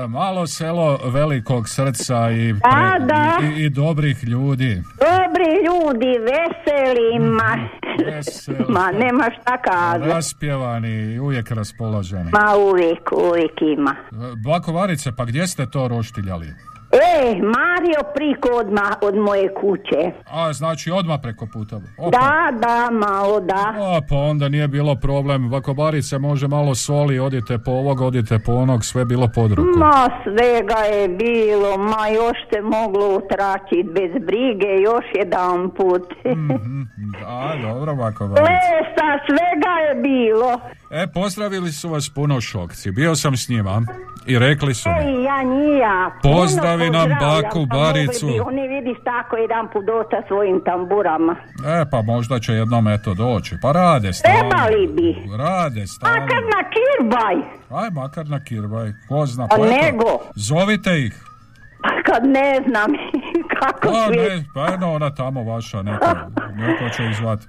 E, 0.04 0.08
malo 0.08 0.48
selo 0.48 1.00
velikog 1.06 1.70
srca 1.70 2.32
i, 2.32 2.54
Da, 2.54 2.98
da. 3.00 3.38
i, 3.48 3.64
i 3.64 3.70
dobrih 3.70 4.24
ljudi. 4.24 4.84
Dobri 5.00 5.52
ljudi, 5.66 6.20
veseli, 6.20 7.20
ma, 7.22 7.58
Veseli. 8.06 8.66
ma 8.70 8.92
nema 8.92 9.30
šta 9.42 9.58
kazati. 9.58 10.10
Raspjevani 10.10 11.20
uvijek 11.20 11.52
raspoloženi. 11.52 12.32
Ma 12.34 12.56
uvijek, 12.58 13.12
uvijek 13.12 13.62
ima. 13.74 13.96
Bakovarice, 14.44 15.12
pa 15.12 15.26
gdje 15.26 15.48
ste 15.48 15.66
to 15.66 15.88
roštiljali? 15.88 16.48
E, 16.92 17.36
Mario 17.42 18.02
priko 18.16 18.50
odmah 18.50 18.92
od 19.02 19.16
moje 19.16 19.54
kuće. 19.54 20.12
A, 20.32 20.54
znači 20.54 20.92
odmah 20.92 21.20
preko 21.24 21.48
puta. 21.54 21.76
Opa. 21.98 22.18
Da, 22.18 22.58
da, 22.68 22.90
malo 22.92 23.40
da. 23.40 23.74
A, 23.78 24.02
pa 24.10 24.16
onda 24.16 24.50
nije 24.50 24.68
bilo 24.68 24.96
problem. 24.96 25.50
Bakobarice 25.50 26.18
može 26.18 26.48
malo 26.48 26.76
soli, 26.76 27.20
odite 27.20 27.58
po 27.66 27.72
ovog, 27.72 28.02
odite 28.02 28.40
po 28.46 28.52
onog, 28.54 28.86
sve 28.86 29.06
bilo 29.06 29.30
pod 29.36 29.52
ruku. 29.52 29.80
Ma 29.80 30.10
svega 30.24 30.80
je 30.96 31.08
bilo, 31.08 31.78
ma 31.78 32.08
još 32.08 32.38
se 32.54 32.62
moglo 32.62 33.16
utračiti 33.18 33.90
bez 33.94 34.12
brige, 34.26 34.68
još 34.84 35.06
jedan 35.16 35.70
put. 35.70 36.14
A, 37.28 37.56
dobro, 37.62 37.96
Bakobarice. 37.96 38.42
Lesa, 38.52 39.10
svega 39.28 39.74
je 39.88 39.96
bilo. 40.02 40.60
E, 40.92 41.08
pozdravili 41.08 41.72
su 41.72 41.90
vas 41.90 42.10
puno 42.10 42.42
šokci. 42.42 42.92
Bio 42.92 43.16
sam 43.16 43.38
s 43.38 43.50
njima 43.50 43.82
i 44.26 44.40
rekli 44.40 44.74
su 44.74 44.90
mi. 44.90 44.96
Ej, 44.96 45.24
ja 45.24 45.44
nija. 45.44 46.12
Pozdravi 46.24 46.90
nam 46.90 47.10
baku 47.10 47.68
pa 47.70 47.78
Baricu. 47.78 48.28
Oni 48.46 48.68
vidiš 48.68 48.98
tako 49.04 49.36
jedan 49.38 49.68
put 49.74 49.86
dosta 49.86 50.22
svojim 50.28 50.62
tamburama. 50.66 51.36
E, 51.66 51.86
pa 51.92 52.02
možda 52.02 52.40
će 52.40 52.54
jednom 52.54 52.88
eto 52.88 53.14
doći. 53.14 53.56
Pa 53.62 53.72
rade 53.72 54.14
stalno. 54.14 54.38
Trebali 54.40 54.88
bi. 54.88 55.16
Rade 55.38 55.88
stalno. 55.88 56.20
Makar 56.20 56.44
na 56.44 56.70
kirbaj. 56.74 57.36
Aj, 57.82 57.90
makar 57.92 58.28
na 58.28 58.44
kirbaj. 58.44 58.94
Ko 59.10 59.26
zna, 59.26 59.48
Pa 59.48 59.56
pa 59.56 59.66
eto, 59.66 59.74
nego. 59.76 60.06
Zovite 60.36 61.00
ih. 61.00 61.24
Pa 61.84 61.90
Kad 62.14 62.24
ne 62.30 62.62
znam 62.70 62.92
kako 63.60 63.88
Pa 63.88 64.08
svi. 64.08 64.16
ne, 64.18 64.44
pa 64.54 64.68
jedno 64.68 64.94
ona 64.94 65.16
tamo 65.16 65.44
vaša, 65.44 65.82
neko, 65.82 66.06
neko 66.56 66.90
će 66.96 67.04
ih 67.06 67.16
zvat. 67.18 67.40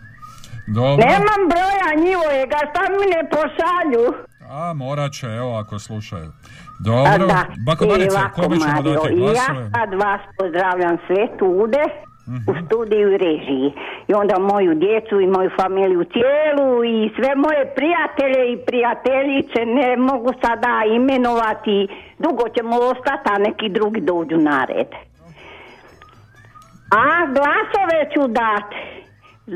Dobro. 0.69 1.07
Nemam 1.07 1.41
broja 1.49 1.91
njivojega, 2.05 2.57
šta 2.71 2.83
mi 2.91 3.07
ne 3.07 3.23
pošalju? 3.31 4.05
A, 4.51 4.73
morat 4.75 5.13
će, 5.13 5.27
evo, 5.27 5.57
ako 5.57 5.79
slušaju. 5.79 6.31
Dobro. 6.81 7.27
da, 7.27 7.45
Bakobarice, 7.67 8.07
i 8.07 8.19
ovako, 8.19 8.43
kome 8.43 8.57
ćemo 8.59 8.83
dati 8.83 9.15
glasove? 9.17 9.61
Ja 9.61 9.71
sad 9.71 9.95
vas 9.95 10.21
pozdravljam 10.39 10.97
sve 11.07 11.39
tude 11.39 11.85
u 12.27 12.33
Mhm. 12.33 12.67
studiju 12.67 13.09
i 13.11 13.19
režiji. 13.19 13.73
I 14.09 14.15
onda 14.15 14.39
moju 14.41 14.75
djecu 14.77 15.21
i 15.21 15.27
moju 15.27 15.51
familiju 15.61 16.05
cijelu 16.05 16.85
i 16.85 17.11
sve 17.17 17.35
moje 17.37 17.73
prijatelje 17.77 18.53
i 18.53 18.65
prijateljice 18.67 19.61
ne 19.67 19.97
mogu 19.99 20.31
sada 20.43 20.83
imenovati. 20.95 21.89
Dugo 22.19 22.45
ćemo 22.49 22.77
ostati, 22.77 23.29
a 23.33 23.39
neki 23.39 23.69
drugi 23.69 24.01
dođu 24.01 24.37
na 24.37 24.65
red. 24.65 24.91
A 26.93 27.05
glasove 27.29 27.99
ću 28.15 28.23
dati 28.29 28.77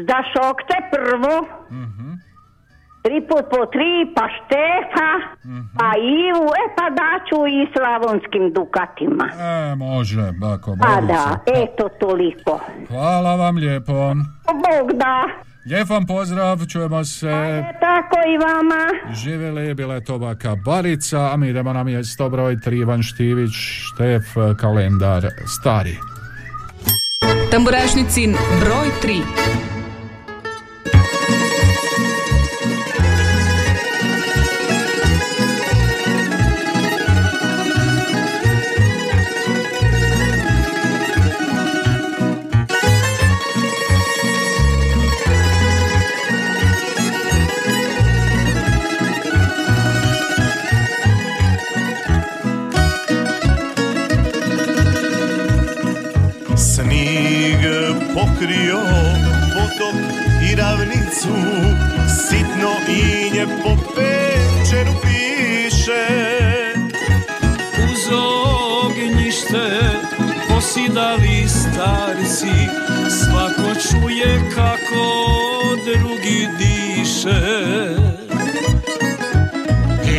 za 0.09 0.19
šokce 0.33 0.77
prvo, 0.93 1.35
tri 3.03 3.21
put 3.29 3.45
po 3.51 3.67
tri, 3.67 3.93
pa 4.17 4.25
Štefa, 4.37 5.11
pa 5.79 5.89
Ivu, 6.25 6.49
e 6.63 6.65
pa 6.77 6.87
daću 7.03 7.39
i 7.49 7.61
slavonskim 7.75 8.53
dukatima. 8.53 9.27
E, 9.53 9.75
može, 9.77 10.33
bako, 10.41 10.77
Pa 10.81 11.01
da, 11.01 11.39
eto 11.47 11.89
toliko. 12.01 12.61
Hvala 12.89 13.37
vam 13.37 13.57
lijepo. 13.57 13.93
Bog 14.65 14.93
da, 14.95 15.25
Lijep 15.67 15.89
vam 15.89 16.07
pozdrav, 16.07 16.67
čujemo 16.73 17.05
se. 17.05 17.65
tako 17.81 18.17
i 18.29 18.39
vama. 18.39 19.15
Živjeli, 19.15 19.75
bila 19.75 19.95
je 19.95 20.05
to 20.05 20.19
baka 20.19 20.57
Barica, 20.57 21.31
a 21.33 21.37
mi 21.37 21.49
idemo 21.49 21.73
na 21.73 21.85
mjesto 21.85 22.29
broj 22.29 22.57
3, 22.57 22.81
Ivan 22.81 23.03
Štivić, 23.03 23.53
Štef, 23.55 24.23
kalendar 24.61 25.23
stari. 25.47 25.97
Tamburašnicin 27.51 28.31
broj 28.61 28.89
3. 29.03 29.23
pokrio 58.43 58.81
potok 59.55 60.01
i 60.51 60.55
ravnicu 60.55 61.35
Sitno 62.29 62.71
inje 62.89 63.47
po 63.63 63.77
pečeru 63.95 64.93
piše. 65.03 66.07
Uz 67.85 68.13
ognjište 68.85 69.81
posidali 70.49 71.49
starci 71.49 72.55
Svako 73.11 73.81
čuje 73.81 74.41
kako 74.55 75.07
drugi 75.85 76.49
diše. 76.59 77.41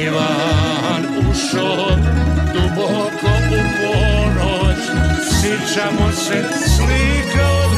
Ivan 0.04 1.30
ušao 1.32 1.90
duboko 2.54 3.34
u 3.50 3.62
ponoć 3.78 4.78
Sjećamo 5.41 6.12
se 6.12 6.44
slika 6.76 7.73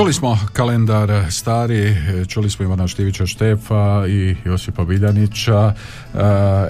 Čuli 0.00 0.12
smo 0.12 0.38
kalendar 0.52 1.10
stari, 1.30 1.96
čuli 2.28 2.50
smo 2.50 2.64
Ivana 2.64 2.88
Štivića 2.88 3.26
Štefa 3.26 4.06
i 4.08 4.36
Josipa 4.44 4.84
Biljanića. 4.84 5.74
E, 6.14 6.18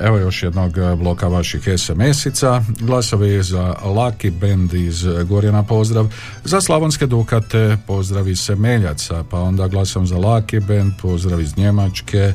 Evo 0.03 0.19
još 0.19 0.43
jednog 0.43 0.73
bloka 0.97 1.29
vaših 1.29 1.61
SMS-ica. 1.61 2.63
Glasovi 2.81 3.43
za 3.43 3.75
Laki 3.85 4.31
Band 4.31 4.75
iz 4.75 5.07
Gorjana 5.29 5.63
pozdrav. 5.63 6.07
Za 6.45 6.61
Slavonske 6.61 7.07
Dukate 7.07 7.77
pozdrav 7.87 8.29
iz 8.29 8.41
Semeljaca. 8.41 9.25
Pa 9.31 9.41
onda 9.41 9.69
glasom 9.69 10.07
za 10.07 10.19
Laki 10.19 10.61
Band, 10.61 10.93
pozdrav 11.03 11.41
iz 11.41 11.57
Njemačke. 11.57 12.33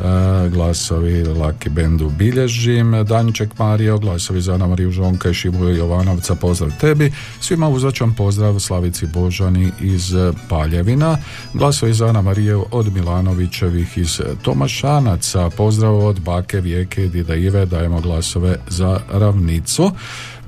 E, 0.00 0.48
glasovi 0.48 1.24
Laki 1.24 1.68
Bandu 1.68 2.10
bilježim. 2.10 3.04
Danček 3.04 3.58
Mario, 3.58 3.98
glasovi 3.98 4.40
za 4.40 4.54
Ana 4.54 4.66
Mariju 4.66 4.90
Žonka 4.90 5.30
i 5.30 5.34
Šimu 5.34 5.68
Jovanovca, 5.68 6.34
pozdrav 6.34 6.70
tebi. 6.80 7.12
Svima 7.40 7.68
uzvaćam 7.68 8.14
pozdrav 8.14 8.58
Slavici 8.58 9.06
Božani 9.06 9.72
iz 9.80 10.12
Paljevina. 10.48 11.18
Glasovi 11.54 11.94
za 11.94 12.06
Ana 12.06 12.22
Mariju 12.22 12.66
od 12.70 12.94
Milanovićevih 12.94 13.98
iz 13.98 14.20
Tomašanaca. 14.42 15.50
Pozdrav 15.56 16.06
od 16.06 16.20
Bake 16.20 16.60
Vijeke 16.60 17.04
i 17.04 17.08
Dida 17.08 17.34
Ive. 17.34 17.66
Dajemo 17.66 18.00
glasove 18.00 18.56
za 18.68 19.00
ravnicu. 19.12 19.90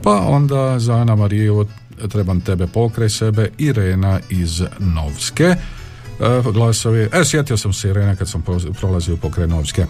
Pa 0.02 0.20
onda 0.20 0.78
za 0.78 0.94
Ana 0.94 1.16
Mariju 1.16 1.66
trebam 2.08 2.40
tebe 2.40 2.66
pokraj 2.66 3.08
sebe 3.08 3.48
Irena 3.58 4.20
iz 4.30 4.62
Novske. 4.78 5.56
E, 6.22 6.52
glasovi, 6.52 7.08
e, 7.12 7.24
sjetio 7.24 7.56
sam 7.56 7.72
se 7.72 7.88
Irene 7.88 8.16
kad 8.16 8.28
sam 8.28 8.42
prolazio 8.80 9.16
po 9.16 9.30
Krenovske. 9.30 9.82
E, 9.82 9.86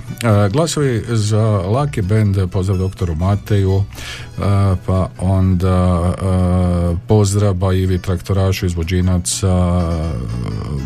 glasovi 0.53 1.05
za 1.09 1.63
Lucky 1.67 2.03
Band, 2.03 2.51
pozdrav 2.51 2.79
doktoru 2.79 3.15
Mateju, 3.15 3.77
e, 3.79 4.41
pa 4.87 5.09
onda 5.19 6.13
e, 6.13 6.97
pozdrav 7.09 7.57
Ivi 7.75 7.99
Traktorašu 7.99 8.67
iz 8.67 8.75
Vođinaca, 8.75 9.83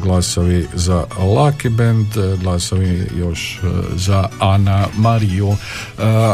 glasovi 0.03 0.67
za 0.75 1.05
Lucky 1.19 1.71
Band, 1.77 2.07
glasovi 2.43 3.09
još 3.19 3.61
za 3.97 4.29
Ana 4.41 4.87
Mariju. 4.97 5.57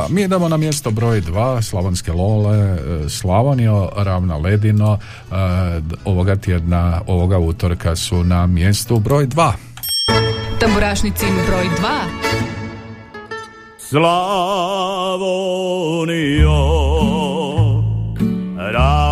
Mi 0.08 0.22
idemo 0.22 0.48
na 0.48 0.56
mjesto 0.56 0.90
broj 0.90 1.20
2, 1.20 1.62
Slavonske 1.62 2.12
Lole, 2.12 2.78
Slavonio, 3.08 3.88
Ravna 3.96 4.36
Ledino, 4.36 4.98
ovoga 6.04 6.36
tjedna, 6.36 7.00
ovoga 7.06 7.38
utorka 7.38 7.96
su 7.96 8.24
na 8.24 8.46
mjestu 8.46 9.01
broj 9.02 9.26
2. 9.26 9.52
Tamburašnicin 10.60 11.34
broj 11.46 11.64
2. 11.64 11.72
Slavonio 13.78 14.12
ravna 18.56 19.11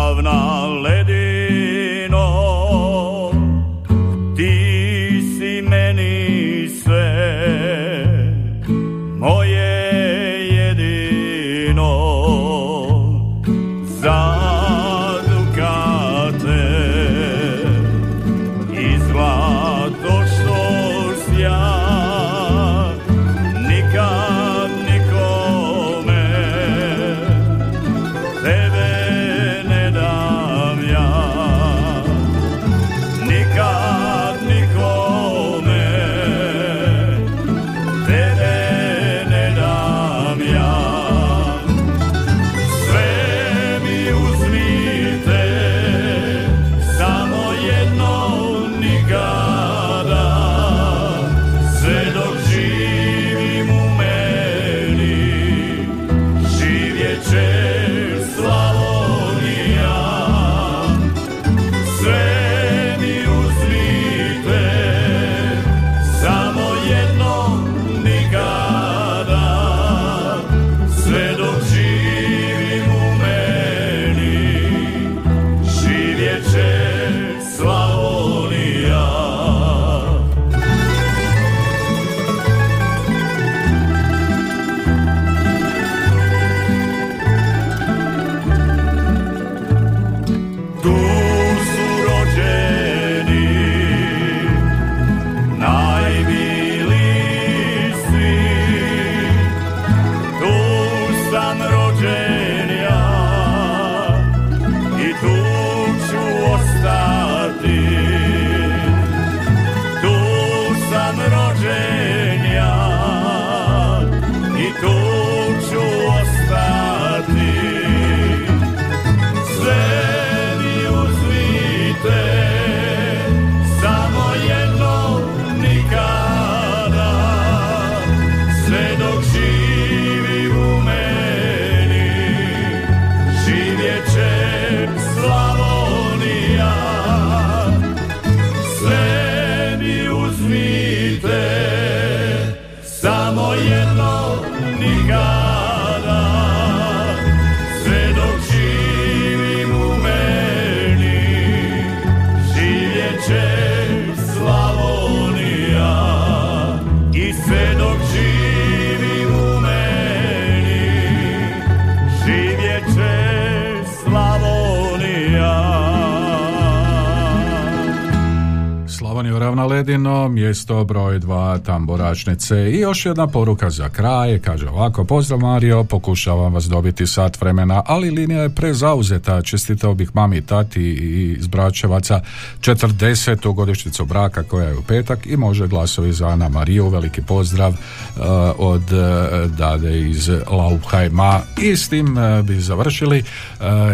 mjesto 170.71 170.93
broj 170.93 171.19
dva 171.19 171.57
Tamboračnice 171.57 172.71
i 172.71 172.79
još 172.79 173.05
jedna 173.05 173.27
poruka 173.27 173.69
za 173.69 173.89
kraj, 173.89 174.39
kaže 174.39 174.69
ovako, 174.69 175.03
pozdrav 175.03 175.39
Mario, 175.39 175.83
pokušavam 175.83 176.53
vas 176.53 176.65
dobiti 176.65 177.07
sat 177.07 177.41
vremena, 177.41 177.83
ali 177.85 178.11
linija 178.11 178.41
je 178.41 178.49
prezauzeta, 178.49 179.41
čestitao 179.41 179.93
bih 179.93 180.09
mami 180.13 180.41
tati 180.41 180.81
i 180.81 181.35
iz 181.39 181.47
Bračevaca 181.47 182.21
40. 182.59 183.53
godišnjicu 183.53 184.05
braka 184.05 184.43
koja 184.43 184.67
je 184.67 184.77
u 184.77 184.81
petak 184.81 185.25
i 185.25 185.37
može 185.37 185.67
glasovi 185.67 186.13
za 186.13 186.27
Ana 186.27 186.49
Mariju, 186.49 186.89
veliki 186.89 187.21
pozdrav 187.21 187.71
uh, 187.71 188.23
od 188.57 188.83
uh, 188.91 189.51
Dade 189.51 189.99
iz 189.99 190.29
Laupheima 190.51 191.39
i 191.61 191.77
s 191.77 191.89
tim 191.89 192.17
uh, 192.17 192.45
bi 192.45 192.55
završili. 192.55 193.23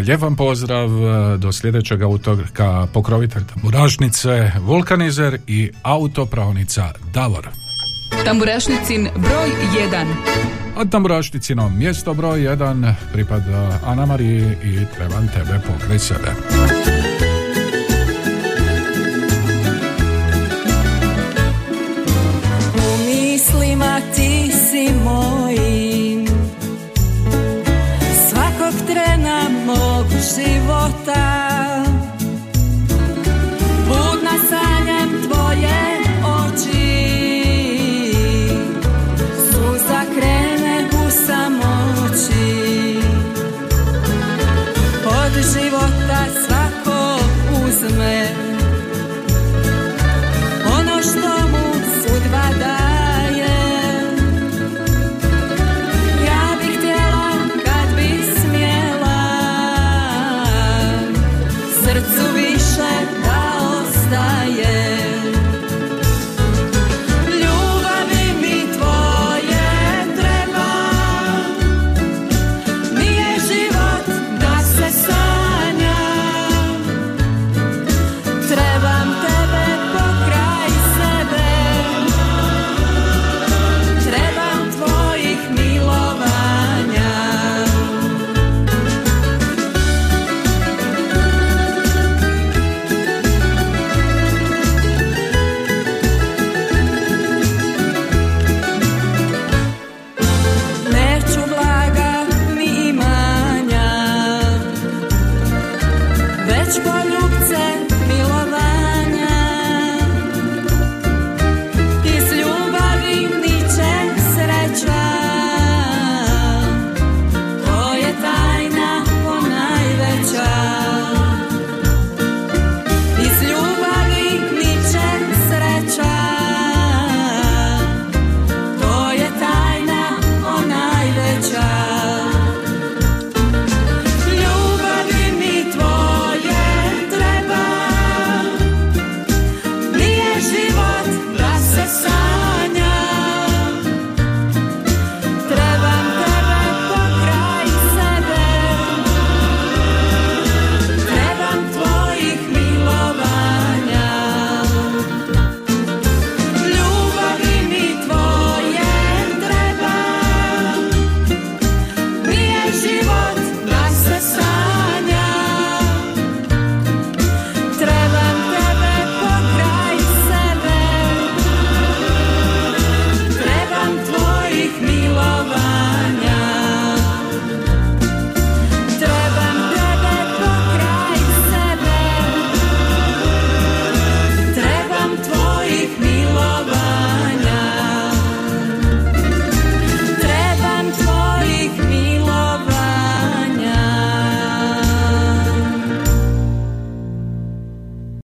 Lijep 0.06 0.22
vam 0.22 0.36
pozdrav, 0.36 0.90
do 1.38 1.52
sljedećeg 1.52 2.10
utorka 2.10 2.88
pokrovitelj 2.94 3.44
Tamburašnice, 3.54 4.52
Vulkanizer 4.62 5.38
i 5.48 5.72
Tamburešnica 6.68 6.94
Davor. 7.14 7.48
Tamburešnicin 8.26 9.10
broj 9.16 9.50
1. 9.92 10.06
A 10.78 10.86
Tamburešnicino 10.86 11.70
mjesto 11.70 12.14
broj 12.14 12.40
1 12.40 12.94
pripada 13.14 13.80
Ana 13.86 14.06
Mariji 14.06 14.58
i 14.64 14.86
trebam 14.96 15.28
tebe 15.28 15.60
pokraj 15.68 16.00
sebe. 16.00 16.32
U 22.76 22.98
mislima 23.06 24.00
ti 24.16 24.52
si 24.52 24.94
mojim 25.04 26.28
Svakog 28.30 28.74
trena 28.88 29.50
mog 29.66 30.06
života 30.36 31.57